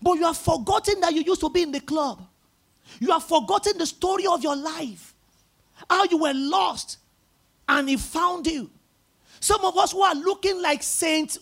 But 0.00 0.14
you 0.14 0.22
have 0.22 0.38
forgotten 0.38 1.00
that 1.00 1.12
you 1.12 1.22
used 1.22 1.42
to 1.42 1.50
be 1.50 1.62
in 1.62 1.72
the 1.72 1.80
club. 1.80 2.26
You 3.00 3.10
have 3.10 3.24
forgotten 3.24 3.76
the 3.76 3.86
story 3.86 4.26
of 4.26 4.42
your 4.42 4.56
life. 4.56 5.14
How 5.90 6.04
you 6.04 6.16
were 6.16 6.32
lost 6.32 6.98
and 7.68 7.88
he 7.88 7.96
found 7.96 8.46
you. 8.46 8.70
Some 9.40 9.64
of 9.64 9.76
us 9.76 9.92
who 9.92 10.02
are 10.02 10.14
looking 10.14 10.60
like 10.62 10.82
Saint 10.82 11.38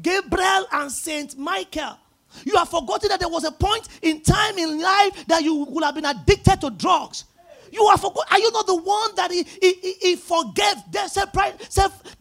Gabriel 0.00 0.66
and 0.72 0.90
Saint 0.90 1.36
Michael. 1.36 1.98
You 2.44 2.56
have 2.56 2.68
forgotten 2.68 3.08
that 3.08 3.20
there 3.20 3.28
was 3.28 3.44
a 3.44 3.50
point 3.50 3.88
in 4.02 4.20
time 4.20 4.58
in 4.58 4.80
life 4.80 5.26
that 5.26 5.42
you 5.42 5.64
would 5.64 5.82
have 5.82 5.94
been 5.94 6.04
addicted 6.04 6.60
to 6.60 6.70
drugs. 6.70 7.24
You 7.72 7.84
are 7.84 7.98
forgot. 7.98 8.30
Are 8.30 8.38
you 8.38 8.50
not 8.52 8.66
the 8.66 8.76
one 8.76 9.14
that 9.16 9.30
he, 9.30 9.42
he, 9.42 9.72
he, 9.74 9.92
he 10.00 10.16
forgave 10.16 10.76
despite, 10.90 11.68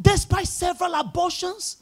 despite 0.02 0.48
several 0.48 0.94
abortions? 0.96 1.78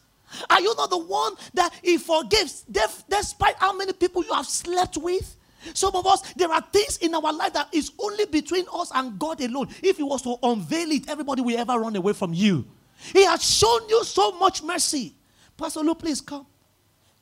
Are 0.50 0.60
you 0.60 0.74
not 0.76 0.90
the 0.90 0.98
one 0.98 1.34
that 1.54 1.74
he 1.82 1.98
forgives 1.98 2.66
despite 3.10 3.56
how 3.58 3.76
many 3.76 3.94
people 3.94 4.24
you 4.24 4.34
have 4.34 4.48
slept 4.48 4.98
with? 4.98 5.36
Some 5.74 5.96
of 5.96 6.06
us, 6.06 6.22
there 6.34 6.52
are 6.52 6.62
things 6.62 6.98
in 6.98 7.14
our 7.16 7.34
life 7.34 7.54
that 7.54 7.74
is 7.74 7.92
only 8.00 8.26
between 8.26 8.66
us 8.74 8.92
and 8.94 9.18
God 9.18 9.42
alone. 9.42 9.68
If 9.82 9.98
He 9.98 10.04
was 10.04 10.22
to 10.24 10.36
unveil 10.44 10.92
it, 10.92 11.10
everybody 11.10 11.42
will 11.42 11.58
ever 11.58 11.80
run 11.80 11.96
away 11.96 12.14
from 12.14 12.34
you. 12.34 12.66
He 13.14 13.24
has 13.26 13.44
shown 13.44 13.88
you 13.90 14.04
so 14.04 14.32
much 14.34 14.64
mercy. 14.64 15.16
Pastor 15.58 15.82
Lou, 15.82 15.96
please 15.96 16.22
come. 16.22 16.46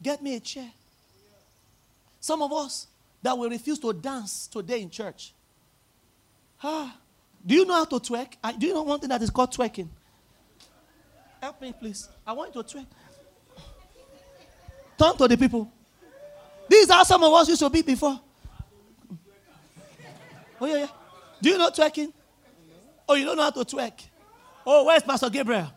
Get 0.02 0.22
me 0.22 0.36
a 0.36 0.40
chair. 0.40 0.70
Some 2.20 2.42
of 2.42 2.52
us 2.54 2.88
that 3.22 3.38
will 3.38 3.50
refuse 3.50 3.80
to 3.80 3.94
dance 3.94 4.48
today 4.48 4.82
in 4.82 4.90
church. 4.90 5.34
Ah, 6.62 6.98
do 7.46 7.56
you 7.56 7.66
know 7.66 7.74
how 7.74 7.86
to 7.86 7.96
twerk? 7.96 8.34
Do 8.58 8.68
you 8.68 8.74
know 8.74 8.84
one 8.84 9.00
thing 9.00 9.10
that 9.10 9.22
is 9.22 9.30
called 9.30 9.52
twerking? 9.52 9.88
Help 11.42 11.62
me, 11.62 11.74
please. 11.78 12.08
I 12.26 12.34
want 12.34 12.56
you 12.56 12.64
to 12.64 12.78
twerk. 12.78 12.86
Turn 14.98 15.18
to 15.18 15.28
the 15.28 15.38
people. 15.38 15.70
These 16.70 16.90
are 16.90 17.04
some 17.04 17.24
of 17.24 17.34
us 17.34 17.50
used 17.50 17.60
to 17.62 17.70
be 17.70 17.82
before. 17.82 18.20
Oh, 20.64 20.66
yeah, 20.66 20.78
yeah. 20.78 20.88
Do 21.42 21.50
you 21.50 21.58
know 21.58 21.70
twerking? 21.70 22.14
Oh, 23.10 23.16
you 23.16 23.26
don't 23.26 23.36
know 23.36 23.44
how 23.44 23.50
to 23.50 23.66
twerk? 23.66 24.00
Oh, 24.66 24.86
where's 24.86 25.04
Pastor 25.04 25.30
Gabriel? 25.30 25.70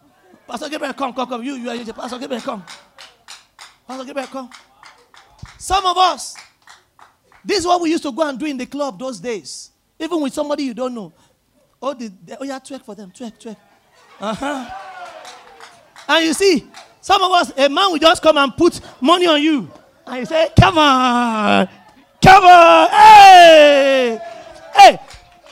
Pastor 0.46 0.68
Gabriel, 0.68 0.92
come, 0.92 1.12
come, 1.12 1.28
come. 1.28 1.42
You, 1.42 1.54
you 1.54 1.68
are 1.68 1.92
Pastor 1.92 2.20
Gabriel, 2.20 2.40
come. 2.40 2.64
Pastor 3.88 4.04
Gabriel, 4.04 4.28
come. 4.28 4.48
Some 5.58 5.84
of 5.86 5.96
us, 5.98 6.36
this 7.44 7.58
is 7.58 7.66
what 7.66 7.80
we 7.80 7.90
used 7.90 8.04
to 8.04 8.12
go 8.12 8.28
and 8.28 8.38
do 8.38 8.46
in 8.46 8.56
the 8.56 8.66
club 8.66 8.96
those 8.96 9.18
days. 9.18 9.72
Even 9.98 10.20
with 10.20 10.32
somebody 10.32 10.62
you 10.62 10.74
don't 10.74 10.94
know. 10.94 11.12
Oh, 11.82 11.92
the, 11.92 12.12
oh 12.40 12.44
yeah, 12.44 12.60
twerk 12.60 12.84
for 12.84 12.94
them. 12.94 13.10
Twerk, 13.10 13.36
twerk. 13.40 13.56
Uh-huh. 14.20 14.70
And 16.08 16.26
you 16.26 16.32
see, 16.32 16.64
some 17.00 17.20
of 17.22 17.32
us, 17.32 17.52
a 17.58 17.68
man 17.68 17.90
will 17.90 17.98
just 17.98 18.22
come 18.22 18.36
and 18.38 18.56
put 18.56 18.80
money 19.00 19.26
on 19.26 19.42
you. 19.42 19.68
And 20.06 20.20
you 20.20 20.26
say, 20.26 20.48
come 20.56 20.78
on. 20.78 21.68
Come 22.22 22.44
on. 22.44 22.88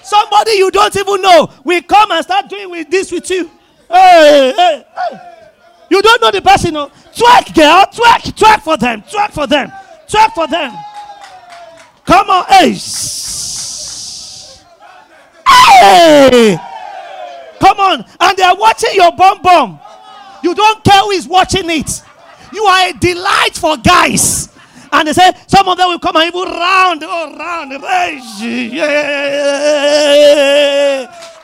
Somebody 0.05 0.53
you 0.53 0.71
don't 0.71 0.95
even 0.95 1.23
know 1.23 1.51
will 1.65 1.83
come 1.83 2.13
and 2.13 2.23
start 2.25 2.49
doing 2.49 2.71
with 2.71 2.91
this 2.91 3.11
with 3.11 3.29
you. 3.31 3.51
Hey, 3.89 4.53
hey, 4.57 4.85
hey. 4.95 5.31
You 5.91 6.03
don't 6.03 6.21
know 6.21 6.31
the 6.31 6.43
person. 6.43 6.75
No? 6.75 6.89
Twerk, 6.89 7.55
girl. 7.55 7.85
Twerk. 7.87 8.33
Twerk 8.33 8.61
for 8.61 8.77
them. 8.77 9.03
Twerk 9.03 9.33
for 9.33 9.47
them. 9.47 9.73
Twerk 10.09 10.33
for 10.35 10.47
them. 10.47 10.73
Come 12.05 12.31
on. 12.31 12.45
Hey. 12.49 12.75
Hey. 15.49 16.59
Come 17.61 17.81
on. 17.81 18.05
And 18.21 18.37
they 18.37 18.43
are 18.43 18.57
watching 18.57 18.95
your 18.95 19.13
bum 19.13 19.41
bum. 19.43 19.81
You 20.43 20.55
don't 20.55 20.85
care 20.85 21.01
who 21.01 21.11
is 21.13 21.27
watching 21.27 21.71
it. 21.71 22.03
You 22.53 22.65
are 22.65 22.89
a 22.89 22.93
delight 22.93 23.55
for 23.55 23.77
guys. 23.77 24.54
And 24.97 25.09
they 25.09 25.13
say 25.13 25.33
some 25.49 25.69
of 25.69 25.77
them 25.77 25.89
will 25.89 25.99
come 25.99 26.15
and 26.15 26.27
even 26.27 26.45
round, 26.45 27.03
oh, 27.03 27.37
round. 27.37 27.73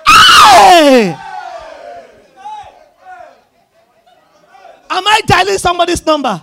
Hey! 0.06 1.16
Am 4.88 5.06
I 5.06 5.20
dialing 5.26 5.58
somebody's 5.58 6.06
number? 6.06 6.40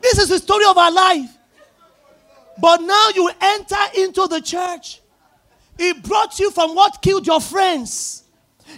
This 0.00 0.18
is 0.20 0.28
the 0.28 0.38
story 0.38 0.66
of 0.66 0.78
our 0.78 0.92
life. 0.92 1.36
But 2.60 2.82
now 2.82 3.08
you 3.16 3.32
enter 3.40 3.84
into 3.96 4.28
the 4.28 4.40
church. 4.40 5.00
It 5.76 6.04
brought 6.04 6.38
you 6.38 6.52
from 6.52 6.76
what 6.76 7.02
killed 7.02 7.26
your 7.26 7.40
friends. 7.40 8.22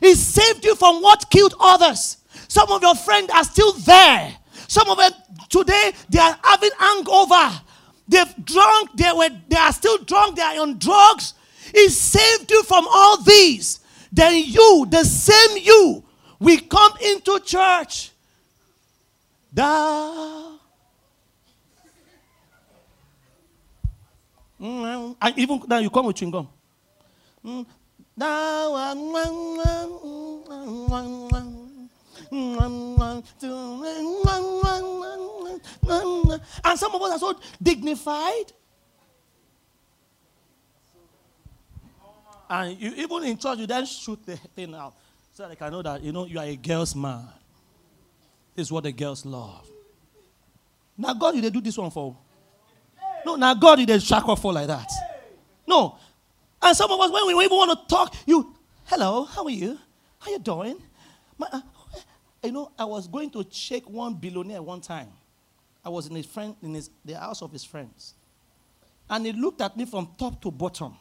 It 0.01 0.17
saved 0.17 0.65
you 0.65 0.77
from 0.77 1.03
what 1.03 1.29
killed 1.29 1.55
others. 1.61 2.17
Some 2.49 2.71
of 2.71 2.81
your 2.81 2.95
friends 2.95 3.29
are 3.35 3.45
still 3.45 3.73
there. 3.73 4.35
Some 4.69 4.89
of 4.89 4.99
them 4.99 5.13
today 5.49 5.93
they 6.09 6.19
are 6.19 6.39
having 6.43 6.71
hangover. 6.79 7.61
They've 8.09 8.45
drunk, 8.45 8.91
they 8.95 9.11
were 9.13 9.31
they 9.49 9.57
are 9.57 9.73
still 9.73 9.99
drunk, 9.99 10.37
they 10.37 10.43
are 10.43 10.61
on 10.61 10.79
drugs. 10.79 11.35
He 11.75 11.89
saved 11.89 12.51
you 12.51 12.63
from 12.63 12.87
all 12.89 13.23
these. 13.23 13.81
Then 14.13 14.43
you, 14.45 14.87
the 14.89 15.05
same 15.05 15.59
you, 15.63 16.05
we 16.39 16.59
come 16.59 16.93
into 17.03 17.41
church. 17.41 18.13
Thou. 19.53 20.59
Mm, 24.61 25.17
and 25.21 25.39
even 25.39 25.63
now 25.67 25.79
you 25.79 25.91
come 25.91 26.07
with 26.07 26.17
chewing 26.17 26.31
gum. 26.31 26.49
And 36.65 36.79
some 36.79 36.95
of 36.95 37.03
us 37.03 37.13
are 37.13 37.19
so 37.19 37.35
dignified. 37.63 38.53
And 42.49 42.81
you, 42.81 42.93
even 42.97 43.25
in 43.25 43.39
church, 43.39 43.59
you 43.59 43.67
then 43.67 43.85
shoot 43.87 44.25
the 44.25 44.37
thing 44.37 44.75
out 44.75 44.95
so 45.33 45.49
they 45.49 45.57
can 45.57 45.73
know 45.73 45.83
that 45.83 46.03
you 46.03 46.13
know 46.13 46.27
you 46.27 46.39
are 46.39 46.45
a 46.45 46.57
girl's 46.57 46.95
man. 46.95 47.29
This 48.55 48.69
is 48.69 48.73
what 48.73 48.85
the 48.85 48.93
girls 48.93 49.27
love. 49.27 49.69
Now 50.97 51.13
God, 51.15 51.35
you 51.35 51.43
they 51.43 51.51
do 51.51 51.61
this 51.61 51.77
one 51.77 51.91
for. 51.91 52.17
No, 53.25 53.35
now 53.37 53.55
God, 53.55 53.81
you 53.81 53.87
they 53.87 53.99
shackle 53.99 54.37
for 54.37 54.53
like 54.53 54.69
that. 54.69 54.89
No. 55.67 55.99
And 56.63 56.77
some 56.77 56.91
of 56.91 57.01
us, 57.01 57.11
when 57.11 57.37
we 57.37 57.45
even 57.45 57.57
want 57.57 57.79
to 57.79 57.95
talk, 57.95 58.15
you, 58.25 58.55
hello, 58.85 59.25
how 59.25 59.45
are 59.45 59.51
you? 59.51 59.79
How 60.19 60.31
you 60.31 60.39
doing? 60.39 60.81
My, 61.37 61.49
uh, 61.53 61.61
you 62.43 62.53
know, 62.53 62.71
I 62.79 62.85
was 62.85 63.09
going 63.09 63.31
to 63.31 63.47
shake 63.51 63.89
one 63.89 64.15
billionaire 64.15 64.63
one 64.63 64.81
time. 64.81 65.09
I 65.85 65.89
was 65.89 66.07
in 66.07 66.17
his 66.17 66.27
friend 66.27 66.55
in 66.63 66.75
his, 66.75 66.91
the 67.05 67.15
house 67.15 67.43
of 67.43 67.53
his 67.53 67.65
friends. 67.65 68.15
And 69.09 69.25
he 69.27 69.33
looked 69.33 69.61
at 69.61 69.77
me 69.77 69.85
from 69.85 70.09
top 70.19 70.41
to 70.43 70.51
bottom. 70.51 70.97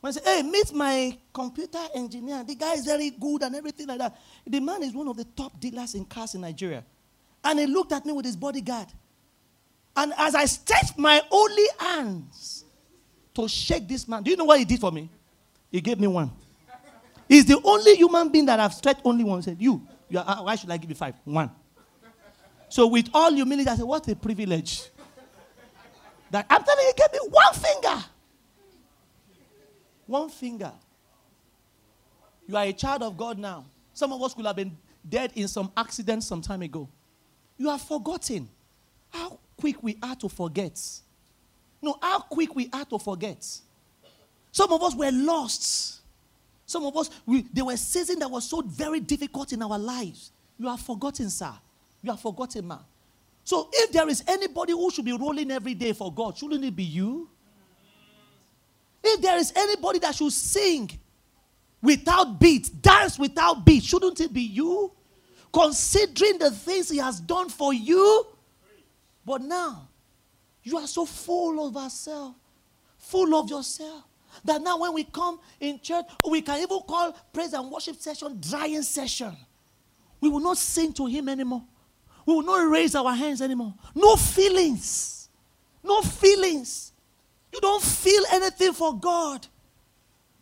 When 0.00 0.10
I 0.10 0.12
said, 0.12 0.24
hey, 0.24 0.42
meet 0.42 0.72
my 0.72 1.16
computer 1.32 1.78
engineer. 1.94 2.44
The 2.44 2.54
guy 2.54 2.74
is 2.74 2.84
very 2.84 3.10
good 3.10 3.42
and 3.42 3.54
everything 3.54 3.86
like 3.86 3.98
that. 3.98 4.16
The 4.46 4.60
man 4.60 4.82
is 4.82 4.92
one 4.92 5.08
of 5.08 5.16
the 5.16 5.24
top 5.24 5.58
dealers 5.58 5.94
in 5.94 6.04
cars 6.04 6.34
in 6.34 6.40
Nigeria. 6.40 6.84
And 7.42 7.58
he 7.58 7.66
looked 7.66 7.92
at 7.92 8.04
me 8.04 8.12
with 8.12 8.24
his 8.24 8.36
bodyguard. 8.36 8.88
And 9.96 10.12
as 10.16 10.34
I 10.34 10.44
stretched 10.44 10.96
my 10.96 11.20
only 11.30 11.64
hands 11.78 12.64
to 13.34 13.48
shake 13.48 13.88
this 13.88 14.06
man, 14.06 14.22
do 14.22 14.30
you 14.30 14.36
know 14.36 14.44
what 14.44 14.58
he 14.58 14.64
did 14.64 14.80
for 14.80 14.92
me? 14.92 15.10
He 15.70 15.80
gave 15.80 15.98
me 15.98 16.06
one. 16.06 16.30
He's 17.28 17.44
the 17.44 17.60
only 17.62 17.94
human 17.96 18.28
being 18.30 18.46
that 18.46 18.58
I've 18.58 18.72
stretched 18.72 19.00
only 19.04 19.24
one. 19.24 19.42
Said, 19.42 19.56
You, 19.60 19.86
you 20.08 20.18
are, 20.18 20.44
why 20.44 20.54
should 20.56 20.70
I 20.70 20.76
give 20.76 20.90
you 20.90 20.96
five? 20.96 21.14
One. 21.24 21.50
So, 22.68 22.86
with 22.86 23.08
all 23.14 23.32
humility, 23.32 23.68
I 23.68 23.76
said, 23.76 23.84
What 23.84 24.06
a 24.08 24.16
privilege. 24.16 24.82
That 26.30 26.46
I'm 26.50 26.62
telling 26.62 26.84
you, 26.84 26.92
he 26.94 27.02
gave 27.02 27.12
me 27.12 27.28
one 27.30 27.54
finger. 27.54 28.04
One 30.06 30.28
finger. 30.28 30.72
You 32.46 32.56
are 32.56 32.64
a 32.64 32.72
child 32.72 33.02
of 33.02 33.16
God 33.16 33.38
now. 33.38 33.64
Some 33.94 34.12
of 34.12 34.22
us 34.22 34.34
could 34.34 34.46
have 34.46 34.56
been 34.56 34.76
dead 35.06 35.32
in 35.34 35.48
some 35.48 35.72
accident 35.76 36.22
some 36.22 36.40
time 36.40 36.62
ago. 36.62 36.88
You 37.56 37.68
have 37.68 37.82
forgotten 37.82 38.48
how 39.10 39.38
quick 39.56 39.82
we 39.82 39.98
are 40.02 40.16
to 40.16 40.28
forget. 40.28 40.80
No, 41.80 41.96
how 42.00 42.20
quick 42.20 42.54
we 42.54 42.68
are 42.72 42.84
to 42.86 42.98
forget. 42.98 43.44
Some 44.52 44.72
of 44.72 44.82
us 44.82 44.94
were 44.94 45.10
lost. 45.12 45.97
Some 46.68 46.84
of 46.84 46.94
us, 46.98 47.08
we, 47.24 47.46
there 47.50 47.64
were 47.64 47.78
seasons 47.78 48.18
that 48.18 48.30
were 48.30 48.42
so 48.42 48.60
very 48.60 49.00
difficult 49.00 49.54
in 49.54 49.62
our 49.62 49.78
lives. 49.78 50.32
You 50.58 50.68
have 50.68 50.80
forgotten, 50.80 51.30
sir. 51.30 51.52
You 52.02 52.10
have 52.10 52.20
forgotten, 52.20 52.66
ma. 52.66 52.80
So 53.42 53.70
if 53.72 53.90
there 53.90 54.06
is 54.06 54.22
anybody 54.28 54.72
who 54.72 54.90
should 54.90 55.06
be 55.06 55.14
rolling 55.16 55.50
every 55.50 55.72
day 55.72 55.94
for 55.94 56.12
God, 56.12 56.36
shouldn't 56.36 56.62
it 56.62 56.76
be 56.76 56.84
you? 56.84 57.30
If 59.02 59.22
there 59.22 59.38
is 59.38 59.50
anybody 59.56 60.00
that 60.00 60.14
should 60.14 60.30
sing 60.30 60.90
without 61.80 62.38
beat, 62.38 62.70
dance 62.82 63.18
without 63.18 63.64
beat, 63.64 63.82
shouldn't 63.84 64.20
it 64.20 64.30
be 64.30 64.42
you? 64.42 64.92
Considering 65.50 66.36
the 66.36 66.50
things 66.50 66.90
He 66.90 66.98
has 66.98 67.18
done 67.18 67.48
for 67.48 67.72
you. 67.72 68.26
But 69.24 69.40
now, 69.40 69.88
you 70.62 70.76
are 70.76 70.86
so 70.86 71.06
full 71.06 71.66
of 71.66 71.72
yourself, 71.82 72.34
full 72.98 73.34
of 73.34 73.48
yourself, 73.48 74.04
that 74.44 74.62
now 74.62 74.78
when 74.78 74.92
we 74.94 75.04
come 75.04 75.38
in 75.60 75.80
church, 75.80 76.04
we 76.28 76.42
can 76.42 76.58
even 76.60 76.80
call 76.80 77.16
praise 77.32 77.52
and 77.52 77.70
worship 77.70 77.96
session 77.96 78.38
drying 78.40 78.82
session. 78.82 79.36
We 80.20 80.28
will 80.28 80.40
not 80.40 80.58
sing 80.58 80.92
to 80.94 81.06
Him 81.06 81.28
anymore. 81.28 81.62
We 82.26 82.34
will 82.34 82.42
not 82.42 82.70
raise 82.70 82.94
our 82.94 83.14
hands 83.14 83.40
anymore. 83.40 83.74
No 83.94 84.16
feelings. 84.16 85.28
No 85.82 86.02
feelings. 86.02 86.92
You 87.52 87.60
don't 87.60 87.82
feel 87.82 88.22
anything 88.32 88.72
for 88.72 88.98
God. 88.98 89.46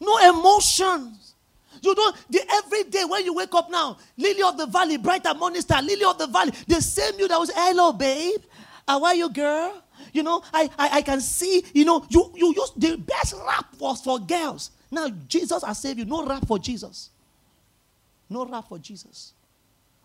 No 0.00 0.18
emotions. 0.18 1.34
You 1.82 1.94
don't, 1.94 2.16
the, 2.30 2.40
every 2.54 2.84
day 2.84 3.04
when 3.04 3.24
you 3.24 3.34
wake 3.34 3.54
up 3.54 3.70
now, 3.70 3.98
Lily 4.16 4.42
of 4.42 4.56
the 4.56 4.66
Valley, 4.66 4.96
brighter 4.96 5.34
morning 5.34 5.60
star, 5.60 5.82
Lily 5.82 6.04
of 6.04 6.18
the 6.18 6.26
Valley, 6.26 6.52
the 6.66 6.80
same 6.80 7.18
you 7.18 7.28
that 7.28 7.38
was, 7.38 7.50
hello, 7.54 7.92
babe. 7.92 8.40
How 8.88 9.04
are 9.04 9.14
you, 9.14 9.28
girl? 9.30 9.82
You 10.12 10.22
know, 10.22 10.42
I, 10.52 10.70
I, 10.78 10.88
I 10.98 11.02
can 11.02 11.20
see, 11.20 11.64
you 11.72 11.84
know, 11.84 12.04
you, 12.08 12.32
you 12.34 12.54
use 12.54 12.72
the 12.76 12.96
best 12.96 13.34
rap 13.46 13.66
was 13.78 14.00
for 14.00 14.18
girls. 14.18 14.70
Now, 14.90 15.08
Jesus 15.28 15.62
has 15.64 15.78
saved 15.78 15.98
you. 15.98 16.04
No 16.04 16.24
rap 16.26 16.46
for 16.46 16.58
Jesus. 16.58 17.10
No 18.28 18.46
rap 18.46 18.68
for 18.68 18.78
Jesus. 18.78 19.32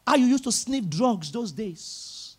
How 0.05 0.15
you 0.15 0.25
used 0.25 0.43
to 0.43 0.51
sniff 0.51 0.87
drugs 0.89 1.31
those 1.31 1.51
days. 1.51 2.35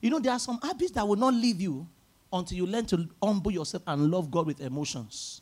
You 0.00 0.10
know, 0.10 0.18
there 0.18 0.32
are 0.32 0.38
some 0.38 0.58
habits 0.62 0.92
that 0.92 1.06
will 1.06 1.16
not 1.16 1.34
leave 1.34 1.60
you 1.60 1.86
until 2.32 2.56
you 2.58 2.66
learn 2.66 2.86
to 2.86 3.08
humble 3.22 3.50
yourself 3.50 3.82
and 3.86 4.10
love 4.10 4.30
God 4.30 4.46
with 4.46 4.60
emotions. 4.60 5.40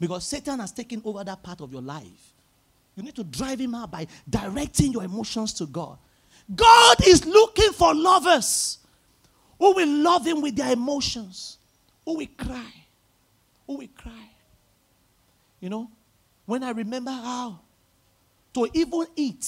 Because 0.00 0.24
Satan 0.24 0.60
has 0.60 0.72
taken 0.72 1.02
over 1.04 1.24
that 1.24 1.42
part 1.42 1.60
of 1.60 1.72
your 1.72 1.82
life. 1.82 2.32
You 2.96 3.02
need 3.02 3.16
to 3.16 3.24
drive 3.24 3.60
him 3.60 3.74
out 3.74 3.90
by 3.90 4.06
directing 4.28 4.92
your 4.92 5.04
emotions 5.04 5.52
to 5.54 5.66
God. 5.66 5.98
God 6.54 7.06
is 7.06 7.26
looking 7.26 7.72
for 7.72 7.94
lovers 7.94 8.78
Oh, 9.60 9.72
who 9.72 9.76
will 9.76 10.02
love 10.02 10.26
him 10.26 10.40
with 10.40 10.56
their 10.56 10.72
emotions, 10.72 11.58
oh, 12.06 12.12
who 12.12 12.18
will 12.18 12.28
cry, 12.36 12.72
oh, 13.68 13.72
who 13.72 13.78
will 13.78 13.88
cry. 13.96 14.30
You 15.60 15.70
know, 15.70 15.90
when 16.46 16.62
I 16.62 16.70
remember 16.70 17.10
how 17.10 17.60
to 18.54 18.68
even 18.72 19.06
eat, 19.16 19.46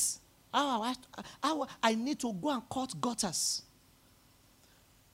how 0.53 0.83
I, 0.83 0.95
how 1.43 1.67
I 1.83 1.95
need 1.95 2.19
to 2.21 2.33
go 2.33 2.51
and 2.51 2.63
cut 2.69 3.01
gutters. 3.01 3.63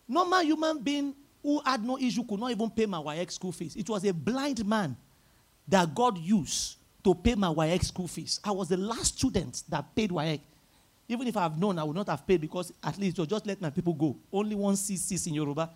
Normal 0.09 0.41
human 0.43 0.79
being 0.79 1.15
who 1.43 1.61
had 1.65 1.85
no 1.85 1.99
issue 1.99 2.25
could 2.25 2.41
not 2.41 2.51
even 2.51 2.71
pay 2.71 2.87
my 2.87 2.99
WAEC 2.99 3.31
school 3.31 3.53
fees. 3.53 3.77
It 3.77 3.89
was 3.89 4.05
a 4.05 4.13
blind 4.13 4.65
man 4.67 4.97
that 5.69 5.95
God 5.95 6.19
used 6.19 6.77
to 7.05 7.15
pay 7.15 7.35
my 7.35 7.49
WAEC 7.49 7.85
school 7.85 8.09
fees. 8.09 8.41
I 8.43 8.51
was 8.51 8.69
the 8.69 8.77
last 8.77 9.19
student 9.19 9.63
that 9.69 9.95
paid 9.95 10.11
WAEC. 10.11 10.41
Even 11.09 11.29
if 11.29 11.37
I 11.37 11.43
have 11.43 11.59
known, 11.59 11.79
I 11.79 11.85
would 11.85 11.95
not 11.95 12.09
have 12.09 12.27
paid 12.27 12.41
because 12.41 12.73
at 12.83 12.99
least 12.99 13.17
to 13.17 13.27
just 13.27 13.47
let 13.47 13.61
my 13.61 13.71
people 13.71 13.93
go. 13.95 14.17
Only 14.33 14.57
one 14.57 14.75
CC 14.75 15.27
in 15.29 15.35
Yoruba. 15.35 15.71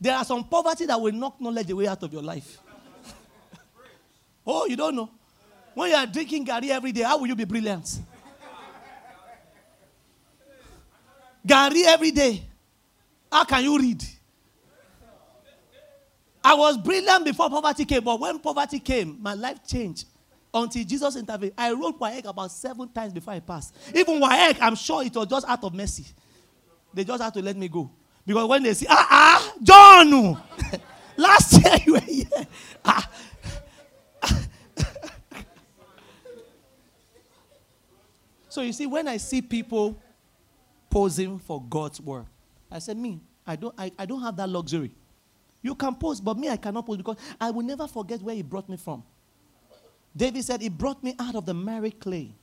There 0.00 0.14
are 0.14 0.24
some 0.24 0.44
poverty 0.44 0.86
that 0.86 1.00
will 1.00 1.12
knock 1.12 1.40
knowledge 1.40 1.70
away 1.70 1.86
out 1.86 2.02
of 2.02 2.12
your 2.12 2.22
life. 2.22 2.58
oh, 4.46 4.66
you 4.66 4.76
don't 4.76 4.94
know. 4.94 5.10
When 5.74 5.90
you 5.90 5.96
are 5.96 6.06
drinking 6.06 6.46
garri 6.46 6.70
every 6.70 6.92
day, 6.92 7.02
how 7.02 7.18
will 7.18 7.26
you 7.26 7.36
be 7.36 7.44
brilliant? 7.44 7.98
garri 11.46 11.84
every 11.84 12.10
day. 12.10 12.42
How 13.30 13.44
can 13.44 13.62
you 13.62 13.78
read? 13.78 14.02
I 16.42 16.54
was 16.54 16.78
brilliant 16.78 17.24
before 17.24 17.50
poverty 17.50 17.84
came, 17.84 18.02
but 18.04 18.18
when 18.18 18.38
poverty 18.38 18.78
came, 18.80 19.18
my 19.20 19.34
life 19.34 19.58
changed 19.66 20.04
until 20.62 20.84
Jesus 20.84 21.16
intervened. 21.16 21.52
I 21.56 21.72
wrote 21.72 21.98
WAEC 21.98 22.24
about 22.26 22.50
seven 22.50 22.88
times 22.88 23.12
before 23.12 23.34
I 23.34 23.40
passed. 23.40 23.74
Even 23.94 24.20
WAEC, 24.20 24.58
I'm 24.60 24.74
sure 24.74 25.02
it 25.04 25.14
was 25.14 25.26
just 25.26 25.48
out 25.48 25.62
of 25.64 25.74
mercy. 25.74 26.04
They 26.92 27.04
just 27.04 27.22
had 27.22 27.34
to 27.34 27.42
let 27.42 27.56
me 27.56 27.68
go. 27.68 27.90
Because 28.26 28.48
when 28.48 28.62
they 28.62 28.74
see, 28.74 28.86
ah, 28.88 29.06
ah, 29.10 29.54
John, 29.62 30.42
last 31.16 31.62
year 31.62 31.76
you 31.86 31.92
were 31.94 32.00
here. 32.00 32.26
Ah. 32.84 33.10
so 38.48 38.60
you 38.62 38.72
see, 38.72 38.86
when 38.86 39.08
I 39.08 39.16
see 39.16 39.40
people 39.40 39.98
posing 40.90 41.38
for 41.38 41.62
God's 41.62 42.00
work, 42.00 42.26
I 42.70 42.80
said, 42.80 42.96
me, 42.98 43.20
I 43.46 43.56
don't, 43.56 43.74
I, 43.78 43.90
I 43.98 44.04
don't 44.04 44.22
have 44.22 44.36
that 44.36 44.48
luxury. 44.48 44.90
You 45.62 45.74
can 45.74 45.94
pose, 45.94 46.20
but 46.20 46.38
me, 46.38 46.48
I 46.48 46.56
cannot 46.56 46.86
pose 46.86 46.98
because 46.98 47.16
I 47.40 47.50
will 47.50 47.64
never 47.64 47.86
forget 47.86 48.20
where 48.22 48.34
he 48.34 48.42
brought 48.42 48.68
me 48.68 48.76
from. 48.76 49.02
David 50.18 50.44
said, 50.44 50.60
He 50.60 50.68
brought 50.68 51.02
me 51.02 51.14
out 51.18 51.36
of 51.36 51.46
the 51.46 51.54
miry 51.54 51.92
clay. 51.92 52.34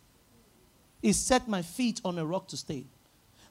He 1.01 1.13
set 1.13 1.47
my 1.47 1.61
feet 1.61 2.01
on 2.03 2.17
a 2.17 2.25
rock 2.25 2.47
to 2.47 2.57
stay. 2.57 2.85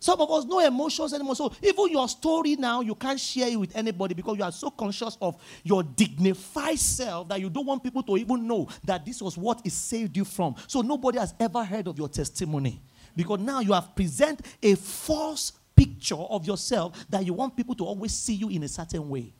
Some 0.00 0.20
of 0.20 0.30
us 0.30 0.44
no 0.44 0.60
emotions 0.60 1.14
anymore. 1.14 1.36
So 1.36 1.52
even 1.62 1.90
your 1.90 2.08
story 2.08 2.56
now, 2.56 2.80
you 2.80 2.94
can't 2.94 3.20
share 3.20 3.48
it 3.48 3.56
with 3.56 3.76
anybody 3.76 4.14
because 4.14 4.36
you 4.36 4.44
are 4.44 4.52
so 4.52 4.70
conscious 4.70 5.16
of 5.20 5.40
your 5.62 5.82
dignified 5.82 6.78
self 6.78 7.28
that 7.28 7.40
you 7.40 7.48
don't 7.48 7.66
want 7.66 7.82
people 7.82 8.02
to 8.02 8.16
even 8.16 8.46
know 8.46 8.68
that 8.84 9.04
this 9.06 9.22
was 9.22 9.38
what 9.38 9.64
it 9.64 9.72
saved 9.72 10.16
you 10.16 10.24
from. 10.24 10.56
So 10.66 10.80
nobody 10.80 11.18
has 11.18 11.34
ever 11.38 11.62
heard 11.64 11.86
of 11.86 11.98
your 11.98 12.08
testimony. 12.08 12.82
Because 13.14 13.40
now 13.40 13.60
you 13.60 13.72
have 13.72 13.94
present 13.94 14.40
a 14.62 14.74
false 14.74 15.52
picture 15.76 16.16
of 16.16 16.46
yourself 16.46 17.06
that 17.08 17.24
you 17.24 17.32
want 17.32 17.56
people 17.56 17.74
to 17.76 17.84
always 17.84 18.12
see 18.12 18.34
you 18.34 18.48
in 18.48 18.62
a 18.62 18.68
certain 18.68 19.08
way. 19.08 19.32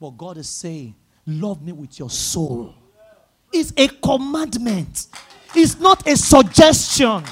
But 0.00 0.10
God 0.16 0.38
is 0.38 0.48
saying, 0.48 0.94
Love 1.26 1.62
me 1.62 1.72
with 1.72 1.98
your 1.98 2.10
soul. 2.10 2.74
It's 3.52 3.72
a 3.76 3.88
commandment, 3.88 5.06
it's 5.54 5.78
not 5.78 6.06
a 6.06 6.16
suggestion. 6.16 7.22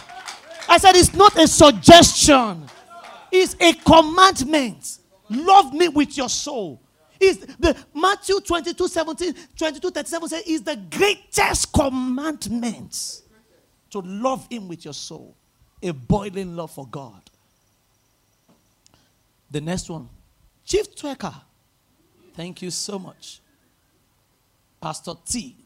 I 0.68 0.78
said, 0.78 0.96
It's 0.96 1.14
not 1.14 1.38
a 1.38 1.46
suggestion, 1.46 2.64
it's 3.30 3.56
a 3.60 3.72
commandment. 3.74 4.98
Love 5.28 5.72
me 5.72 5.88
with 5.88 6.16
your 6.16 6.28
soul. 6.28 6.80
Is 7.18 7.38
the 7.38 7.76
Matthew 7.94 8.40
22 8.40 8.88
17, 8.88 9.34
22 9.56 9.90
37 9.90 10.28
says, 10.28 10.42
is 10.46 10.62
the 10.62 10.76
greatest 10.76 11.72
commandment 11.72 13.22
to 13.90 14.00
love 14.00 14.46
him 14.50 14.68
with 14.68 14.84
your 14.84 14.94
soul. 14.94 15.34
A 15.82 15.92
boiling 15.92 16.56
love 16.56 16.70
for 16.70 16.86
God. 16.86 17.22
The 19.50 19.60
next 19.60 19.88
one, 19.88 20.08
Chief 20.64 20.94
Twerker. 20.94 21.34
Thank 22.34 22.60
you 22.60 22.70
so 22.70 22.98
much. 22.98 23.40
Pastor 24.80 25.14
T. 25.24 25.56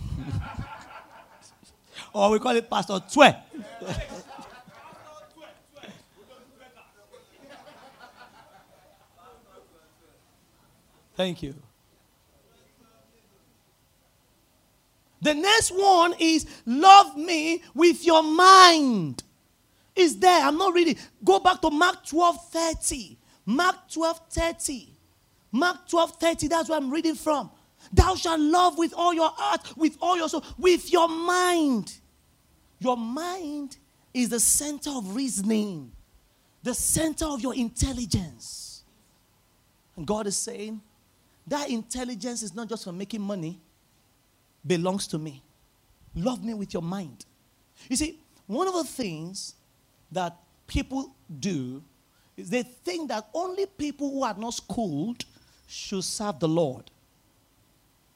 or 2.12 2.30
we 2.30 2.38
call 2.38 2.56
it 2.56 2.68
Pastor 2.68 2.94
Twe. 2.94 3.34
Thank 11.16 11.42
you. 11.42 11.54
The 15.22 15.34
next 15.34 15.70
one 15.70 16.14
is 16.18 16.46
love 16.64 17.14
me 17.16 17.62
with 17.74 18.06
your 18.06 18.22
mind. 18.22 19.22
Is 19.94 20.18
there? 20.18 20.46
I'm 20.46 20.56
not 20.56 20.72
reading. 20.72 20.96
Go 21.22 21.40
back 21.40 21.60
to 21.60 21.70
Mark 21.70 22.06
12 22.06 22.50
30. 22.50 23.18
Mark 23.44 23.76
12 23.92 24.20
30. 24.30 24.88
Mark 25.52 25.86
12 25.88 26.12
30. 26.12 26.48
That's 26.48 26.70
where 26.70 26.78
I'm 26.78 26.90
reading 26.90 27.16
from. 27.16 27.50
Thou 27.92 28.14
shalt 28.14 28.40
love 28.40 28.78
with 28.78 28.94
all 28.94 29.12
your 29.12 29.30
heart, 29.34 29.76
with 29.76 29.96
all 30.00 30.16
your 30.16 30.28
soul, 30.28 30.44
with 30.58 30.92
your 30.92 31.08
mind. 31.08 31.92
Your 32.78 32.96
mind 32.96 33.76
is 34.14 34.28
the 34.28 34.40
center 34.40 34.90
of 34.90 35.14
reasoning, 35.14 35.92
the 36.62 36.74
center 36.74 37.26
of 37.26 37.40
your 37.40 37.54
intelligence. 37.54 38.84
And 39.96 40.06
God 40.06 40.26
is 40.26 40.36
saying, 40.36 40.80
that 41.46 41.68
intelligence 41.68 42.42
is 42.42 42.54
not 42.54 42.68
just 42.68 42.84
for 42.84 42.92
making 42.92 43.20
money, 43.20 43.60
belongs 44.66 45.06
to 45.08 45.18
me. 45.18 45.42
Love 46.14 46.44
me 46.44 46.54
with 46.54 46.72
your 46.72 46.82
mind. 46.82 47.24
You 47.88 47.96
see, 47.96 48.20
one 48.46 48.68
of 48.68 48.74
the 48.74 48.84
things 48.84 49.54
that 50.12 50.36
people 50.66 51.14
do 51.38 51.82
is 52.36 52.50
they 52.50 52.62
think 52.62 53.08
that 53.08 53.28
only 53.34 53.66
people 53.66 54.10
who 54.10 54.22
are 54.22 54.34
not 54.34 54.54
schooled 54.54 55.24
should 55.66 56.04
serve 56.04 56.38
the 56.40 56.48
Lord. 56.48 56.90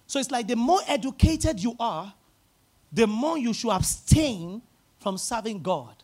So 0.07 0.19
it's 0.19 0.31
like 0.31 0.47
the 0.47 0.57
more 0.57 0.81
educated 0.87 1.63
you 1.63 1.75
are, 1.79 2.13
the 2.93 3.07
more 3.07 3.37
you 3.37 3.53
should 3.53 3.71
abstain 3.71 4.63
from 5.01 5.19
serving 5.19 5.63
God. 5.63 5.97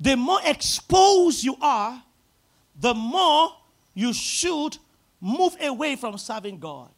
The 0.00 0.16
more 0.16 0.40
exposed 0.44 1.44
you 1.44 1.56
are, 1.60 2.02
the 2.78 2.94
more 2.94 3.50
you 3.94 4.12
should 4.12 4.76
move 5.20 5.56
away 5.60 5.96
from 5.96 6.18
serving 6.18 6.58
God. 6.58 6.90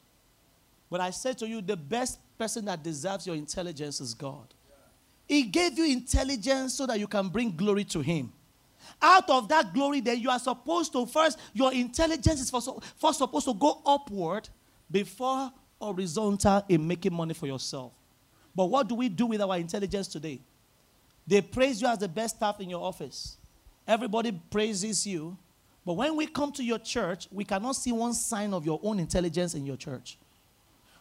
But 0.90 1.00
I 1.00 1.10
said 1.10 1.36
to 1.38 1.46
you, 1.46 1.60
the 1.60 1.76
best 1.76 2.18
person 2.38 2.64
that 2.64 2.82
deserves 2.82 3.26
your 3.26 3.36
intelligence 3.36 4.00
is 4.00 4.14
God. 4.14 4.54
He 5.26 5.42
gave 5.42 5.78
you 5.78 5.84
intelligence 5.84 6.74
so 6.74 6.86
that 6.86 6.98
you 6.98 7.06
can 7.06 7.28
bring 7.28 7.54
glory 7.54 7.84
to 7.84 8.00
Him. 8.00 8.32
Out 9.00 9.28
of 9.30 9.48
that 9.48 9.72
glory, 9.72 10.00
then 10.00 10.20
you 10.20 10.30
are 10.30 10.38
supposed 10.38 10.92
to 10.92 11.06
first, 11.06 11.38
your 11.52 11.72
intelligence 11.72 12.40
is 12.40 12.50
first, 12.50 12.68
first 12.96 13.18
supposed 13.18 13.46
to 13.46 13.54
go 13.54 13.80
upward 13.84 14.48
before 14.90 15.52
horizontal 15.84 16.64
in 16.68 16.86
making 16.86 17.14
money 17.14 17.34
for 17.34 17.46
yourself. 17.46 17.92
But 18.54 18.66
what 18.66 18.88
do 18.88 18.94
we 18.94 19.08
do 19.08 19.26
with 19.26 19.40
our 19.40 19.56
intelligence 19.56 20.08
today? 20.08 20.40
They 21.26 21.40
praise 21.40 21.80
you 21.80 21.88
as 21.88 21.98
the 21.98 22.08
best 22.08 22.36
staff 22.36 22.60
in 22.60 22.70
your 22.70 22.84
office. 22.84 23.36
Everybody 23.86 24.32
praises 24.50 25.06
you, 25.06 25.36
but 25.84 25.94
when 25.94 26.16
we 26.16 26.26
come 26.26 26.52
to 26.52 26.64
your 26.64 26.78
church, 26.78 27.28
we 27.30 27.44
cannot 27.44 27.76
see 27.76 27.92
one 27.92 28.14
sign 28.14 28.54
of 28.54 28.64
your 28.64 28.80
own 28.82 28.98
intelligence 28.98 29.54
in 29.54 29.66
your 29.66 29.76
church. 29.76 30.18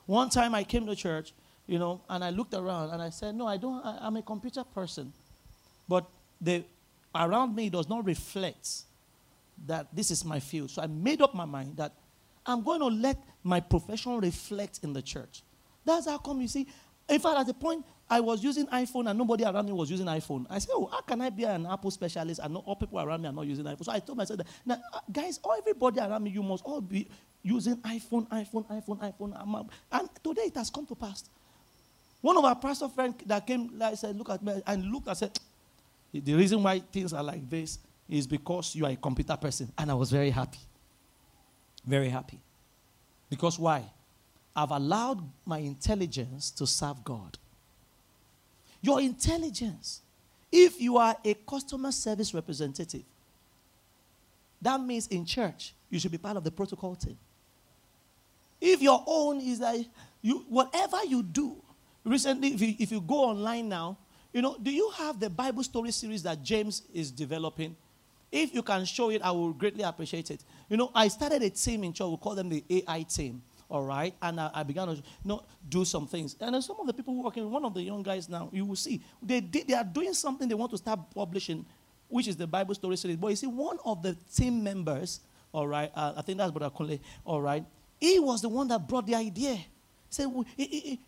One 0.06 0.30
time 0.30 0.54
I 0.54 0.64
came 0.64 0.86
to 0.86 0.96
church, 0.96 1.34
you 1.68 1.80
know, 1.80 2.02
and 2.10 2.24
I 2.24 2.30
looked 2.30 2.54
around 2.54 2.90
and 2.90 3.02
I 3.02 3.10
said, 3.10 3.36
No, 3.36 3.48
I 3.48 3.58
don't, 3.58 3.84
I, 3.86 4.08
am 4.08 4.18
a 4.18 4.22
computer 4.22 4.64
person. 4.64 5.14
But 5.88 6.06
the 6.42 6.66
around 7.16 7.56
me 7.56 7.70
does 7.70 7.88
not 7.88 8.06
reflect 8.06 8.70
that 9.68 9.88
this 9.96 10.12
is 10.12 10.26
my 10.26 10.40
field. 10.40 10.72
So 10.72 10.82
I 10.82 10.88
made 10.88 11.22
up 11.22 11.34
my 11.34 11.46
mind 11.46 11.78
that 11.78 11.94
I'm 12.46 12.64
going 12.64 12.80
to 12.80 12.88
let 12.88 13.18
my 13.44 13.60
profession 13.60 14.20
reflect 14.20 14.80
in 14.84 14.94
the 14.94 15.02
church. 15.02 15.44
That's 15.86 16.08
how 16.08 16.18
come 16.18 16.42
you 16.42 16.48
see. 16.48 16.68
In 17.10 17.20
fact, 17.20 17.40
at 17.40 17.48
the 17.48 17.54
point, 17.54 17.86
I 18.10 18.20
was 18.20 18.44
using 18.44 18.68
iPhone 18.68 19.10
and 19.10 19.18
nobody 19.18 19.44
around 19.44 19.66
me 19.66 19.72
was 19.72 19.90
using 19.90 20.06
iPhone. 20.06 20.46
I 20.50 20.60
said, 20.60 20.72
Oh, 20.74 20.86
how 20.92 21.02
can 21.02 21.20
I 21.22 21.30
be 21.30 21.44
an 21.44 21.66
Apple 21.66 21.92
specialist 21.92 22.40
and 22.44 22.54
not 22.54 22.64
all 22.66 22.76
people 22.76 23.00
around 23.00 23.22
me 23.22 23.28
are 23.30 23.34
not 23.34 23.46
using 23.48 23.66
iPhone? 23.66 23.86
So 23.86 23.92
I 23.92 24.00
told 24.00 24.18
myself 24.18 24.38
that, 24.38 24.48
now, 24.66 24.78
uh, 24.94 25.00
guys, 25.12 25.40
all 25.44 25.56
everybody 25.58 26.00
around 26.00 26.24
me, 26.24 26.32
you 26.32 26.44
must 26.44 26.64
all 26.64 26.82
be 26.82 27.08
using 27.42 27.78
iPhone, 27.78 28.28
iPhone, 28.30 28.66
iPhone, 28.68 29.00
iPhone. 29.00 29.70
And 29.92 30.10
today 30.24 30.44
it 30.44 30.56
has 30.56 30.70
come 30.70 30.86
to 30.86 30.96
pass. 30.96 31.24
One 32.22 32.38
of 32.38 32.46
our 32.46 32.56
pastor 32.56 32.88
friends 32.88 33.16
that 33.26 33.46
came, 33.46 33.78
like, 33.78 33.98
said, 33.98 34.16
Look 34.18 34.30
at 34.30 34.44
me, 34.44 34.62
and 34.66 34.86
looked 34.92 35.08
and 35.08 35.18
said, 35.18 35.38
The 36.14 36.34
reason 36.34 36.62
why 36.64 36.80
things 36.80 37.14
are 37.14 37.24
like 37.24 37.50
this 37.50 37.80
is 38.08 38.28
because 38.28 38.76
you 38.76 38.86
are 38.86 38.92
a 38.92 38.96
computer 38.96 39.36
person. 39.36 39.72
And 39.78 39.90
I 39.90 39.94
was 39.94 40.12
very 40.12 40.30
happy. 40.30 40.60
Very 41.86 42.10
happy. 42.10 42.40
Because 43.30 43.60
why? 43.60 43.84
I've 44.56 44.72
allowed 44.72 45.28
my 45.46 45.58
intelligence 45.60 46.52
to 46.52 46.68
serve 46.68 47.04
God. 47.04 47.38
Your 48.82 49.02
intelligence. 49.02 50.02
If 50.52 50.80
you 50.80 50.98
are 50.98 51.16
a 51.26 51.34
customer 51.34 51.92
service 51.92 52.34
representative, 52.34 53.04
that 54.62 54.80
means 54.80 55.08
in 55.08 55.26
church, 55.26 55.74
you 55.90 56.00
should 56.00 56.12
be 56.12 56.18
part 56.18 56.38
of 56.38 56.44
the 56.44 56.52
protocol 56.52 56.96
team. 56.96 57.18
If 58.62 58.82
your 58.82 59.04
own 59.08 59.42
is 59.42 59.60
like, 59.60 59.88
you, 60.22 60.46
whatever 60.48 61.04
you 61.06 61.24
do, 61.24 61.58
recently, 62.06 62.54
if 62.54 62.62
you, 62.62 62.76
if 62.80 62.92
you 62.92 63.02
go 63.02 63.26
online 63.26 63.68
now, 63.68 63.98
you 64.32 64.42
know, 64.42 64.58
do 64.62 64.72
you 64.72 64.90
have 64.98 65.20
the 65.20 65.30
Bible 65.30 65.64
story 65.64 65.92
series 65.92 66.24
that 66.24 66.44
James 66.44 66.84
is 66.94 67.12
developing? 67.12 67.76
If 68.34 68.54
you 68.54 68.64
can 68.64 68.84
show 68.84 69.12
it, 69.12 69.22
I 69.22 69.30
will 69.30 69.54
greatly 69.54 69.84
appreciate 69.84 70.32
it. 70.32 70.44
You 70.68 70.76
know, 70.76 70.90
I 70.96 71.08
started 71.08 71.44
a 71.44 71.52
team 71.52 71.84
in 71.84 71.94
church, 71.94 72.08
we 72.08 72.18
call 72.18 72.34
them 72.34 72.50
the 72.50 72.64
AI 72.68 73.04
team 73.04 73.44
all 73.70 73.84
right? 73.84 74.14
And 74.22 74.40
I, 74.40 74.52
I 74.54 74.64
began 74.64 74.88
to 74.88 74.94
you 74.94 75.02
know, 75.26 75.44
do 75.68 75.84
some 75.84 76.06
things. 76.06 76.36
And 76.40 76.64
some 76.64 76.78
of 76.80 76.86
the 76.86 76.94
people 76.94 77.16
who 77.16 77.24
working, 77.24 77.50
one 77.50 77.66
of 77.66 77.74
the 77.74 77.82
young 77.82 78.04
guys 78.04 78.30
now, 78.30 78.50
you 78.54 78.66
will 78.66 78.76
see, 78.76 79.02
they, 79.22 79.42
did, 79.42 79.68
they 79.68 79.74
are 79.74 79.84
doing 79.84 80.14
something 80.14 80.48
they 80.48 80.54
want 80.54 80.72
to 80.72 80.78
start 80.78 81.00
publishing, 81.14 81.66
which 82.08 82.28
is 82.28 82.38
the 82.38 82.46
Bible 82.46 82.76
story 82.76 82.96
series. 82.98 83.18
But 83.18 83.30
you 83.30 83.36
see, 83.36 83.48
one 83.48 83.78
of 83.84 84.04
the 84.04 84.16
team 84.36 84.64
members, 84.64 85.22
all 85.52 85.68
right, 85.68 85.92
uh, 85.96 86.14
I 86.16 86.22
think 86.22 86.38
that's 86.38 86.52
Brother 86.52 86.74
Kunle, 86.76 87.00
all 87.26 87.42
right, 87.42 87.66
he 88.00 88.20
was 88.20 88.44
the 88.44 88.50
one 88.50 88.68
that 88.68 88.88
brought 88.88 89.08
the 89.08 89.16
idea. 89.16 89.58
Say, 90.10 90.28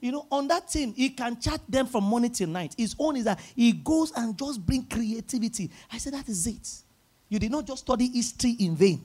you 0.02 0.12
know, 0.12 0.26
on 0.32 0.48
that 0.48 0.68
team, 0.68 0.92
he 0.96 1.12
can 1.12 1.40
chat 1.40 1.62
them 1.70 1.86
from 1.86 2.06
morning 2.06 2.32
till 2.32 2.50
night. 2.50 2.74
His 2.76 2.96
own 2.98 3.18
is 3.18 3.26
that 3.26 3.40
he 3.56 3.72
goes 3.72 4.12
and 4.16 4.36
just 4.36 4.66
bring 4.66 4.84
creativity. 4.86 5.70
I 5.94 6.00
said, 6.00 6.14
that 6.14 6.28
is 6.28 6.48
it. 6.48 6.85
You 7.30 7.40
did 7.40 7.52
not 7.52 7.66
just 7.66 7.84
study 7.84 8.08
history 8.08 8.56
in 8.60 8.76
vain. 8.76 9.04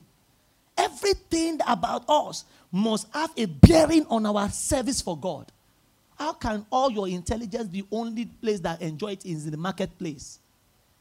Everything 0.77 1.59
about 1.67 2.05
us 2.09 2.45
must 2.71 3.07
have 3.13 3.31
a 3.37 3.45
bearing 3.45 4.05
on 4.07 4.25
our 4.25 4.49
service 4.49 5.01
for 5.01 5.17
God. 5.17 5.51
How 6.17 6.33
can 6.33 6.65
all 6.71 6.91
your 6.91 7.07
intelligence 7.07 7.67
be 7.67 7.83
only 7.91 8.25
place 8.25 8.59
that 8.61 8.81
enjoy 8.81 9.13
it 9.13 9.25
is 9.25 9.45
in 9.45 9.51
the 9.51 9.57
marketplace? 9.57 10.39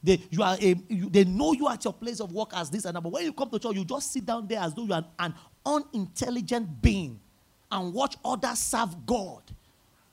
They, 0.03 0.18
you 0.31 0.43
are 0.43 0.57
a, 0.61 0.75
you, 0.89 1.11
they 1.11 1.25
know 1.25 1.53
you 1.53 1.68
at 1.68 1.85
your 1.85 1.93
place 1.93 2.21
of 2.21 2.33
work 2.33 2.53
as 2.55 2.71
this 2.71 2.87
and 2.87 2.97
that, 2.97 3.03
but 3.03 3.12
when 3.12 3.25
you 3.25 3.33
come 3.33 3.51
to 3.51 3.59
church, 3.59 3.77
you 3.77 3.85
just 3.85 4.12
sit 4.12 4.25
down 4.25 4.47
there 4.49 4.61
as 4.61 4.73
though 4.73 4.85
you 4.85 4.95
are 4.95 5.05
an 5.18 5.35
unintelligent 5.64 6.81
being 6.81 7.21
and 7.71 7.93
watch 7.93 8.16
others 8.25 8.59
serve 8.59 9.05
God. 9.05 9.43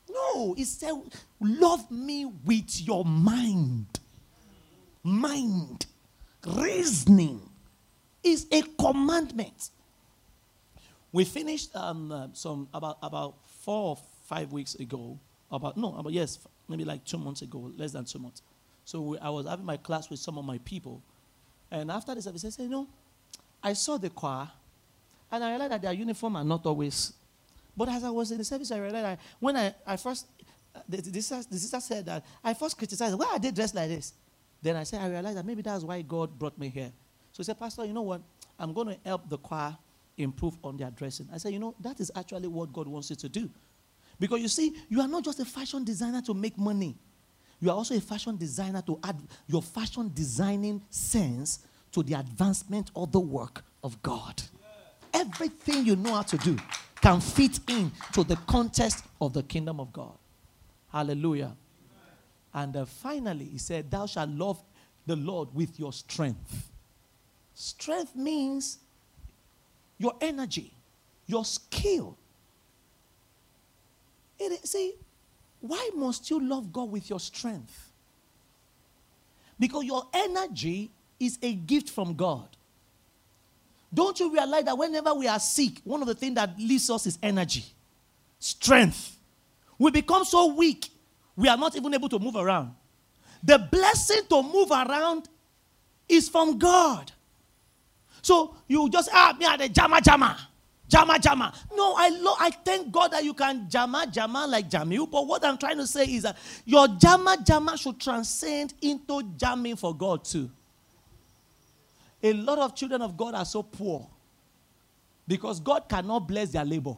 No, 0.09 0.53
he 0.53 0.65
said, 0.65 0.93
Love 1.39 1.89
me 1.89 2.25
with 2.25 2.81
your 2.85 3.05
mind. 3.05 3.85
Mind, 5.03 5.85
reasoning 6.45 7.41
is 8.23 8.47
a 8.51 8.61
commandment. 8.61 9.71
We 11.11 11.25
finished 11.25 11.75
um, 11.75 12.11
uh, 12.11 12.27
some 12.33 12.67
about 12.73 12.97
about 13.01 13.35
four 13.61 13.89
or 13.89 13.97
five 14.25 14.51
weeks 14.51 14.75
ago. 14.75 15.19
About 15.49 15.77
no, 15.77 15.95
about 15.95 16.11
yes, 16.11 16.39
maybe 16.67 16.83
like 16.83 17.05
two 17.05 17.17
months 17.17 17.41
ago, 17.41 17.71
less 17.77 17.93
than 17.93 18.05
two 18.05 18.19
months. 18.19 18.41
So 18.83 19.01
we, 19.01 19.19
I 19.19 19.29
was 19.29 19.47
having 19.47 19.65
my 19.65 19.77
class 19.77 20.09
with 20.09 20.19
some 20.19 20.37
of 20.37 20.45
my 20.45 20.57
people, 20.59 21.01
and 21.71 21.89
after 21.89 22.13
the 22.13 22.21
service, 22.21 22.43
I 22.45 22.49
said, 22.49 22.63
"You 22.63 22.69
know, 22.69 22.87
I 23.63 23.73
saw 23.73 23.97
the 23.97 24.09
choir, 24.09 24.49
and 25.31 25.43
I 25.43 25.51
realized 25.51 25.71
that 25.71 25.81
their 25.81 25.93
uniform 25.93 26.35
are 26.35 26.43
not 26.43 26.65
always." 26.65 27.13
But 27.77 27.89
as 27.89 28.03
I 28.03 28.09
was 28.09 28.31
in 28.31 28.39
the 28.39 28.43
service, 28.43 28.71
I 28.71 28.79
realized 28.79 29.05
that 29.05 29.19
when 29.39 29.55
I, 29.55 29.75
I 29.85 29.97
first, 29.97 30.25
uh, 30.75 30.79
the, 30.89 30.97
the, 30.97 31.21
sister, 31.21 31.47
the 31.47 31.59
sister 31.59 31.79
said 31.79 32.05
that 32.07 32.25
I 32.43 32.55
first 32.55 32.75
criticized, 32.75 33.13
why 33.13 33.27
are 33.33 33.39
they 33.39 33.51
dressed 33.51 33.75
like 33.75 33.89
this? 33.89 34.13
Then 34.61 34.75
I 34.75 34.83
said, 34.83 35.01
I 35.01 35.09
realized 35.09 35.37
that 35.37 35.45
maybe 35.45 35.61
that's 35.61 35.83
why 35.83 36.01
God 36.01 36.37
brought 36.37 36.57
me 36.57 36.69
here. 36.69 36.91
So 37.31 37.37
he 37.37 37.43
said, 37.43 37.59
Pastor, 37.59 37.85
you 37.85 37.93
know 37.93 38.01
what? 38.01 38.21
I'm 38.59 38.73
going 38.73 38.87
to 38.87 38.97
help 39.05 39.29
the 39.29 39.37
choir 39.37 39.77
improve 40.17 40.57
on 40.63 40.77
their 40.77 40.89
dressing. 40.89 41.27
I 41.33 41.37
said, 41.37 41.53
you 41.53 41.59
know, 41.59 41.75
that 41.79 41.99
is 41.99 42.11
actually 42.15 42.47
what 42.47 42.73
God 42.73 42.87
wants 42.87 43.09
you 43.09 43.15
to 43.17 43.29
do. 43.29 43.49
Because 44.19 44.39
you 44.41 44.47
see, 44.47 44.75
you 44.89 44.99
are 45.01 45.07
not 45.07 45.23
just 45.23 45.39
a 45.39 45.45
fashion 45.45 45.83
designer 45.83 46.21
to 46.23 46.33
make 46.33 46.57
money. 46.57 46.95
You 47.59 47.69
are 47.69 47.75
also 47.75 47.95
a 47.95 48.01
fashion 48.01 48.35
designer 48.37 48.81
to 48.83 48.99
add 49.03 49.19
your 49.47 49.61
fashion 49.61 50.11
designing 50.13 50.81
sense 50.89 51.59
to 51.91 52.03
the 52.03 52.13
advancement 52.15 52.91
of 52.95 53.11
the 53.11 53.19
work 53.19 53.63
of 53.83 54.01
God. 54.01 54.41
Everything 55.13 55.85
you 55.85 55.95
know 55.95 56.15
how 56.15 56.21
to 56.23 56.37
do 56.37 56.57
can 57.01 57.19
fit 57.21 57.59
in 57.69 57.91
to 58.13 58.23
the 58.23 58.35
context 58.47 59.05
of 59.21 59.33
the 59.33 59.43
kingdom 59.43 59.79
of 59.79 59.93
God. 59.93 60.13
Hallelujah. 60.91 61.55
And 62.53 62.75
uh, 62.75 62.85
finally, 62.85 63.45
he 63.45 63.57
said, 63.57 63.91
Thou 63.91 64.05
shalt 64.05 64.29
love 64.29 64.61
the 65.05 65.15
Lord 65.15 65.53
with 65.53 65.79
your 65.79 65.93
strength. 65.93 66.69
Strength 67.53 68.15
means 68.15 68.77
your 69.97 70.13
energy, 70.21 70.73
your 71.25 71.45
skill. 71.45 72.17
It, 74.39 74.67
see, 74.67 74.93
why 75.59 75.89
must 75.95 76.29
you 76.29 76.39
love 76.39 76.71
God 76.71 76.91
with 76.91 77.09
your 77.09 77.19
strength? 77.19 77.91
Because 79.59 79.85
your 79.85 80.03
energy 80.13 80.91
is 81.19 81.39
a 81.41 81.53
gift 81.53 81.89
from 81.89 82.15
God. 82.15 82.47
Don't 83.93 84.19
you 84.19 84.31
realize 84.31 84.65
that 84.65 84.77
whenever 84.77 85.13
we 85.13 85.27
are 85.27 85.39
sick, 85.39 85.81
one 85.83 86.01
of 86.01 86.07
the 86.07 86.15
things 86.15 86.35
that 86.35 86.59
leaves 86.59 86.89
us 86.89 87.07
is 87.07 87.17
energy, 87.23 87.65
strength. 88.39 89.17
We 89.79 89.91
become 89.91 90.25
so 90.25 90.53
weak, 90.53 90.89
we 91.37 91.47
are 91.47 91.57
not 91.57 91.75
even 91.77 91.93
able 91.93 92.09
to 92.09 92.19
move 92.19 92.35
around. 92.35 92.73
The 93.43 93.59
blessing 93.71 94.23
to 94.29 94.43
move 94.43 94.71
around 94.71 95.29
is 96.09 96.27
from 96.27 96.57
God. 96.57 97.11
So 98.23 98.55
you 98.67 98.89
just 98.89 99.09
ah 99.13 99.35
me 99.39 99.45
at 99.45 99.59
the 99.59 99.69
jama 99.69 100.01
jama. 100.01 100.37
Jama 100.89 101.19
jama. 101.19 101.53
No, 101.75 101.95
I 101.97 102.09
lo- 102.09 102.35
I 102.39 102.49
thank 102.49 102.91
God 102.91 103.11
that 103.11 103.23
you 103.23 103.33
can 103.33 103.69
jama 103.69 104.07
jama 104.11 104.47
like 104.47 104.69
Jamiu. 104.69 105.09
But 105.09 105.27
what 105.27 105.45
I'm 105.45 105.57
trying 105.57 105.77
to 105.77 105.87
say 105.87 106.05
is 106.05 106.23
that 106.23 106.37
your 106.65 106.87
jama 106.87 107.37
jama 107.45 107.77
should 107.77 107.99
transcend 107.99 108.73
into 108.81 109.21
jamming 109.37 109.75
for 109.75 109.95
God 109.95 110.25
too. 110.25 110.49
A 112.23 112.33
lot 112.33 112.57
of 112.57 112.75
children 112.75 113.01
of 113.01 113.15
God 113.15 113.35
are 113.35 113.45
so 113.45 113.61
poor 113.63 114.07
because 115.27 115.59
God 115.59 115.87
cannot 115.89 116.27
bless 116.27 116.49
their 116.51 116.65
labor 116.65 116.95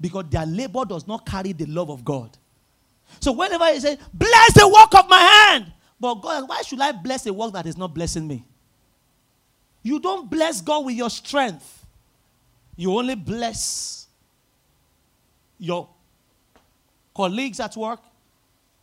because 0.00 0.24
their 0.30 0.46
labor 0.46 0.84
does 0.84 1.06
not 1.06 1.26
carry 1.26 1.52
the 1.52 1.66
love 1.66 1.90
of 1.90 2.04
God. 2.04 2.36
So 3.20 3.32
whenever 3.32 3.66
he 3.72 3.80
say, 3.80 3.98
bless 4.12 4.52
the 4.54 4.68
work 4.68 4.94
of 4.94 5.08
my 5.08 5.18
hand, 5.18 5.72
but 5.98 6.14
God, 6.16 6.48
why 6.48 6.62
should 6.62 6.80
I 6.80 6.92
bless 6.92 7.26
a 7.26 7.32
work 7.32 7.52
that 7.54 7.66
is 7.66 7.76
not 7.76 7.94
blessing 7.94 8.26
me? 8.26 8.44
You 9.82 10.00
don't 10.00 10.28
bless 10.28 10.60
God 10.60 10.84
with 10.84 10.96
your 10.96 11.10
strength. 11.10 11.84
You 12.76 12.96
only 12.96 13.14
bless 13.14 14.06
your 15.58 15.88
colleagues 17.14 17.60
at 17.60 17.76
work, 17.76 18.00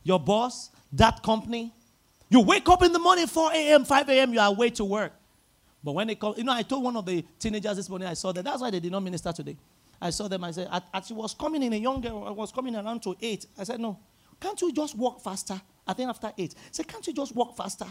your 0.04 0.20
boss, 0.20 0.72
that 0.94 1.22
company. 1.22 1.72
You 2.30 2.42
wake 2.42 2.68
up 2.68 2.82
in 2.82 2.92
the 2.92 3.00
morning, 3.00 3.28
4 3.28 3.52
a.m., 3.54 3.86
5 3.86 4.10
a.m., 4.10 4.34
you 4.34 4.40
are 4.40 4.48
away 4.48 4.72
to 4.72 4.84
work. 4.84 5.14
But 5.84 5.92
when 5.92 6.08
they 6.08 6.16
come, 6.16 6.34
you 6.38 6.44
know, 6.44 6.54
I 6.54 6.64
told 6.64 6.84
one 6.84 6.96
of 6.96 7.06
the 7.06 7.24
teenagers 7.38 7.76
this 7.76 7.90
morning, 7.90 8.08
I 8.08 8.14
saw 8.14 8.32
that. 8.32 8.44
That's 8.44 8.62
why 8.62 8.72
they 8.72 8.80
did 8.80 8.92
not 8.92 9.04
minister 9.04 9.32
today. 9.32 9.58
I 10.02 10.10
saw 10.10 10.28
them, 10.28 10.44
I 10.44 10.52
said, 10.52 10.70
as 10.94 11.08
she 11.08 11.14
was 11.14 11.34
coming 11.34 11.62
in, 11.62 11.74
a 11.74 11.78
young 11.78 12.02
girl 12.02 12.26
I 12.26 12.32
was 12.32 12.52
coming 12.52 12.76
around 12.76 13.04
to 13.04 13.16
8. 13.22 13.46
I 13.60 13.64
said, 13.64 13.80
no, 13.80 14.00
can't 14.40 14.62
you 14.62 14.72
just 14.72 14.96
walk 14.98 15.22
faster? 15.22 15.62
I 15.86 15.94
think 15.94 16.10
after 16.10 16.32
8. 16.38 16.56
I 16.56 16.60
said, 16.72 16.88
can't 16.88 17.06
you 17.06 17.14
just 17.14 17.36
walk 17.36 17.58
faster? 17.58 17.88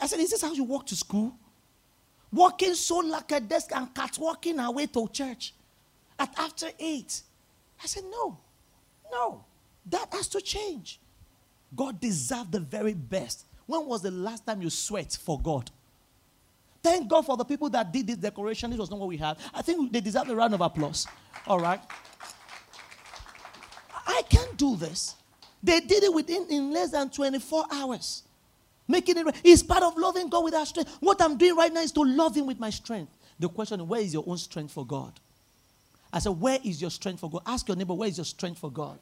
I 0.00 0.06
said, 0.06 0.20
is 0.20 0.30
this 0.30 0.42
how 0.42 0.52
you 0.52 0.64
walk 0.64 0.86
to 0.86 0.96
school? 0.96 1.36
walking 2.32 2.74
so 2.74 2.98
like 2.98 3.30
a 3.32 3.40
desk 3.40 3.70
and 3.74 3.88
walking 4.18 4.58
away 4.58 4.86
to 4.86 5.06
church 5.08 5.54
at 6.18 6.32
after 6.38 6.68
eight. 6.80 7.22
I 7.82 7.86
said, 7.86 8.04
no, 8.10 8.38
no, 9.10 9.44
that 9.86 10.08
has 10.12 10.28
to 10.28 10.40
change. 10.40 10.98
God 11.74 12.00
deserves 12.00 12.50
the 12.50 12.60
very 12.60 12.94
best. 12.94 13.46
When 13.66 13.86
was 13.86 14.02
the 14.02 14.10
last 14.10 14.46
time 14.46 14.62
you 14.62 14.70
sweat 14.70 15.16
for 15.20 15.40
God? 15.40 15.70
Thank 16.82 17.08
God 17.08 17.24
for 17.24 17.36
the 17.36 17.44
people 17.44 17.70
that 17.70 17.92
did 17.92 18.06
this 18.08 18.16
decoration. 18.16 18.70
This 18.70 18.78
was 18.78 18.90
not 18.90 18.98
what 18.98 19.08
we 19.08 19.16
had. 19.16 19.36
I 19.54 19.62
think 19.62 19.92
they 19.92 20.00
deserve 20.00 20.28
a 20.28 20.34
round 20.34 20.52
of 20.52 20.60
applause. 20.60 21.06
All 21.46 21.60
right. 21.60 21.80
I 24.06 24.22
can't 24.28 24.56
do 24.56 24.76
this. 24.76 25.14
They 25.62 25.80
did 25.80 26.02
it 26.02 26.12
within 26.12 26.46
in 26.50 26.72
less 26.72 26.90
than 26.90 27.08
24 27.10 27.64
hours. 27.70 28.22
Making 28.88 29.18
it. 29.18 29.36
It's 29.44 29.62
part 29.62 29.82
of 29.82 29.96
loving 29.96 30.28
God 30.28 30.44
with 30.44 30.54
our 30.54 30.66
strength. 30.66 30.96
What 31.00 31.22
I'm 31.22 31.38
doing 31.38 31.54
right 31.54 31.72
now 31.72 31.80
is 31.80 31.92
to 31.92 32.02
love 32.02 32.36
Him 32.36 32.46
with 32.46 32.58
my 32.58 32.70
strength. 32.70 33.16
The 33.38 33.48
question 33.48 33.80
is, 33.80 33.86
where 33.86 34.00
is 34.00 34.12
your 34.12 34.24
own 34.26 34.38
strength 34.38 34.72
for 34.72 34.84
God? 34.84 35.12
I 36.12 36.18
said, 36.18 36.30
where 36.30 36.58
is 36.62 36.80
your 36.80 36.90
strength 36.90 37.20
for 37.20 37.30
God? 37.30 37.42
Ask 37.46 37.66
your 37.68 37.76
neighbor, 37.76 37.94
where 37.94 38.08
is 38.08 38.18
your 38.18 38.24
strength 38.24 38.58
for 38.58 38.70
God? 38.70 38.98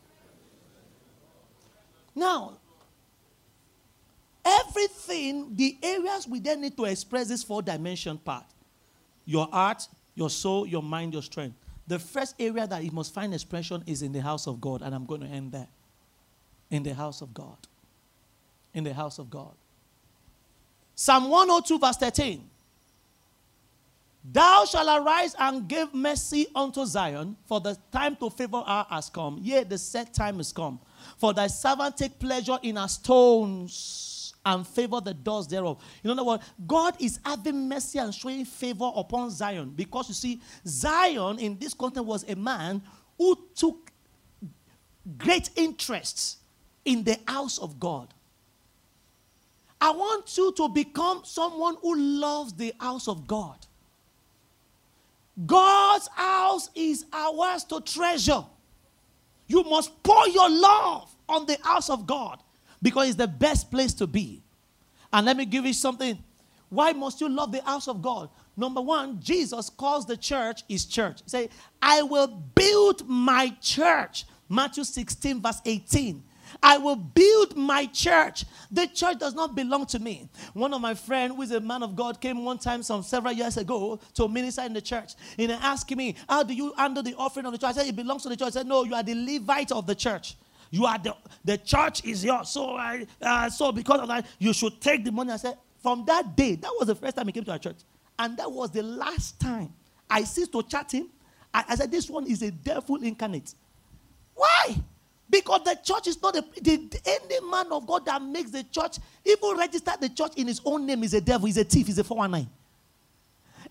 Now, 2.15 2.59
everything, 4.45 5.57
the 5.57 5.77
areas 5.83 6.29
we 6.29 6.41
then 6.41 6.61
need 6.61 6.77
to 6.77 6.85
express 6.85 7.29
this 7.29 7.43
four 7.43 7.63
dimension 7.63 8.19
part 8.19 8.45
your 9.25 9.47
heart, 9.47 9.87
your 10.15 10.31
soul, 10.31 10.67
your 10.67 10.83
mind, 10.83 11.13
your 11.13 11.23
strength. 11.23 11.57
The 11.87 11.99
first 11.99 12.35
area 12.39 12.67
that 12.67 12.83
it 12.83 12.93
must 12.93 13.15
find 13.15 13.33
expression 13.33 13.83
is 13.87 14.03
in 14.03 14.13
the 14.13 14.21
house 14.21 14.47
of 14.47 14.61
God, 14.61 14.83
and 14.83 14.95
I'm 14.95 15.07
going 15.07 15.21
to 15.21 15.27
end 15.27 15.53
there. 15.53 15.69
In 16.71 16.83
the 16.83 16.95
house 16.95 17.21
of 17.21 17.35
God. 17.35 17.57
In 18.73 18.85
the 18.85 18.95
house 18.95 19.19
of 19.19 19.29
God. 19.31 19.55
Psalm 20.95 21.29
102, 21.29 21.79
verse 21.79 21.97
13. 21.97 22.51
Thou 24.23 24.67
shalt 24.67 25.03
arise 25.03 25.35
and 25.39 25.67
give 25.67 25.95
mercy 25.95 26.47
unto 26.55 26.85
Zion, 26.85 27.37
for 27.47 27.59
the 27.59 27.77
time 27.91 28.17
to 28.17 28.29
favor 28.29 28.61
her 28.61 28.87
has 28.91 29.09
come. 29.09 29.39
Yea, 29.41 29.65
the 29.65 29.79
set 29.79 30.13
time 30.13 30.39
is 30.41 30.53
come. 30.53 30.79
For 31.17 31.33
thy 31.33 31.47
servant 31.47 31.97
take 31.97 32.19
pleasure 32.19 32.59
in 32.63 32.77
her 32.77 32.87
stones 32.87 34.35
and 34.45 34.67
favor 34.67 35.01
the 35.01 35.15
doors 35.15 35.47
thereof. 35.47 35.83
You 36.03 36.15
know 36.15 36.25
what? 36.25 36.43
God 36.67 36.97
is 37.01 37.19
having 37.25 37.69
mercy 37.69 37.99
and 37.99 38.15
showing 38.15 38.45
favor 38.45 38.91
upon 38.95 39.31
Zion 39.31 39.73
because 39.75 40.09
you 40.09 40.15
see, 40.15 40.41
Zion 40.67 41.39
in 41.39 41.59
this 41.59 41.73
context 41.73 42.07
was 42.07 42.29
a 42.29 42.37
man 42.37 42.83
who 43.17 43.39
took 43.55 43.91
great 45.17 45.49
interest 45.57 46.40
in 46.85 47.05
the 47.05 47.19
house 47.27 47.59
of 47.59 47.79
God. 47.79 48.09
I 49.81 49.91
want 49.91 50.37
you 50.37 50.53
to 50.53 50.69
become 50.69 51.23
someone 51.25 51.77
who 51.81 51.97
loves 51.97 52.53
the 52.53 52.75
house 52.79 53.09
of 53.09 53.27
God. 53.27 53.57
God's 55.47 56.09
house 56.09 56.69
is 56.75 57.07
ours 57.13 57.65
to 57.65 57.81
treasure. 57.81 58.45
You 59.47 59.65
must 59.65 60.03
pour 60.03 60.29
your 60.29 60.51
love 60.51 61.11
on 61.29 61.47
the 61.47 61.57
house 61.63 61.89
of 61.89 62.07
God 62.07 62.41
because 62.83 63.09
it's 63.09 63.17
the 63.17 63.29
best 63.29 63.71
place 63.71 63.95
to 63.95 64.07
be. 64.07 64.43
And 65.13 65.27
let 65.27 65.37
me 65.37 65.47
give 65.47 65.65
you 65.65 65.73
something. 65.73 66.19
Why 66.69 66.93
must 66.93 67.21
you 67.21 67.29
love 67.29 67.51
the 67.51 67.63
house 67.63 67.89
of 67.89 68.03
God? 68.03 68.29
Number 68.57 68.81
one, 68.81 69.19
Jesus 69.21 69.71
calls 69.71 70.07
the 70.07 70.17
church 70.17 70.63
his 70.69 70.85
church. 70.85 71.23
Say, 71.27 71.49
I 71.81 72.03
will 72.03 72.29
build 72.29 73.09
my 73.09 73.57
church. 73.61 74.27
Matthew 74.49 74.85
16, 74.85 75.41
verse 75.41 75.61
18. 75.65 76.23
I 76.63 76.79
will 76.79 76.97
build 76.97 77.57
my 77.57 77.87
church. 77.87 78.45
The 78.71 78.87
church 78.87 79.19
does 79.19 79.35
not 79.35 79.55
belong 79.55 79.87
to 79.87 79.99
me. 79.99 80.29
One 80.55 80.73
of 80.75 80.81
my 80.81 80.95
friends, 80.95 81.35
who 81.35 81.43
is 81.43 81.51
a 81.53 81.61
man 81.61 81.83
of 81.83 81.97
God, 81.97 82.21
came 82.21 82.45
one 82.45 82.59
time 82.59 82.83
some 82.83 83.03
several 83.03 83.33
years 83.33 83.57
ago 83.57 83.99
to 84.15 84.29
minister 84.29 84.63
in 84.63 84.73
the 84.73 84.83
church. 84.83 85.15
And 85.39 85.53
asked 85.53 85.95
me, 85.95 86.17
How 86.29 86.43
do 86.43 86.55
you 86.55 86.73
handle 86.77 87.03
the 87.03 87.15
offering 87.17 87.47
of 87.47 87.53
the 87.53 87.59
church? 87.59 87.71
I 87.71 87.73
said, 87.73 87.87
It 87.87 87.97
belongs 87.97 88.23
to 88.25 88.29
the 88.29 88.37
church. 88.37 88.49
I 88.49 88.51
said, 88.51 88.67
No, 88.67 88.85
you 88.85 88.95
are 88.95 89.03
the 89.03 89.15
Levite 89.15 89.73
of 89.73 89.87
the 89.87 89.95
church. 89.95 90.37
You 90.71 90.87
are 90.87 90.99
the 90.99 91.17
the 91.45 91.59
church 91.59 92.05
is 92.05 92.25
yours. 92.25 92.49
So 92.51 92.77
I 92.77 93.07
uh, 93.21 93.51
so 93.51 93.73
because 93.73 94.01
of 94.01 94.09
that, 94.09 94.27
you 94.39 94.53
should 94.53 94.81
take 94.81 95.05
the 95.05 95.13
money. 95.13 95.33
I 95.33 95.37
said, 95.37 95.59
from 95.83 96.05
that 96.07 96.37
day, 96.37 96.55
that 96.57 96.73
was 96.79 96.87
the 96.89 96.95
first 96.95 97.17
time 97.17 97.27
he 97.27 97.33
came 97.33 97.45
to 97.45 97.53
our 97.53 97.59
church. 97.59 97.79
And 98.19 98.37
that 98.37 98.51
was 98.51 98.71
the 98.71 98.83
last 98.83 99.41
time 99.41 99.73
I 100.09 100.25
ceased 100.25 100.53
to 100.53 100.63
chat 100.63 100.93
him. 100.93 101.09
I, 101.53 101.65
I 101.71 101.75
said, 101.77 101.91
This 101.91 102.09
one 102.09 102.27
is 102.27 102.43
a 102.43 102.51
devil 102.51 102.97
incarnate. 103.03 103.55
Why? 104.35 104.77
Because 105.31 105.63
the 105.65 105.79
church 105.83 106.09
is 106.09 106.21
not 106.21 106.37
a, 106.37 106.45
the, 106.61 107.01
any 107.07 107.41
man 107.49 107.67
of 107.71 107.87
God 107.87 108.05
that 108.07 108.21
makes 108.21 108.51
the 108.51 108.65
church, 108.65 108.99
even 109.25 109.57
register 109.57 109.93
the 110.01 110.09
church 110.09 110.33
in 110.37 110.49
his 110.49 110.61
own 110.65 110.85
name 110.85 111.05
is 111.05 111.15
a 111.15 111.21
devil, 111.21 111.49
is 111.49 111.57
a 111.57 111.65
thief, 111.65 111.89
is 111.89 111.99
a 111.99 112.05
419. 112.05 112.51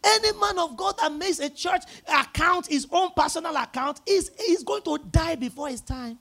Any 0.01 0.39
man 0.39 0.57
of 0.57 0.78
God 0.78 0.95
that 0.99 1.12
makes 1.12 1.39
a 1.39 1.49
church 1.49 1.84
account, 2.07 2.68
his 2.68 2.88
own 2.89 3.10
personal 3.16 3.55
account, 3.57 3.99
is, 4.05 4.32
is 4.39 4.64
going 4.64 4.84
to 4.84 4.97
die 5.12 5.36
before 5.36 5.68
his 5.68 5.82
time. 5.82 6.18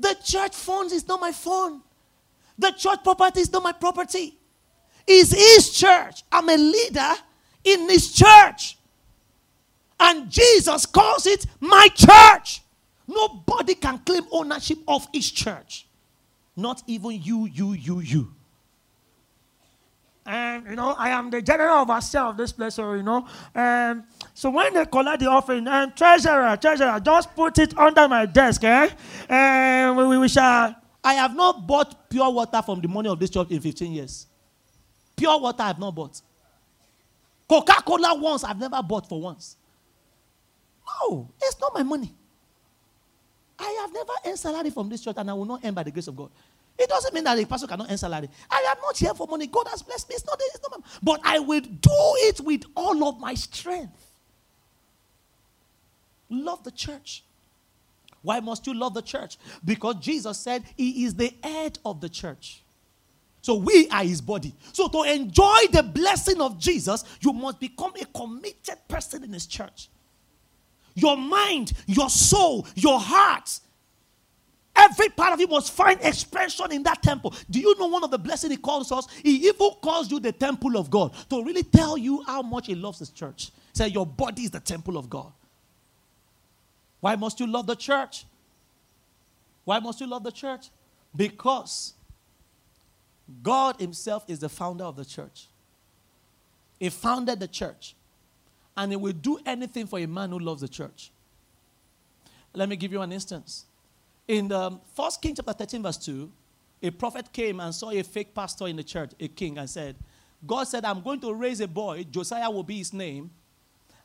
The 0.00 0.16
church 0.24 0.56
funds 0.56 0.92
is 0.92 1.06
not 1.06 1.20
my 1.20 1.30
fund. 1.30 1.82
The 2.58 2.72
church 2.72 3.04
property 3.04 3.40
is 3.40 3.52
not 3.52 3.62
my 3.62 3.72
property. 3.72 4.36
It's 5.06 5.32
his 5.32 5.72
church. 5.72 6.24
I'm 6.32 6.48
a 6.48 6.56
leader 6.56 7.12
in 7.62 7.88
his 7.88 8.12
church. 8.12 8.76
And 10.00 10.28
Jesus 10.28 10.84
calls 10.86 11.26
it 11.26 11.46
my 11.60 11.88
church. 11.94 12.62
Nobody 13.06 13.74
can 13.74 13.98
claim 13.98 14.22
ownership 14.30 14.78
of 14.88 15.06
his 15.12 15.30
church. 15.30 15.86
Not 16.56 16.82
even 16.86 17.12
you, 17.22 17.46
you, 17.46 17.72
you, 17.72 18.00
you. 18.00 18.32
And 20.24 20.66
you 20.66 20.74
know, 20.74 20.90
I 20.98 21.10
am 21.10 21.30
the 21.30 21.40
general 21.40 21.88
of 21.88 22.36
this 22.36 22.50
place, 22.52 22.74
so 22.74 22.94
you 22.94 23.02
know. 23.04 23.28
Um, 23.54 24.04
so 24.34 24.50
when 24.50 24.74
they 24.74 24.84
collect 24.86 25.20
the 25.20 25.26
offering, 25.26 25.68
um, 25.68 25.92
treasurer, 25.92 26.56
treasurer, 26.56 26.98
just 26.98 27.34
put 27.36 27.58
it 27.60 27.78
under 27.78 28.08
my 28.08 28.26
desk, 28.26 28.64
eh? 28.64 28.88
And 29.28 29.96
we, 29.96 30.18
we 30.18 30.28
shall. 30.28 30.74
I 31.04 31.14
have 31.14 31.36
not 31.36 31.64
bought 31.68 32.10
pure 32.10 32.28
water 32.28 32.60
from 32.62 32.80
the 32.80 32.88
money 32.88 33.08
of 33.08 33.20
this 33.20 33.30
church 33.30 33.48
in 33.50 33.60
15 33.60 33.92
years. 33.92 34.26
Pure 35.16 35.40
water 35.40 35.62
I 35.62 35.68
have 35.68 35.78
not 35.78 35.94
bought. 35.94 36.20
Coca 37.48 37.80
Cola 37.86 38.18
once 38.18 38.42
I've 38.42 38.58
never 38.58 38.82
bought 38.82 39.08
for 39.08 39.20
once. 39.20 39.56
No, 41.02 41.30
it's 41.40 41.60
not 41.60 41.72
my 41.72 41.84
money. 41.84 42.12
I 43.58 43.78
have 43.80 43.92
never 43.92 44.12
earned 44.26 44.38
salary 44.38 44.70
from 44.70 44.88
this 44.88 45.02
church 45.02 45.16
and 45.18 45.30
I 45.30 45.34
will 45.34 45.44
not 45.44 45.60
earn 45.64 45.74
by 45.74 45.82
the 45.82 45.90
grace 45.90 46.08
of 46.08 46.16
God. 46.16 46.30
It 46.78 46.88
doesn't 46.88 47.14
mean 47.14 47.24
that 47.24 47.38
a 47.38 47.46
pastor 47.46 47.66
cannot 47.66 47.90
earn 47.90 47.96
salary. 47.96 48.28
I 48.50 48.64
am 48.68 48.76
not 48.82 48.96
here 48.96 49.14
for 49.14 49.26
money. 49.26 49.46
God 49.46 49.66
has 49.68 49.82
blessed 49.82 50.08
me. 50.08 50.14
It's 50.14 50.26
not, 50.26 50.38
it's 50.38 50.60
not 50.70 50.82
but 51.02 51.20
I 51.24 51.38
will 51.38 51.60
do 51.60 51.90
it 51.90 52.40
with 52.40 52.64
all 52.76 53.04
of 53.08 53.18
my 53.18 53.34
strength. 53.34 54.10
Love 56.28 56.64
the 56.64 56.70
church. 56.70 57.24
Why 58.22 58.40
must 58.40 58.66
you 58.66 58.74
love 58.74 58.92
the 58.94 59.02
church? 59.02 59.38
Because 59.64 59.96
Jesus 59.96 60.38
said 60.38 60.64
he 60.76 61.04
is 61.04 61.14
the 61.14 61.32
head 61.42 61.78
of 61.84 62.00
the 62.00 62.08
church. 62.08 62.62
So 63.40 63.54
we 63.54 63.88
are 63.90 64.02
his 64.02 64.20
body. 64.20 64.52
So 64.72 64.88
to 64.88 65.02
enjoy 65.04 65.68
the 65.70 65.84
blessing 65.84 66.40
of 66.40 66.58
Jesus, 66.58 67.04
you 67.20 67.32
must 67.32 67.60
become 67.60 67.92
a 68.00 68.04
committed 68.06 68.76
person 68.88 69.22
in 69.22 69.32
his 69.32 69.46
church 69.46 69.88
your 70.96 71.16
mind, 71.16 71.72
your 71.86 72.10
soul, 72.10 72.66
your 72.74 72.98
heart. 72.98 73.60
Every 74.74 75.08
part 75.10 75.32
of 75.32 75.40
you 75.40 75.46
must 75.46 75.72
find 75.72 76.00
expression 76.02 76.72
in 76.72 76.82
that 76.82 77.02
temple. 77.02 77.32
Do 77.48 77.60
you 77.60 77.78
know 77.78 77.86
one 77.86 78.02
of 78.02 78.10
the 78.10 78.18
blessings 78.18 78.50
he 78.50 78.56
calls 78.56 78.90
us? 78.90 79.06
He 79.22 79.46
even 79.46 79.70
calls 79.80 80.10
you 80.10 80.18
the 80.18 80.32
temple 80.32 80.76
of 80.76 80.90
God 80.90 81.14
to 81.30 81.42
really 81.44 81.62
tell 81.62 81.96
you 81.96 82.22
how 82.26 82.42
much 82.42 82.66
he 82.66 82.74
loves 82.74 82.98
his 82.98 83.10
church. 83.10 83.52
Say, 83.72 83.88
your 83.88 84.04
body 84.04 84.42
is 84.42 84.50
the 84.50 84.60
temple 84.60 84.98
of 84.98 85.08
God. 85.08 85.32
Why 87.00 87.14
must 87.14 87.38
you 87.40 87.46
love 87.46 87.66
the 87.66 87.76
church? 87.76 88.24
Why 89.64 89.78
must 89.78 90.00
you 90.00 90.06
love 90.06 90.24
the 90.24 90.32
church? 90.32 90.70
Because 91.14 91.94
God 93.42 93.80
Himself 93.80 94.24
is 94.28 94.38
the 94.38 94.48
founder 94.48 94.84
of 94.84 94.96
the 94.96 95.04
church. 95.04 95.46
He 96.78 96.88
founded 96.90 97.40
the 97.40 97.48
church 97.48 97.94
and 98.76 98.92
he 98.92 98.96
will 98.96 99.12
do 99.12 99.38
anything 99.46 99.86
for 99.86 99.98
a 99.98 100.06
man 100.06 100.30
who 100.30 100.38
loves 100.38 100.60
the 100.60 100.68
church. 100.68 101.10
Let 102.52 102.68
me 102.68 102.76
give 102.76 102.92
you 102.92 103.00
an 103.02 103.12
instance. 103.12 103.66
In 104.26 104.48
the 104.48 104.78
First 104.94 105.22
King 105.22 105.34
chapter 105.34 105.52
13, 105.52 105.82
verse 105.82 105.98
2, 105.98 106.30
a 106.82 106.90
prophet 106.90 107.32
came 107.32 107.60
and 107.60 107.74
saw 107.74 107.90
a 107.90 108.02
fake 108.02 108.34
pastor 108.34 108.66
in 108.66 108.76
the 108.76 108.84
church, 108.84 109.12
a 109.20 109.28
king, 109.28 109.58
and 109.58 109.68
said, 109.68 109.96
God 110.46 110.64
said, 110.64 110.84
I'm 110.84 111.00
going 111.00 111.20
to 111.20 111.32
raise 111.32 111.60
a 111.60 111.68
boy, 111.68 112.04
Josiah 112.04 112.50
will 112.50 112.62
be 112.62 112.78
his 112.78 112.92
name, 112.92 113.30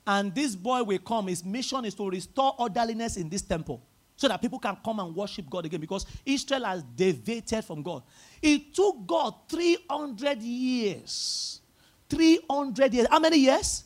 and 0.05 0.33
this 0.33 0.55
boy 0.55 0.83
will 0.83 0.99
come. 0.99 1.27
His 1.27 1.43
mission 1.43 1.85
is 1.85 1.93
to 1.95 2.09
restore 2.09 2.55
orderliness 2.57 3.17
in 3.17 3.29
this 3.29 3.41
temple 3.41 3.81
so 4.15 4.27
that 4.27 4.41
people 4.41 4.59
can 4.59 4.77
come 4.83 4.99
and 4.99 5.15
worship 5.15 5.49
God 5.49 5.65
again 5.65 5.79
because 5.79 6.05
Israel 6.25 6.65
has 6.65 6.83
deviated 6.83 7.65
from 7.65 7.81
God. 7.81 8.03
It 8.41 8.73
took 8.73 9.05
God 9.05 9.33
300 9.49 10.41
years. 10.41 11.61
300 12.09 12.93
years. 12.93 13.07
How 13.09 13.19
many 13.19 13.37
years? 13.37 13.83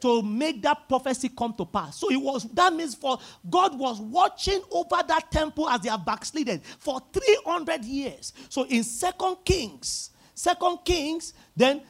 To 0.00 0.22
make 0.22 0.62
that 0.62 0.88
prophecy 0.88 1.28
come 1.28 1.54
to 1.54 1.64
pass. 1.64 1.96
So 1.98 2.10
it 2.10 2.16
was 2.16 2.44
that 2.54 2.72
means 2.72 2.94
for 2.94 3.18
God 3.48 3.78
was 3.78 4.00
watching 4.00 4.60
over 4.70 5.02
that 5.06 5.30
temple 5.30 5.68
as 5.68 5.80
they 5.82 5.90
have 5.90 6.04
backslidden 6.04 6.60
for 6.78 7.00
300 7.12 7.84
years. 7.84 8.32
So 8.48 8.64
in 8.64 8.82
Second 8.84 9.36
Kings, 9.44 10.10
Second 10.34 10.78
Kings, 10.84 11.34
then 11.56 11.82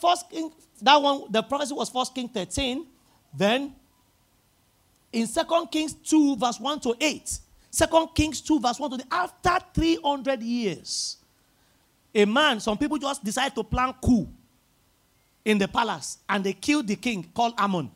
First 0.00 0.30
King, 0.30 0.50
that 0.82 0.96
one 0.96 1.24
the 1.30 1.42
prophecy 1.42 1.74
was 1.74 1.88
First 1.88 2.14
King 2.14 2.28
13. 2.28 2.86
Then 3.36 3.74
in 5.12 5.26
Second 5.26 5.66
Kings 5.70 5.94
2 5.94 6.36
verse 6.36 6.58
1 6.58 6.80
to 6.80 6.96
8, 7.00 7.38
Second 7.70 8.08
Kings 8.14 8.40
2 8.40 8.60
verse 8.60 8.78
1 8.78 8.90
to 8.90 8.96
8, 8.96 9.02
after 9.10 9.58
300 9.74 10.42
years, 10.42 11.18
a 12.14 12.24
man, 12.24 12.60
some 12.60 12.78
people 12.78 12.98
just 12.98 13.22
decide 13.22 13.54
to 13.54 13.62
plan 13.62 13.94
coup 14.02 14.28
in 15.44 15.58
the 15.58 15.68
palace 15.68 16.18
and 16.28 16.44
they 16.44 16.52
killed 16.52 16.86
the 16.86 16.96
king 16.96 17.30
called 17.34 17.54
Amon. 17.58 17.90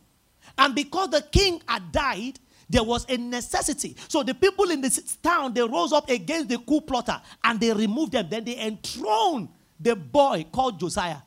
And 0.58 0.74
because 0.74 1.10
the 1.10 1.22
king 1.22 1.60
had 1.66 1.92
died, 1.92 2.38
there 2.68 2.82
was 2.82 3.04
a 3.08 3.16
necessity. 3.16 3.96
So 4.08 4.22
the 4.22 4.34
people 4.34 4.70
in 4.70 4.80
this 4.80 5.16
town 5.16 5.52
they 5.52 5.62
rose 5.62 5.92
up 5.92 6.08
against 6.08 6.48
the 6.48 6.58
coup 6.58 6.80
plotter 6.80 7.20
and 7.44 7.60
they 7.60 7.72
removed 7.72 8.12
them. 8.12 8.28
Then 8.30 8.44
they 8.44 8.58
enthroned 8.58 9.48
the 9.78 9.94
boy 9.94 10.46
called 10.50 10.80
Josiah. 10.80 11.18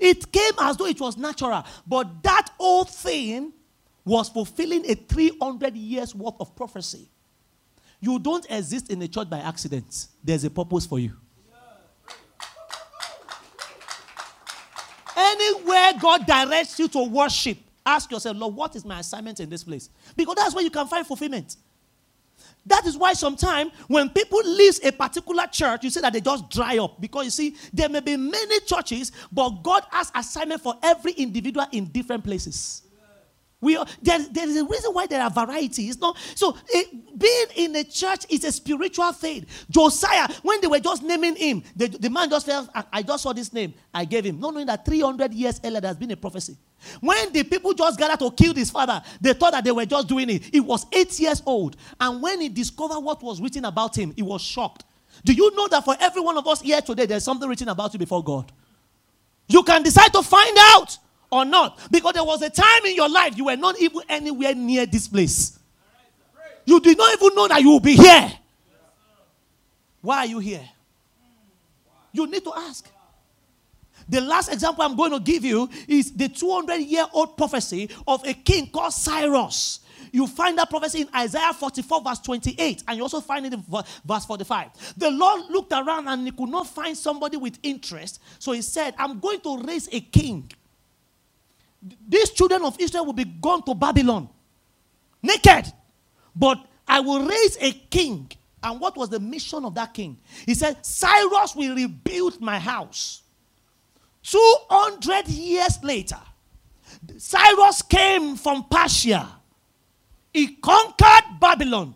It 0.00 0.32
came 0.32 0.52
as 0.60 0.76
though 0.76 0.86
it 0.86 1.00
was 1.00 1.16
natural, 1.16 1.62
but 1.86 2.22
that 2.22 2.48
whole 2.58 2.84
thing 2.84 3.52
was 4.04 4.28
fulfilling 4.28 4.88
a 4.90 4.94
300 4.94 5.74
years 5.76 6.14
worth 6.14 6.36
of 6.40 6.54
prophecy. 6.56 7.08
You 8.00 8.18
don't 8.18 8.46
exist 8.50 8.90
in 8.90 9.00
a 9.02 9.08
church 9.08 9.30
by 9.30 9.38
accident. 9.38 10.08
There's 10.22 10.44
a 10.44 10.50
purpose 10.50 10.86
for 10.86 10.98
you. 10.98 11.12
Anywhere 15.16 15.92
God 16.00 16.26
directs 16.26 16.78
you 16.78 16.88
to 16.88 17.04
worship, 17.04 17.58
ask 17.84 18.10
yourself, 18.10 18.36
Lord, 18.36 18.54
what 18.54 18.76
is 18.76 18.84
my 18.84 19.00
assignment 19.00 19.40
in 19.40 19.48
this 19.48 19.64
place? 19.64 19.90
Because 20.16 20.34
that's 20.36 20.54
where 20.54 20.64
you 20.64 20.70
can 20.70 20.86
find 20.86 21.06
fulfillment. 21.06 21.56
That 22.66 22.86
is 22.86 22.96
why 22.96 23.12
sometimes 23.12 23.72
when 23.88 24.08
people 24.08 24.40
leave 24.42 24.78
a 24.82 24.90
particular 24.90 25.46
church, 25.46 25.84
you 25.84 25.90
see 25.90 26.00
that 26.00 26.12
they 26.12 26.20
just 26.20 26.48
dry 26.50 26.78
up. 26.78 27.00
Because 27.00 27.24
you 27.26 27.30
see, 27.30 27.56
there 27.72 27.88
may 27.88 28.00
be 28.00 28.16
many 28.16 28.60
churches, 28.60 29.12
but 29.30 29.50
God 29.62 29.84
has 29.90 30.10
assignment 30.14 30.62
for 30.62 30.74
every 30.82 31.12
individual 31.12 31.66
in 31.72 31.84
different 31.86 32.24
places. 32.24 32.82
We 33.64 33.78
are, 33.78 33.86
there, 34.02 34.18
there 34.30 34.46
is 34.46 34.56
a 34.58 34.64
reason 34.64 34.92
why 34.92 35.06
there 35.06 35.22
are 35.22 35.30
varieties. 35.30 35.98
No, 35.98 36.14
so 36.34 36.56
it, 36.68 37.18
being 37.18 37.46
in 37.56 37.76
a 37.76 37.84
church 37.84 38.26
is 38.28 38.44
a 38.44 38.52
spiritual 38.52 39.10
thing. 39.12 39.46
Josiah, 39.70 40.28
when 40.42 40.60
they 40.60 40.66
were 40.66 40.78
just 40.78 41.02
naming 41.02 41.34
him, 41.34 41.62
the, 41.74 41.88
the 41.88 42.10
man 42.10 42.28
just 42.28 42.44
felt, 42.44 42.68
I, 42.74 42.84
I, 42.92 43.02
just 43.02 43.22
saw 43.22 43.32
this 43.32 43.52
name, 43.52 43.72
I 43.92 44.04
gave 44.04 44.24
him. 44.24 44.38
Not 44.38 44.52
knowing 44.52 44.66
that 44.66 44.84
300 44.84 45.32
years 45.32 45.60
earlier 45.64 45.80
there 45.80 45.88
has 45.88 45.96
been 45.96 46.10
a 46.10 46.16
prophecy. 46.16 46.56
When 47.00 47.32
the 47.32 47.42
people 47.44 47.72
just 47.72 47.98
gathered 47.98 48.18
to 48.18 48.30
kill 48.32 48.54
his 48.54 48.70
father, 48.70 49.02
they 49.20 49.32
thought 49.32 49.52
that 49.52 49.64
they 49.64 49.72
were 49.72 49.86
just 49.86 50.08
doing 50.08 50.28
it. 50.28 50.44
He 50.44 50.60
was 50.60 50.84
eight 50.92 51.18
years 51.18 51.42
old. 51.46 51.76
And 51.98 52.22
when 52.22 52.42
he 52.42 52.50
discovered 52.50 53.00
what 53.00 53.22
was 53.22 53.40
written 53.40 53.64
about 53.64 53.96
him, 53.96 54.12
he 54.14 54.22
was 54.22 54.42
shocked. 54.42 54.84
Do 55.24 55.32
you 55.32 55.54
know 55.56 55.68
that 55.68 55.84
for 55.84 55.96
every 55.98 56.20
one 56.20 56.36
of 56.36 56.46
us 56.46 56.60
here 56.60 56.82
today, 56.82 57.06
there's 57.06 57.24
something 57.24 57.48
written 57.48 57.68
about 57.68 57.94
you 57.94 57.98
before 57.98 58.22
God? 58.22 58.52
You 59.48 59.62
can 59.62 59.82
decide 59.82 60.12
to 60.12 60.22
find 60.22 60.56
out 60.58 60.98
or 61.34 61.44
not. 61.44 61.78
Because 61.90 62.12
there 62.12 62.24
was 62.24 62.40
a 62.42 62.50
time 62.50 62.86
in 62.86 62.94
your 62.94 63.08
life 63.08 63.36
you 63.36 63.46
were 63.46 63.56
not 63.56 63.78
even 63.80 64.02
anywhere 64.08 64.54
near 64.54 64.86
this 64.86 65.08
place. 65.08 65.58
You 66.64 66.80
did 66.80 66.96
not 66.96 67.12
even 67.12 67.34
know 67.34 67.48
that 67.48 67.60
you 67.60 67.70
will 67.70 67.80
be 67.80 67.96
here. 67.96 68.32
Why 70.00 70.18
are 70.18 70.26
you 70.26 70.38
here? 70.38 70.66
You 72.12 72.26
need 72.26 72.44
to 72.44 72.52
ask. 72.54 72.88
The 74.08 74.20
last 74.20 74.52
example 74.52 74.84
I'm 74.84 74.94
going 74.96 75.10
to 75.12 75.20
give 75.20 75.44
you 75.44 75.68
is 75.88 76.12
the 76.12 76.28
200 76.28 76.76
year 76.76 77.06
old 77.12 77.36
prophecy 77.36 77.90
of 78.06 78.24
a 78.26 78.34
king 78.34 78.70
called 78.70 78.92
Cyrus. 78.92 79.80
You 80.12 80.28
find 80.28 80.56
that 80.58 80.70
prophecy 80.70 81.00
in 81.00 81.08
Isaiah 81.16 81.52
44, 81.52 82.02
verse 82.02 82.20
28, 82.20 82.84
and 82.86 82.96
you 82.96 83.02
also 83.02 83.20
find 83.20 83.46
it 83.46 83.52
in 83.52 83.64
verse 84.04 84.24
45. 84.24 84.94
The 84.96 85.10
Lord 85.10 85.50
looked 85.50 85.72
around 85.72 86.06
and 86.06 86.24
he 86.24 86.30
could 86.30 86.50
not 86.50 86.68
find 86.68 86.96
somebody 86.96 87.36
with 87.36 87.58
interest, 87.64 88.22
so 88.38 88.52
he 88.52 88.62
said, 88.62 88.94
I'm 88.96 89.18
going 89.18 89.40
to 89.40 89.58
raise 89.62 89.88
a 89.90 90.00
king 90.00 90.48
these 92.08 92.30
children 92.30 92.62
of 92.64 92.76
Israel 92.80 93.06
will 93.06 93.12
be 93.12 93.24
gone 93.24 93.62
to 93.64 93.74
Babylon 93.74 94.28
naked. 95.24 95.72
But 96.36 96.64
I 96.86 97.00
will 97.00 97.26
raise 97.26 97.56
a 97.60 97.72
king. 97.72 98.30
And 98.62 98.80
what 98.80 98.96
was 98.96 99.08
the 99.08 99.20
mission 99.20 99.64
of 99.64 99.74
that 99.74 99.94
king? 99.94 100.18
He 100.46 100.54
said, 100.54 100.84
Cyrus 100.84 101.54
will 101.56 101.74
rebuild 101.74 102.40
my 102.40 102.58
house. 102.58 103.22
200 104.22 105.28
years 105.28 105.82
later, 105.82 106.18
Cyrus 107.18 107.82
came 107.82 108.36
from 108.36 108.64
Persia. 108.70 109.28
He 110.32 110.54
conquered 110.56 111.38
Babylon. 111.40 111.94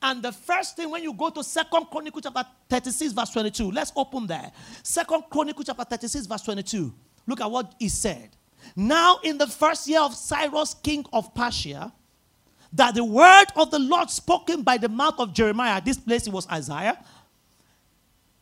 And 0.00 0.22
the 0.22 0.30
first 0.30 0.76
thing 0.76 0.90
when 0.90 1.02
you 1.02 1.12
go 1.12 1.30
to 1.30 1.42
Second 1.42 1.86
Chronicle 1.90 2.20
chapter 2.20 2.44
36, 2.68 3.12
verse 3.12 3.30
22, 3.30 3.72
let's 3.72 3.92
open 3.96 4.26
there. 4.26 4.52
Second 4.82 5.24
Chronicle 5.28 5.64
chapter 5.64 5.84
36, 5.84 6.26
verse 6.26 6.42
22. 6.42 6.94
Look 7.26 7.40
at 7.40 7.50
what 7.50 7.74
he 7.78 7.88
said. 7.88 8.35
Now, 8.74 9.18
in 9.22 9.38
the 9.38 9.46
first 9.46 9.86
year 9.86 10.00
of 10.00 10.14
Cyrus, 10.14 10.74
king 10.74 11.04
of 11.12 11.34
Persia, 11.34 11.92
that 12.72 12.94
the 12.94 13.04
word 13.04 13.46
of 13.54 13.70
the 13.70 13.78
Lord 13.78 14.10
spoken 14.10 14.62
by 14.62 14.76
the 14.76 14.88
mouth 14.88 15.18
of 15.18 15.32
Jeremiah, 15.32 15.80
this 15.80 15.98
place 15.98 16.26
it 16.26 16.32
was 16.32 16.48
Isaiah, 16.48 16.98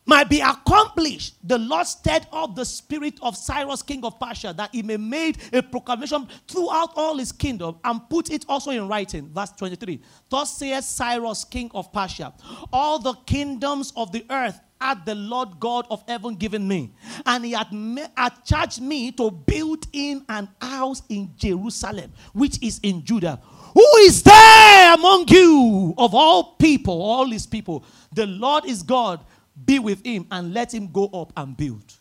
might 0.05 0.29
be 0.29 0.39
accomplished. 0.39 1.35
The 1.43 1.57
Lord 1.57 1.87
stirred 1.87 2.27
up 2.31 2.55
the 2.55 2.65
spirit 2.65 3.17
of 3.21 3.35
Cyrus, 3.35 3.81
king 3.81 4.03
of 4.05 4.19
Persia, 4.19 4.53
that 4.53 4.69
he 4.71 4.83
may 4.83 4.97
make 4.97 5.37
a 5.53 5.63
proclamation 5.63 6.27
throughout 6.47 6.91
all 6.95 7.17
his 7.17 7.31
kingdom 7.31 7.77
and 7.83 8.07
put 8.09 8.29
it 8.29 8.45
also 8.47 8.71
in 8.71 8.87
writing. 8.87 9.29
Verse 9.29 9.51
23. 9.51 10.01
Thus 10.29 10.57
says 10.57 10.87
Cyrus, 10.87 11.43
king 11.43 11.71
of 11.73 11.91
Persia, 11.91 12.33
all 12.71 12.99
the 12.99 13.13
kingdoms 13.25 13.93
of 13.95 14.11
the 14.11 14.25
earth 14.29 14.59
had 14.79 15.05
the 15.05 15.15
Lord 15.15 15.59
God 15.59 15.85
of 15.89 16.03
heaven 16.07 16.35
given 16.35 16.67
me. 16.67 16.93
And 17.25 17.45
he 17.45 17.51
had, 17.51 17.67
had 18.15 18.43
charged 18.43 18.81
me 18.81 19.11
to 19.13 19.31
build 19.31 19.87
in 19.93 20.25
an 20.29 20.49
house 20.61 21.01
in 21.09 21.31
Jerusalem, 21.37 22.11
which 22.33 22.61
is 22.61 22.79
in 22.83 23.03
Judah. 23.03 23.39
Who 23.73 23.97
is 23.99 24.23
there 24.23 24.93
among 24.93 25.27
you 25.27 25.93
of 25.97 26.13
all 26.13 26.55
people, 26.55 27.01
all 27.01 27.29
his 27.29 27.45
people? 27.45 27.83
The 28.13 28.25
Lord 28.25 28.65
is 28.65 28.83
God. 28.83 29.25
Be 29.65 29.79
with 29.79 30.05
him 30.05 30.27
and 30.31 30.53
let 30.53 30.73
him 30.73 30.91
go 30.91 31.07
up 31.07 31.31
and 31.37 31.55
build. 31.55 31.93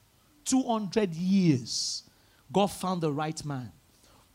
200 0.45 1.14
years, 1.14 2.03
God 2.53 2.66
found 2.66 3.01
the 3.01 3.12
right 3.12 3.45
man. 3.45 3.72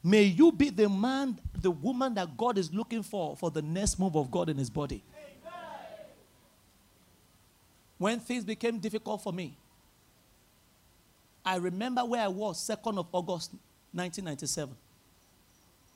May 0.02 0.24
you 0.24 0.52
be 0.52 0.70
the 0.70 0.88
man, 0.88 1.40
the 1.54 1.72
woman 1.72 2.14
that 2.16 2.38
God 2.38 2.58
is 2.58 2.74
looking 2.74 3.04
for 3.04 3.36
for 3.36 3.52
the 3.52 3.62
next 3.62 4.00
move 4.00 4.16
of 4.16 4.32
God 4.32 4.50
in 4.50 4.58
his 4.58 4.70
body 4.70 5.04
when 8.00 8.20
things 8.20 8.43
became 8.43 8.80
difficult 8.80 9.22
for 9.22 9.32
me, 9.32 9.56
I 11.45 11.58
remember 11.58 12.04
where 12.04 12.22
I 12.22 12.28
was, 12.28 12.58
2nd 12.58 12.97
of 12.97 13.08
August 13.12 13.52
1997. 13.91 14.76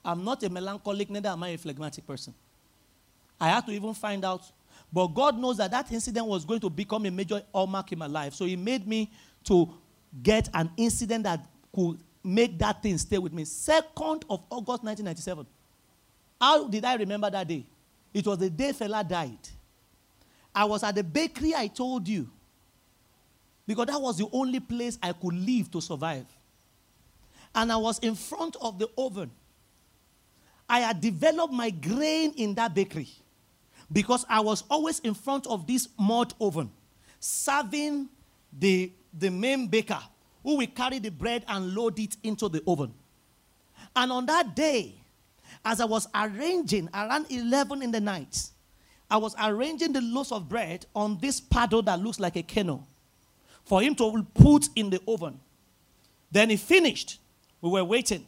I'm 0.05 0.23
not 0.23 0.43
a 0.43 0.49
melancholic, 0.49 1.09
neither 1.09 1.29
am 1.29 1.41
I 1.43 1.49
a 1.49 1.57
phlegmatic 1.57 2.05
person. 2.05 2.33
I 3.39 3.49
had 3.49 3.65
to 3.65 3.71
even 3.71 3.93
find 3.93 4.23
out. 4.23 4.41
But 4.91 5.07
God 5.07 5.39
knows 5.39 5.57
that 5.57 5.71
that 5.71 5.91
incident 5.91 6.27
was 6.27 6.45
going 6.45 6.59
to 6.59 6.69
become 6.69 7.05
a 7.05 7.11
major 7.11 7.41
hallmark 7.53 7.91
in 7.91 7.99
my 7.99 8.07
life. 8.07 8.33
So 8.33 8.45
He 8.45 8.55
made 8.55 8.85
me 8.85 9.09
to 9.45 9.73
get 10.21 10.49
an 10.53 10.69
incident 10.77 11.23
that 11.23 11.45
could 11.73 11.97
make 12.23 12.59
that 12.59 12.83
thing 12.83 12.97
stay 12.97 13.17
with 13.17 13.33
me. 13.33 13.43
2nd 13.43 14.23
of 14.29 14.41
August 14.49 14.83
1997. 14.83 15.45
How 16.39 16.67
did 16.67 16.83
I 16.83 16.95
remember 16.95 17.29
that 17.29 17.47
day? 17.47 17.65
It 18.13 18.27
was 18.27 18.37
the 18.37 18.49
day 18.49 18.73
Fela 18.73 19.07
died. 19.07 19.37
I 20.55 20.65
was 20.65 20.83
at 20.83 20.95
the 20.95 21.03
bakery 21.03 21.53
I 21.55 21.67
told 21.67 22.07
you. 22.07 22.29
Because 23.65 23.87
that 23.87 24.01
was 24.01 24.17
the 24.17 24.27
only 24.31 24.59
place 24.59 24.97
I 25.01 25.13
could 25.13 25.33
live 25.33 25.71
to 25.71 25.81
survive. 25.81 26.25
And 27.55 27.71
I 27.71 27.77
was 27.77 27.99
in 27.99 28.15
front 28.15 28.57
of 28.61 28.77
the 28.77 28.89
oven. 28.97 29.31
I 30.67 30.79
had 30.79 31.01
developed 31.01 31.53
my 31.53 31.69
grain 31.69 32.33
in 32.35 32.55
that 32.55 32.73
bakery 32.73 33.09
because 33.91 34.25
I 34.27 34.39
was 34.39 34.63
always 34.69 34.99
in 34.99 35.13
front 35.13 35.45
of 35.47 35.67
this 35.67 35.87
mud 35.99 36.33
oven, 36.41 36.71
serving 37.19 38.09
the, 38.57 38.91
the 39.17 39.29
main 39.29 39.67
baker 39.67 39.99
who 40.41 40.57
will 40.57 40.67
carry 40.67 40.99
the 40.99 41.11
bread 41.11 41.45
and 41.47 41.73
load 41.73 41.99
it 41.99 42.17
into 42.23 42.49
the 42.49 42.61
oven. 42.67 42.93
And 43.95 44.11
on 44.11 44.25
that 44.25 44.55
day, 44.55 44.95
as 45.63 45.79
I 45.79 45.85
was 45.85 46.07
arranging 46.13 46.89
around 46.93 47.27
11 47.29 47.81
in 47.81 47.91
the 47.91 48.01
night, 48.01 48.49
I 49.13 49.17
was 49.17 49.35
arranging 49.39 49.93
the 49.93 50.01
loaves 50.01 50.31
of 50.31 50.49
bread 50.49 50.87
on 50.95 51.19
this 51.19 51.39
paddle 51.39 51.83
that 51.83 51.99
looks 51.99 52.19
like 52.19 52.35
a 52.35 52.41
canoe 52.41 52.79
for 53.63 53.79
him 53.79 53.93
to 53.93 54.25
put 54.33 54.69
in 54.75 54.89
the 54.89 54.99
oven. 55.07 55.39
Then 56.31 56.49
he 56.49 56.57
finished. 56.57 57.19
We 57.61 57.69
were 57.69 57.83
waiting. 57.83 58.25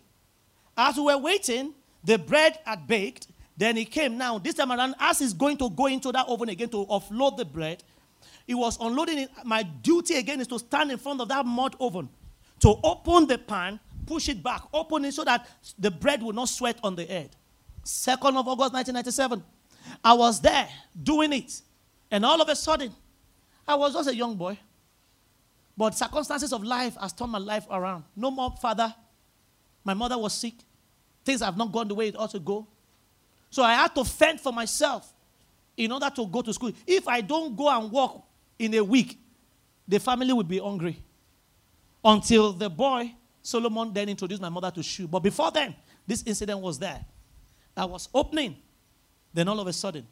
As 0.77 0.95
we 0.95 1.01
were 1.01 1.17
waiting, 1.17 1.73
the 2.03 2.19
bread 2.19 2.59
had 2.65 2.85
baked. 2.85 3.25
Then 3.57 3.77
he 3.77 3.85
came. 3.85 4.15
Now, 4.15 4.37
this 4.37 4.53
time 4.53 4.71
around, 4.71 4.93
as 4.99 5.17
he's 5.17 5.33
going 5.33 5.57
to 5.57 5.71
go 5.71 5.87
into 5.87 6.11
that 6.11 6.27
oven 6.27 6.49
again 6.49 6.69
to 6.69 6.85
offload 6.85 7.37
the 7.37 7.45
bread, 7.45 7.83
he 8.45 8.53
was 8.53 8.77
unloading 8.79 9.17
it. 9.17 9.31
My 9.43 9.63
duty 9.63 10.17
again 10.17 10.39
is 10.39 10.47
to 10.47 10.59
stand 10.59 10.91
in 10.91 10.99
front 10.99 11.19
of 11.19 11.29
that 11.29 11.47
mud 11.47 11.75
oven 11.79 12.09
to 12.59 12.75
open 12.83 13.25
the 13.25 13.39
pan, 13.39 13.79
push 14.05 14.29
it 14.29 14.43
back, 14.43 14.61
open 14.71 15.03
it 15.05 15.15
so 15.15 15.23
that 15.23 15.47
the 15.79 15.89
bread 15.89 16.21
will 16.21 16.33
not 16.33 16.47
sweat 16.47 16.77
on 16.83 16.95
the 16.95 17.05
head. 17.05 17.35
2nd 17.83 18.37
of 18.37 18.47
August 18.47 18.73
1997. 18.73 19.43
I 20.03 20.13
was 20.13 20.41
there 20.41 20.67
doing 21.01 21.33
it. 21.33 21.61
And 22.11 22.25
all 22.25 22.41
of 22.41 22.47
a 22.49 22.55
sudden, 22.55 22.91
I 23.67 23.75
was 23.75 23.93
just 23.93 24.09
a 24.09 24.15
young 24.15 24.35
boy. 24.35 24.57
But 25.77 25.95
circumstances 25.95 26.53
of 26.53 26.63
life 26.63 26.95
has 26.95 27.11
turned 27.11 27.31
my 27.31 27.37
life 27.37 27.65
around. 27.69 28.03
No 28.15 28.31
more 28.31 28.51
father. 28.61 28.93
My 29.83 29.93
mother 29.93 30.17
was 30.17 30.33
sick. 30.33 30.53
Things 31.23 31.41
have 31.41 31.57
not 31.57 31.71
gone 31.71 31.87
the 31.87 31.95
way 31.95 32.07
it 32.07 32.17
ought 32.17 32.31
to 32.31 32.39
go. 32.39 32.67
So 33.49 33.63
I 33.63 33.73
had 33.73 33.93
to 33.95 34.03
fend 34.03 34.39
for 34.39 34.53
myself 34.53 35.13
in 35.75 35.91
order 35.91 36.09
to 36.15 36.27
go 36.27 36.41
to 36.41 36.53
school. 36.53 36.71
If 36.87 37.07
I 37.07 37.21
don't 37.21 37.55
go 37.55 37.69
and 37.69 37.91
work 37.91 38.21
in 38.57 38.73
a 38.75 38.83
week, 38.83 39.19
the 39.87 39.99
family 39.99 40.33
would 40.33 40.47
be 40.47 40.59
hungry. 40.59 41.01
Until 42.03 42.53
the 42.53 42.69
boy, 42.69 43.13
Solomon, 43.41 43.91
then 43.93 44.09
introduced 44.09 44.41
my 44.41 44.49
mother 44.49 44.71
to 44.71 44.83
shoe. 44.83 45.07
But 45.07 45.19
before 45.19 45.51
then, 45.51 45.75
this 46.07 46.23
incident 46.25 46.59
was 46.59 46.79
there. 46.79 47.03
I 47.75 47.85
was 47.85 48.07
opening 48.13 48.57
then 49.35 49.47
all 49.49 49.59
of 49.59 49.67
a 49.67 49.73
sudden, 49.73 50.07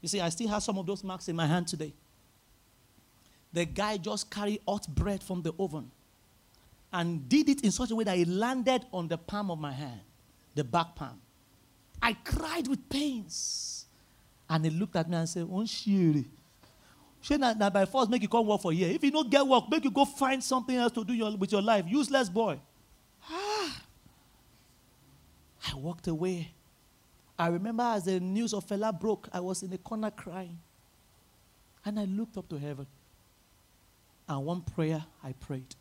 you 0.00 0.08
see, 0.08 0.20
I 0.20 0.28
still 0.28 0.48
have 0.48 0.62
some 0.62 0.78
of 0.78 0.86
those 0.86 1.02
marks 1.02 1.28
in 1.28 1.34
my 1.34 1.46
hand 1.46 1.66
today. 1.66 1.92
The 3.52 3.64
guy 3.64 3.96
just 3.96 4.30
carried 4.30 4.60
hot 4.66 4.86
bread 4.88 5.22
from 5.22 5.42
the 5.42 5.52
oven 5.58 5.90
and 6.92 7.28
did 7.28 7.48
it 7.48 7.62
in 7.62 7.72
such 7.72 7.90
a 7.90 7.96
way 7.96 8.04
that 8.04 8.16
it 8.16 8.28
landed 8.28 8.84
on 8.92 9.08
the 9.08 9.18
palm 9.18 9.50
of 9.50 9.58
my 9.58 9.72
hand, 9.72 10.00
the 10.54 10.62
back 10.62 10.94
palm. 10.94 11.20
I 12.00 12.12
cried 12.12 12.68
with 12.68 12.88
pains. 12.88 13.86
And 14.48 14.64
he 14.64 14.70
looked 14.70 14.96
at 14.96 15.10
me 15.10 15.16
and 15.16 15.28
said, 15.28 15.42
Oh, 15.42 15.64
shiri. 15.64 16.24
Shey 17.20 17.36
na, 17.36 17.52
na 17.52 17.68
by 17.68 17.84
force 17.84 18.08
make 18.08 18.22
you 18.22 18.28
come 18.28 18.46
work 18.46 18.62
for 18.62 18.72
here. 18.72 18.88
If 18.88 19.02
you 19.02 19.10
don't 19.10 19.28
get 19.28 19.44
work, 19.44 19.64
make 19.68 19.84
you 19.84 19.90
go 19.90 20.04
find 20.04 20.42
something 20.42 20.76
else 20.76 20.92
to 20.92 21.04
do 21.04 21.12
your, 21.12 21.36
with 21.36 21.50
your 21.50 21.60
life. 21.60 21.84
Useless 21.88 22.28
boy. 22.28 22.60
Ah. 23.28 23.82
I 25.70 25.74
walked 25.74 26.06
away. 26.06 26.52
I 27.38 27.48
remember 27.48 27.84
as 27.84 28.04
the 28.04 28.18
news 28.18 28.52
of 28.52 28.66
Fela 28.66 28.98
broke, 28.98 29.28
I 29.32 29.40
was 29.40 29.62
in 29.62 29.72
a 29.72 29.78
corner 29.78 30.10
crying. 30.10 30.58
And 31.84 31.98
I 32.00 32.04
looked 32.04 32.36
up 32.36 32.48
to 32.48 32.58
heaven. 32.58 32.86
And 34.28 34.44
one 34.44 34.60
prayer 34.62 35.04
I 35.22 35.32
prayed. 35.32 35.74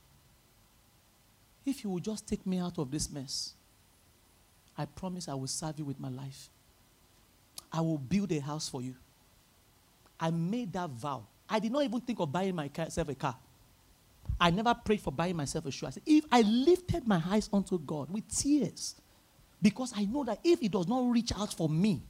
If 1.66 1.84
you 1.84 1.90
will 1.90 2.00
just 2.00 2.28
take 2.28 2.46
me 2.46 2.60
out 2.60 2.78
of 2.78 2.92
this 2.92 3.12
mess, 3.12 3.54
I 4.78 4.86
promise 4.86 5.28
I 5.28 5.34
will 5.34 5.48
serve 5.48 5.80
you 5.80 5.86
with 5.86 6.00
my 6.00 6.10
life. 6.10 6.50
I 7.74 7.82
will 7.82 7.98
build 7.98 8.32
a 8.32 8.40
house 8.40 8.70
for 8.70 8.82
you. 8.82 8.96
I 10.20 10.30
made 10.30 10.72
that 10.74 10.92
vow. 10.92 11.26
I 11.50 11.60
did 11.60 11.72
not 11.72 11.84
even 11.84 12.00
think 12.02 12.20
of 12.20 12.32
buying 12.32 12.56
myself 12.56 13.10
a 13.10 13.16
car. 13.16 13.36
I 14.40 14.52
never 14.52 14.74
prayed 14.76 15.02
for 15.02 15.12
buying 15.12 15.36
myself 15.36 15.66
a 15.66 15.72
shoe. 15.72 15.88
I 15.88 15.90
said, 15.90 16.04
if 16.06 16.26
I 16.32 16.42
lifted 16.42 17.08
my 17.08 17.22
eyes 17.28 17.50
unto 17.52 17.80
God 17.80 18.12
with 18.12 18.28
tears, 18.30 18.96
because 19.62 19.94
I 19.96 20.06
know 20.06 20.24
that 20.24 20.40
if 20.44 20.60
He 20.60 20.68
does 20.68 20.88
not 20.88 21.10
reach 21.10 21.32
out 21.38 21.54
for 21.54 21.68
me, 21.68 22.02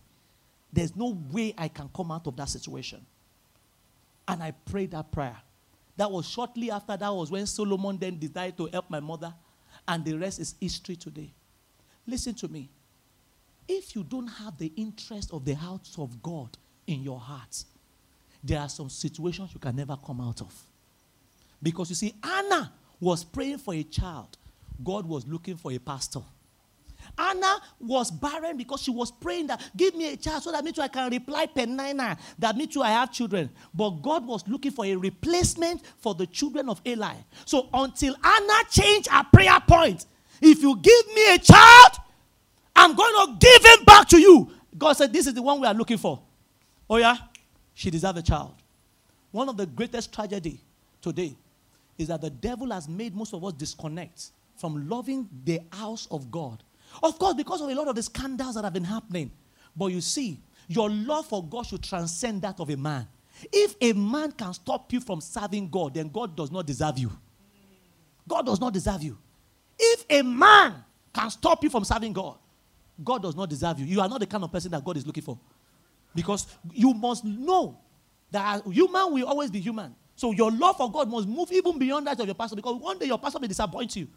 there's 0.72 0.96
no 0.96 1.18
way 1.32 1.54
I 1.58 1.68
can 1.68 1.90
come 1.96 2.12
out 2.12 2.28
of 2.28 2.36
that 2.38 2.50
situation. 2.50 3.06
And 4.28 4.44
I 4.44 4.52
prayed 4.52 4.92
that 4.92 5.12
prayer. 5.12 5.38
That 5.96 6.12
was 6.12 6.28
shortly 6.28 6.70
after 6.70 6.96
that 6.96 7.14
was 7.14 7.32
when 7.32 7.46
Solomon 7.48 7.98
then 7.98 8.20
decided 8.20 8.58
to 8.58 8.68
help 8.68 8.90
my 8.90 9.00
mother, 9.00 9.34
and 9.88 10.04
the 10.04 10.14
rest 10.14 10.40
is 10.40 10.56
history 10.60 10.96
today. 10.96 11.32
Listen 12.06 12.34
to 12.36 12.48
me. 12.48 12.70
If 13.68 13.96
you 13.96 14.04
don't 14.04 14.28
have 14.28 14.58
the 14.58 14.72
interest 14.76 15.34
of 15.34 15.44
the 15.44 15.56
house 15.56 15.96
of 15.98 16.22
God 16.22 16.50
in 16.86 17.04
your 17.04 17.20
heart, 17.20 17.64
there 18.44 18.60
are 18.60 18.70
some 18.70 18.90
situations 18.90 19.52
you 19.54 19.60
can 19.60 19.76
never 19.76 19.98
come 19.98 20.22
out 20.22 20.42
of. 20.42 20.54
Because 21.62 21.90
you 21.90 21.96
see, 21.96 22.14
Anna 22.24 22.72
was 23.00 23.24
praying 23.24 23.58
for 23.58 23.74
a 23.74 23.84
child, 23.84 24.38
God 24.84 25.06
was 25.06 25.26
looking 25.28 25.58
for 25.58 25.72
a 25.72 25.80
pastor. 25.80 26.22
Anna 27.18 27.60
was 27.80 28.12
barren 28.12 28.58
because 28.58 28.82
she 28.82 28.92
was 28.92 29.12
praying 29.12 29.48
that 29.48 29.62
give 29.76 29.96
me 29.96 30.14
a 30.14 30.18
child 30.18 30.44
so 30.44 30.52
that 30.52 30.64
me 30.64 30.72
too 30.72 30.82
I 30.82 30.88
can 30.88 31.12
reply 31.12 31.48
Peninnah 31.48 32.18
that 32.40 32.56
me 32.56 32.68
too 32.68 32.82
I 32.82 32.90
have 32.92 33.12
children. 33.12 33.50
But 33.74 34.02
God 34.02 34.26
was 34.26 34.48
looking 34.48 34.72
for 34.72 34.86
a 34.86 34.96
replacement 34.96 35.82
for 35.98 36.14
the 36.14 36.28
children 36.28 36.70
of 36.70 36.82
Eli. 36.86 37.16
So 37.46 37.70
until 37.74 38.16
Anna 38.24 38.54
changed 38.70 39.10
her 39.10 39.26
prayer 39.32 39.60
point, 39.68 40.06
if 40.42 40.62
you 40.62 40.78
give 40.78 41.08
me 41.16 41.34
a 41.34 41.40
child, 41.40 41.92
I'm 42.76 42.96
going 42.96 43.28
to 43.28 43.38
give 43.40 43.66
him 43.66 43.86
back 43.86 44.08
to 44.10 44.20
you. 44.20 44.52
God 44.78 44.94
said, 44.94 45.12
This 45.12 45.26
is 45.28 45.34
the 45.34 45.42
one 45.42 45.60
we 45.60 45.68
are 45.68 45.74
looking 45.74 45.98
for. 45.98 46.22
Oh, 46.90 46.98
yeah? 46.98 47.18
She 47.74 47.90
deserves 47.90 48.20
a 48.20 48.22
child. 48.22 48.54
One 49.32 49.50
of 49.50 49.58
the 49.58 49.66
greatest 49.66 50.14
tragedy 50.14 50.62
today 51.02 51.36
is 51.98 52.08
that 52.10 52.22
the 52.22 52.30
devil 52.30 52.72
has 52.72 52.88
made 52.88 53.16
most 53.16 53.34
of 53.34 53.44
us 53.44 53.54
disconnect 53.54 54.28
from 54.56 54.88
loving 54.88 55.28
the 55.44 55.62
house 55.72 56.08
of 56.12 56.32
God. 56.32 56.64
Of 57.04 57.20
course, 57.20 57.36
because 57.36 57.62
of 57.62 57.70
a 57.70 57.76
lot 57.76 57.88
of 57.88 57.96
the 57.96 58.04
scandals 58.04 58.56
that 58.56 58.64
have 58.64 58.74
been 58.74 58.84
happening. 58.84 59.32
But 59.76 59.88
you 59.88 60.02
see, 60.02 60.40
your 60.68 60.90
love 60.90 61.28
for 61.28 61.44
God 61.44 61.66
should 61.66 61.84
transcend 61.84 62.42
that 62.42 62.60
of 62.60 62.70
a 62.70 62.78
man. 62.78 63.08
If 63.52 63.76
a 63.80 63.94
man 63.94 64.32
can 64.32 64.54
stop 64.54 64.92
you 64.92 65.00
from 65.00 65.22
serving 65.22 65.70
God, 65.70 65.94
then 65.94 66.10
God 66.10 66.36
does 66.36 66.52
not 66.52 66.66
deserve 66.66 66.98
you. 66.98 67.12
God 68.28 68.46
does 68.46 68.60
not 68.60 68.74
deserve 68.74 69.04
you. 69.04 69.18
If 69.80 70.06
a 70.10 70.22
man 70.24 70.84
can 71.14 71.30
stop 71.30 71.64
you 71.64 71.70
from 71.70 71.86
serving 71.86 72.14
God, 72.14 72.38
God 73.04 73.22
does 73.22 73.36
not 73.36 73.50
deserve 73.50 73.80
you. 73.80 73.86
You 73.86 74.02
are 74.02 74.10
not 74.10 74.20
the 74.20 74.26
kind 74.26 74.44
of 74.44 74.52
person 74.52 74.72
that 74.72 74.84
God 74.84 74.98
is 74.98 75.06
looking 75.06 75.24
for. 75.24 75.38
Because 76.16 76.48
you 76.74 76.94
must 76.94 77.24
know 77.24 77.78
that 78.32 78.66
human 78.66 79.14
will 79.14 79.28
always 79.28 79.52
be 79.52 79.60
human. 79.60 79.96
So 80.16 80.32
your 80.32 80.52
love 80.52 80.78
for 80.78 80.92
God 80.92 81.08
must 81.10 81.28
move 81.28 81.52
even 81.52 81.78
beyond 81.78 82.08
that 82.08 82.20
of 82.20 82.26
your 82.26 82.34
pastor 82.34 82.56
because 82.56 82.76
one 82.82 82.98
day 82.98 83.06
your 83.06 83.20
pastor 83.20 83.40
may 83.40 83.48
disappoint 83.48 83.96
you. 83.96 84.08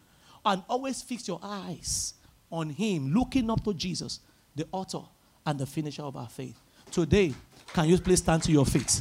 And 0.44 0.62
always 0.66 1.02
fix 1.02 1.28
your 1.28 1.38
eyes 1.42 2.14
on 2.50 2.70
him, 2.70 3.12
looking 3.12 3.50
up 3.50 3.62
to 3.64 3.74
Jesus, 3.74 4.20
the 4.54 4.66
author 4.72 5.02
and 5.46 5.58
the 5.58 5.66
finisher 5.66 6.02
of 6.02 6.16
our 6.16 6.28
faith. 6.28 6.58
Today, 6.90 7.32
can 7.72 7.88
you 7.88 7.98
please 7.98 8.18
stand 8.18 8.42
to 8.42 8.52
your 8.52 8.66
feet? 8.66 9.00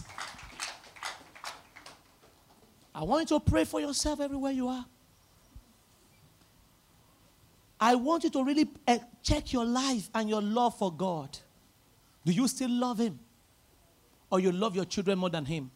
I 2.93 3.03
want 3.03 3.31
you 3.31 3.39
to 3.39 3.45
pray 3.45 3.63
for 3.65 3.79
yourself 3.79 4.19
everywhere 4.19 4.51
you 4.51 4.67
are. 4.67 4.85
I 7.79 7.95
want 7.95 8.25
you 8.25 8.29
to 8.31 8.43
really 8.43 8.69
eh, 8.85 8.99
check 9.23 9.53
your 9.53 9.65
life 9.65 10.09
and 10.13 10.29
your 10.29 10.41
love 10.41 10.77
for 10.77 10.91
God. 10.91 11.37
Do 12.25 12.33
you 12.33 12.47
still 12.47 12.69
love 12.69 12.99
Him? 12.99 13.17
Or 14.29 14.39
you 14.39 14.51
love 14.51 14.75
your 14.75 14.85
children 14.85 15.17
more 15.17 15.29
than 15.29 15.45
Him? 15.45 15.71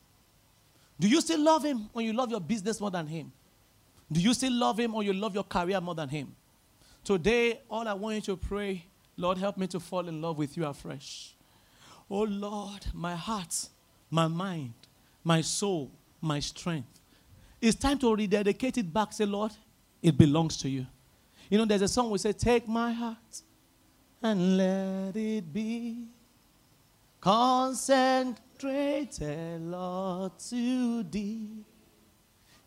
Do 1.00 1.08
you 1.08 1.22
still 1.22 1.40
love 1.40 1.64
Him 1.64 1.90
or 1.94 2.02
you 2.02 2.14
love 2.14 2.30
your 2.30 2.42
business 2.42 2.80
more 2.82 2.92
than 2.92 3.08
Him? 3.08 3.32
Do 4.12 4.20
you 4.20 4.34
still 4.34 4.54
love 4.54 4.80
Him 4.80 4.94
or 4.94 5.02
you 5.02 5.14
love 5.14 5.34
your 5.34 5.46
career 5.46 5.80
more 5.80 5.96
than 5.96 6.10
Him? 6.10 6.36
Today, 7.04 7.60
all 7.70 7.88
I 7.88 7.94
want 7.94 8.16
you 8.16 8.22
to 8.22 8.38
pray, 8.38 8.86
Lord, 9.18 9.38
help 9.38 9.58
me 9.58 9.68
to 9.68 9.80
fall 9.80 10.08
in 10.08 10.22
love 10.22 10.38
with 10.38 10.56
you 10.56 10.66
afresh. 10.66 11.36
Oh 12.10 12.24
Lord, 12.24 12.86
my 12.94 13.16
heart, 13.16 13.68
my 14.10 14.28
mind, 14.28 14.74
my 15.24 15.42
soul, 15.42 15.92
my 16.22 16.40
strength. 16.40 17.02
It's 17.60 17.76
time 17.76 17.98
to 18.00 18.16
rededicate 18.16 18.78
it 18.78 18.94
back. 18.94 19.14
Say, 19.14 19.26
Lord, 19.26 19.52
it 20.02 20.18
belongs 20.18 20.58
to 20.58 20.70
you. 20.70 20.86
You 21.50 21.58
know, 21.58 21.66
there's 21.66 21.82
a 21.82 21.88
song 21.88 22.10
we 22.10 22.18
say, 22.18 22.32
Take 22.34 22.68
my 22.68 22.92
heart 22.92 23.42
and 24.22 24.58
let 24.58 25.16
it 25.16 25.54
be 25.54 26.06
consecrated, 27.20 28.38
Lord, 29.62 30.32
to 30.50 31.04
thee. 31.04 31.64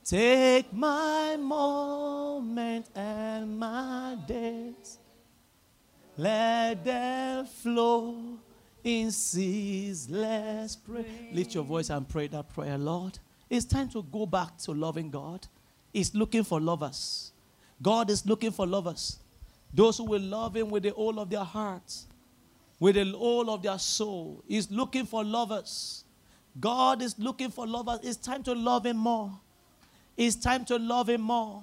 Take 0.07 0.73
my 0.73 1.37
moment 1.37 2.87
and 2.95 3.59
my 3.59 4.17
days, 4.25 4.99
let 6.17 6.85
them 6.85 7.45
flow 7.47 8.39
in 8.85 9.11
ceaseless 9.11 10.77
prayer. 10.77 11.05
Lift 11.33 11.57
your 11.57 11.65
voice 11.65 11.91
and 11.91 12.09
pray 12.09 12.29
that 12.29 12.49
prayer, 12.51 12.79
Lord. 12.79 13.19
It's 13.51 13.67
time 13.67 13.89
to 13.91 14.03
go 14.05 14.27
back 14.27 14.59
to 14.59 14.71
loving 14.71 15.11
God. 15.11 15.45
He's 15.93 16.15
looking 16.15 16.45
for 16.45 16.61
lovers. 16.61 17.33
God 17.83 18.09
is 18.09 18.25
looking 18.25 18.53
for 18.53 18.65
lovers. 18.65 19.19
Those 19.75 19.99
who 19.99 20.05
will 20.05 20.23
love 20.23 20.55
Him 20.55 20.71
with 20.71 20.85
the 20.85 20.91
whole 20.91 21.19
of 21.19 21.31
their 21.31 21.43
hearts, 21.43 22.07
with 22.79 22.95
the 22.95 23.11
whole 23.11 23.51
of 23.51 23.61
their 23.61 23.79
soul. 23.81 24.45
He's 24.47 24.71
looking 24.71 25.05
for 25.05 25.25
lovers. 25.25 26.05
God 26.61 27.03
is 27.03 27.19
looking 27.19 27.51
for 27.51 27.67
lovers. 27.67 27.99
It's 28.05 28.17
time 28.17 28.45
to 28.45 28.55
love 28.55 28.87
Him 28.87 28.99
more. 28.99 29.41
It's 30.17 30.37
time 30.37 30.65
to 30.67 30.79
love 30.79 31.09
Him 31.09 31.23
more. 31.23 31.63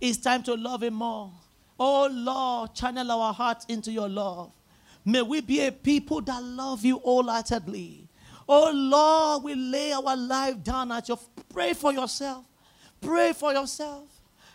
It's 0.00 0.18
time 0.18 0.42
to 0.44 0.54
love 0.54 0.82
Him 0.82 0.94
more. 0.94 1.30
Oh 1.78 2.08
Lord, 2.10 2.74
channel 2.74 3.10
our 3.10 3.32
hearts 3.32 3.64
into 3.66 3.90
your 3.90 4.08
love. 4.08 4.52
May 5.04 5.22
we 5.22 5.40
be 5.40 5.60
a 5.66 5.72
people 5.72 6.20
that 6.22 6.42
love 6.42 6.84
you 6.84 6.98
wholeheartedly. 6.98 8.08
Oh 8.48 8.70
Lord, 8.72 9.44
we 9.44 9.54
lay 9.54 9.92
our 9.92 10.16
life 10.16 10.62
down 10.62 10.92
at 10.92 11.08
your 11.08 11.18
pray 11.48 11.72
for 11.74 11.92
yourself. 11.92 12.44
Pray 13.00 13.32
for 13.32 13.52
yourself. 13.52 14.08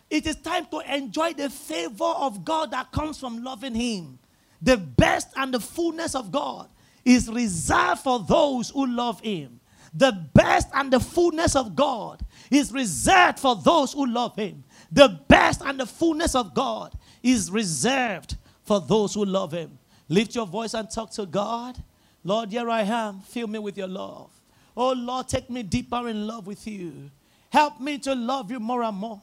It 0.09 0.27
is 0.27 0.35
time 0.35 0.65
to 0.68 0.80
enjoy 0.93 1.34
the 1.34 1.49
favor 1.49 2.03
of 2.03 2.43
God 2.43 2.72
that 2.72 2.91
comes 2.91 3.19
from 3.19 3.43
loving 3.43 3.76
Him. 3.76 4.19
The 4.61 4.77
best 4.77 5.30
and 5.35 5.53
the 5.53 5.59
fullness 5.59 6.15
of 6.15 6.31
God 6.31 6.69
is 7.03 7.30
reserved 7.30 8.01
for 8.01 8.19
those 8.19 8.69
who 8.69 8.85
love 8.88 9.22
Him. 9.22 9.59
The 9.93 10.11
best 10.34 10.69
and 10.73 10.91
the 10.91 10.99
fullness 10.99 11.55
of 11.55 11.76
God 11.76 12.23
is 12.52 12.72
reserved 12.72 13.40
for 13.40 13.56
those 13.56 13.94
who 13.94 14.06
love 14.06 14.36
Him. 14.36 14.64
The 14.91 15.19
best 15.28 15.61
and 15.64 15.80
the 15.80 15.86
fullness 15.86 16.36
of 16.36 16.53
God 16.53 16.94
is 17.23 17.49
reserved 17.49 18.36
for 18.64 18.82
those 18.82 19.14
who 19.14 19.26
love 19.26 19.53
Him. 19.53 19.80
Lift 20.10 20.36
your 20.36 20.45
voice 20.45 20.73
and 20.73 20.90
talk 20.91 21.11
to 21.11 21.26
God. 21.26 21.82
Lord, 22.23 22.49
here 22.49 22.69
I 22.69 22.82
am. 22.82 23.22
Fill 23.22 23.48
me 23.48 23.60
with 23.60 23.78
your 23.78 23.88
love. 23.88 24.30
Oh, 24.76 24.91
Lord, 24.91 25.28
take 25.28 25.49
me 25.49 25.64
deeper 25.64 26.07
in 26.07 26.28
love 26.28 26.45
with 26.45 26.68
you. 26.68 27.10
Help 27.49 27.80
me 27.80 27.98
to 27.99 28.14
love 28.14 28.52
you 28.52 28.60
more 28.60 28.84
and 28.84 28.98
more. 28.98 29.22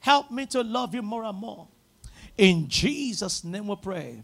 Help 0.00 0.30
me 0.30 0.46
to 0.46 0.62
love 0.62 0.94
you 0.94 1.02
more 1.02 1.24
and 1.24 1.38
more. 1.38 1.68
In 2.36 2.68
Jesus' 2.68 3.44
name 3.44 3.68
we 3.68 3.76
pray. 3.76 4.22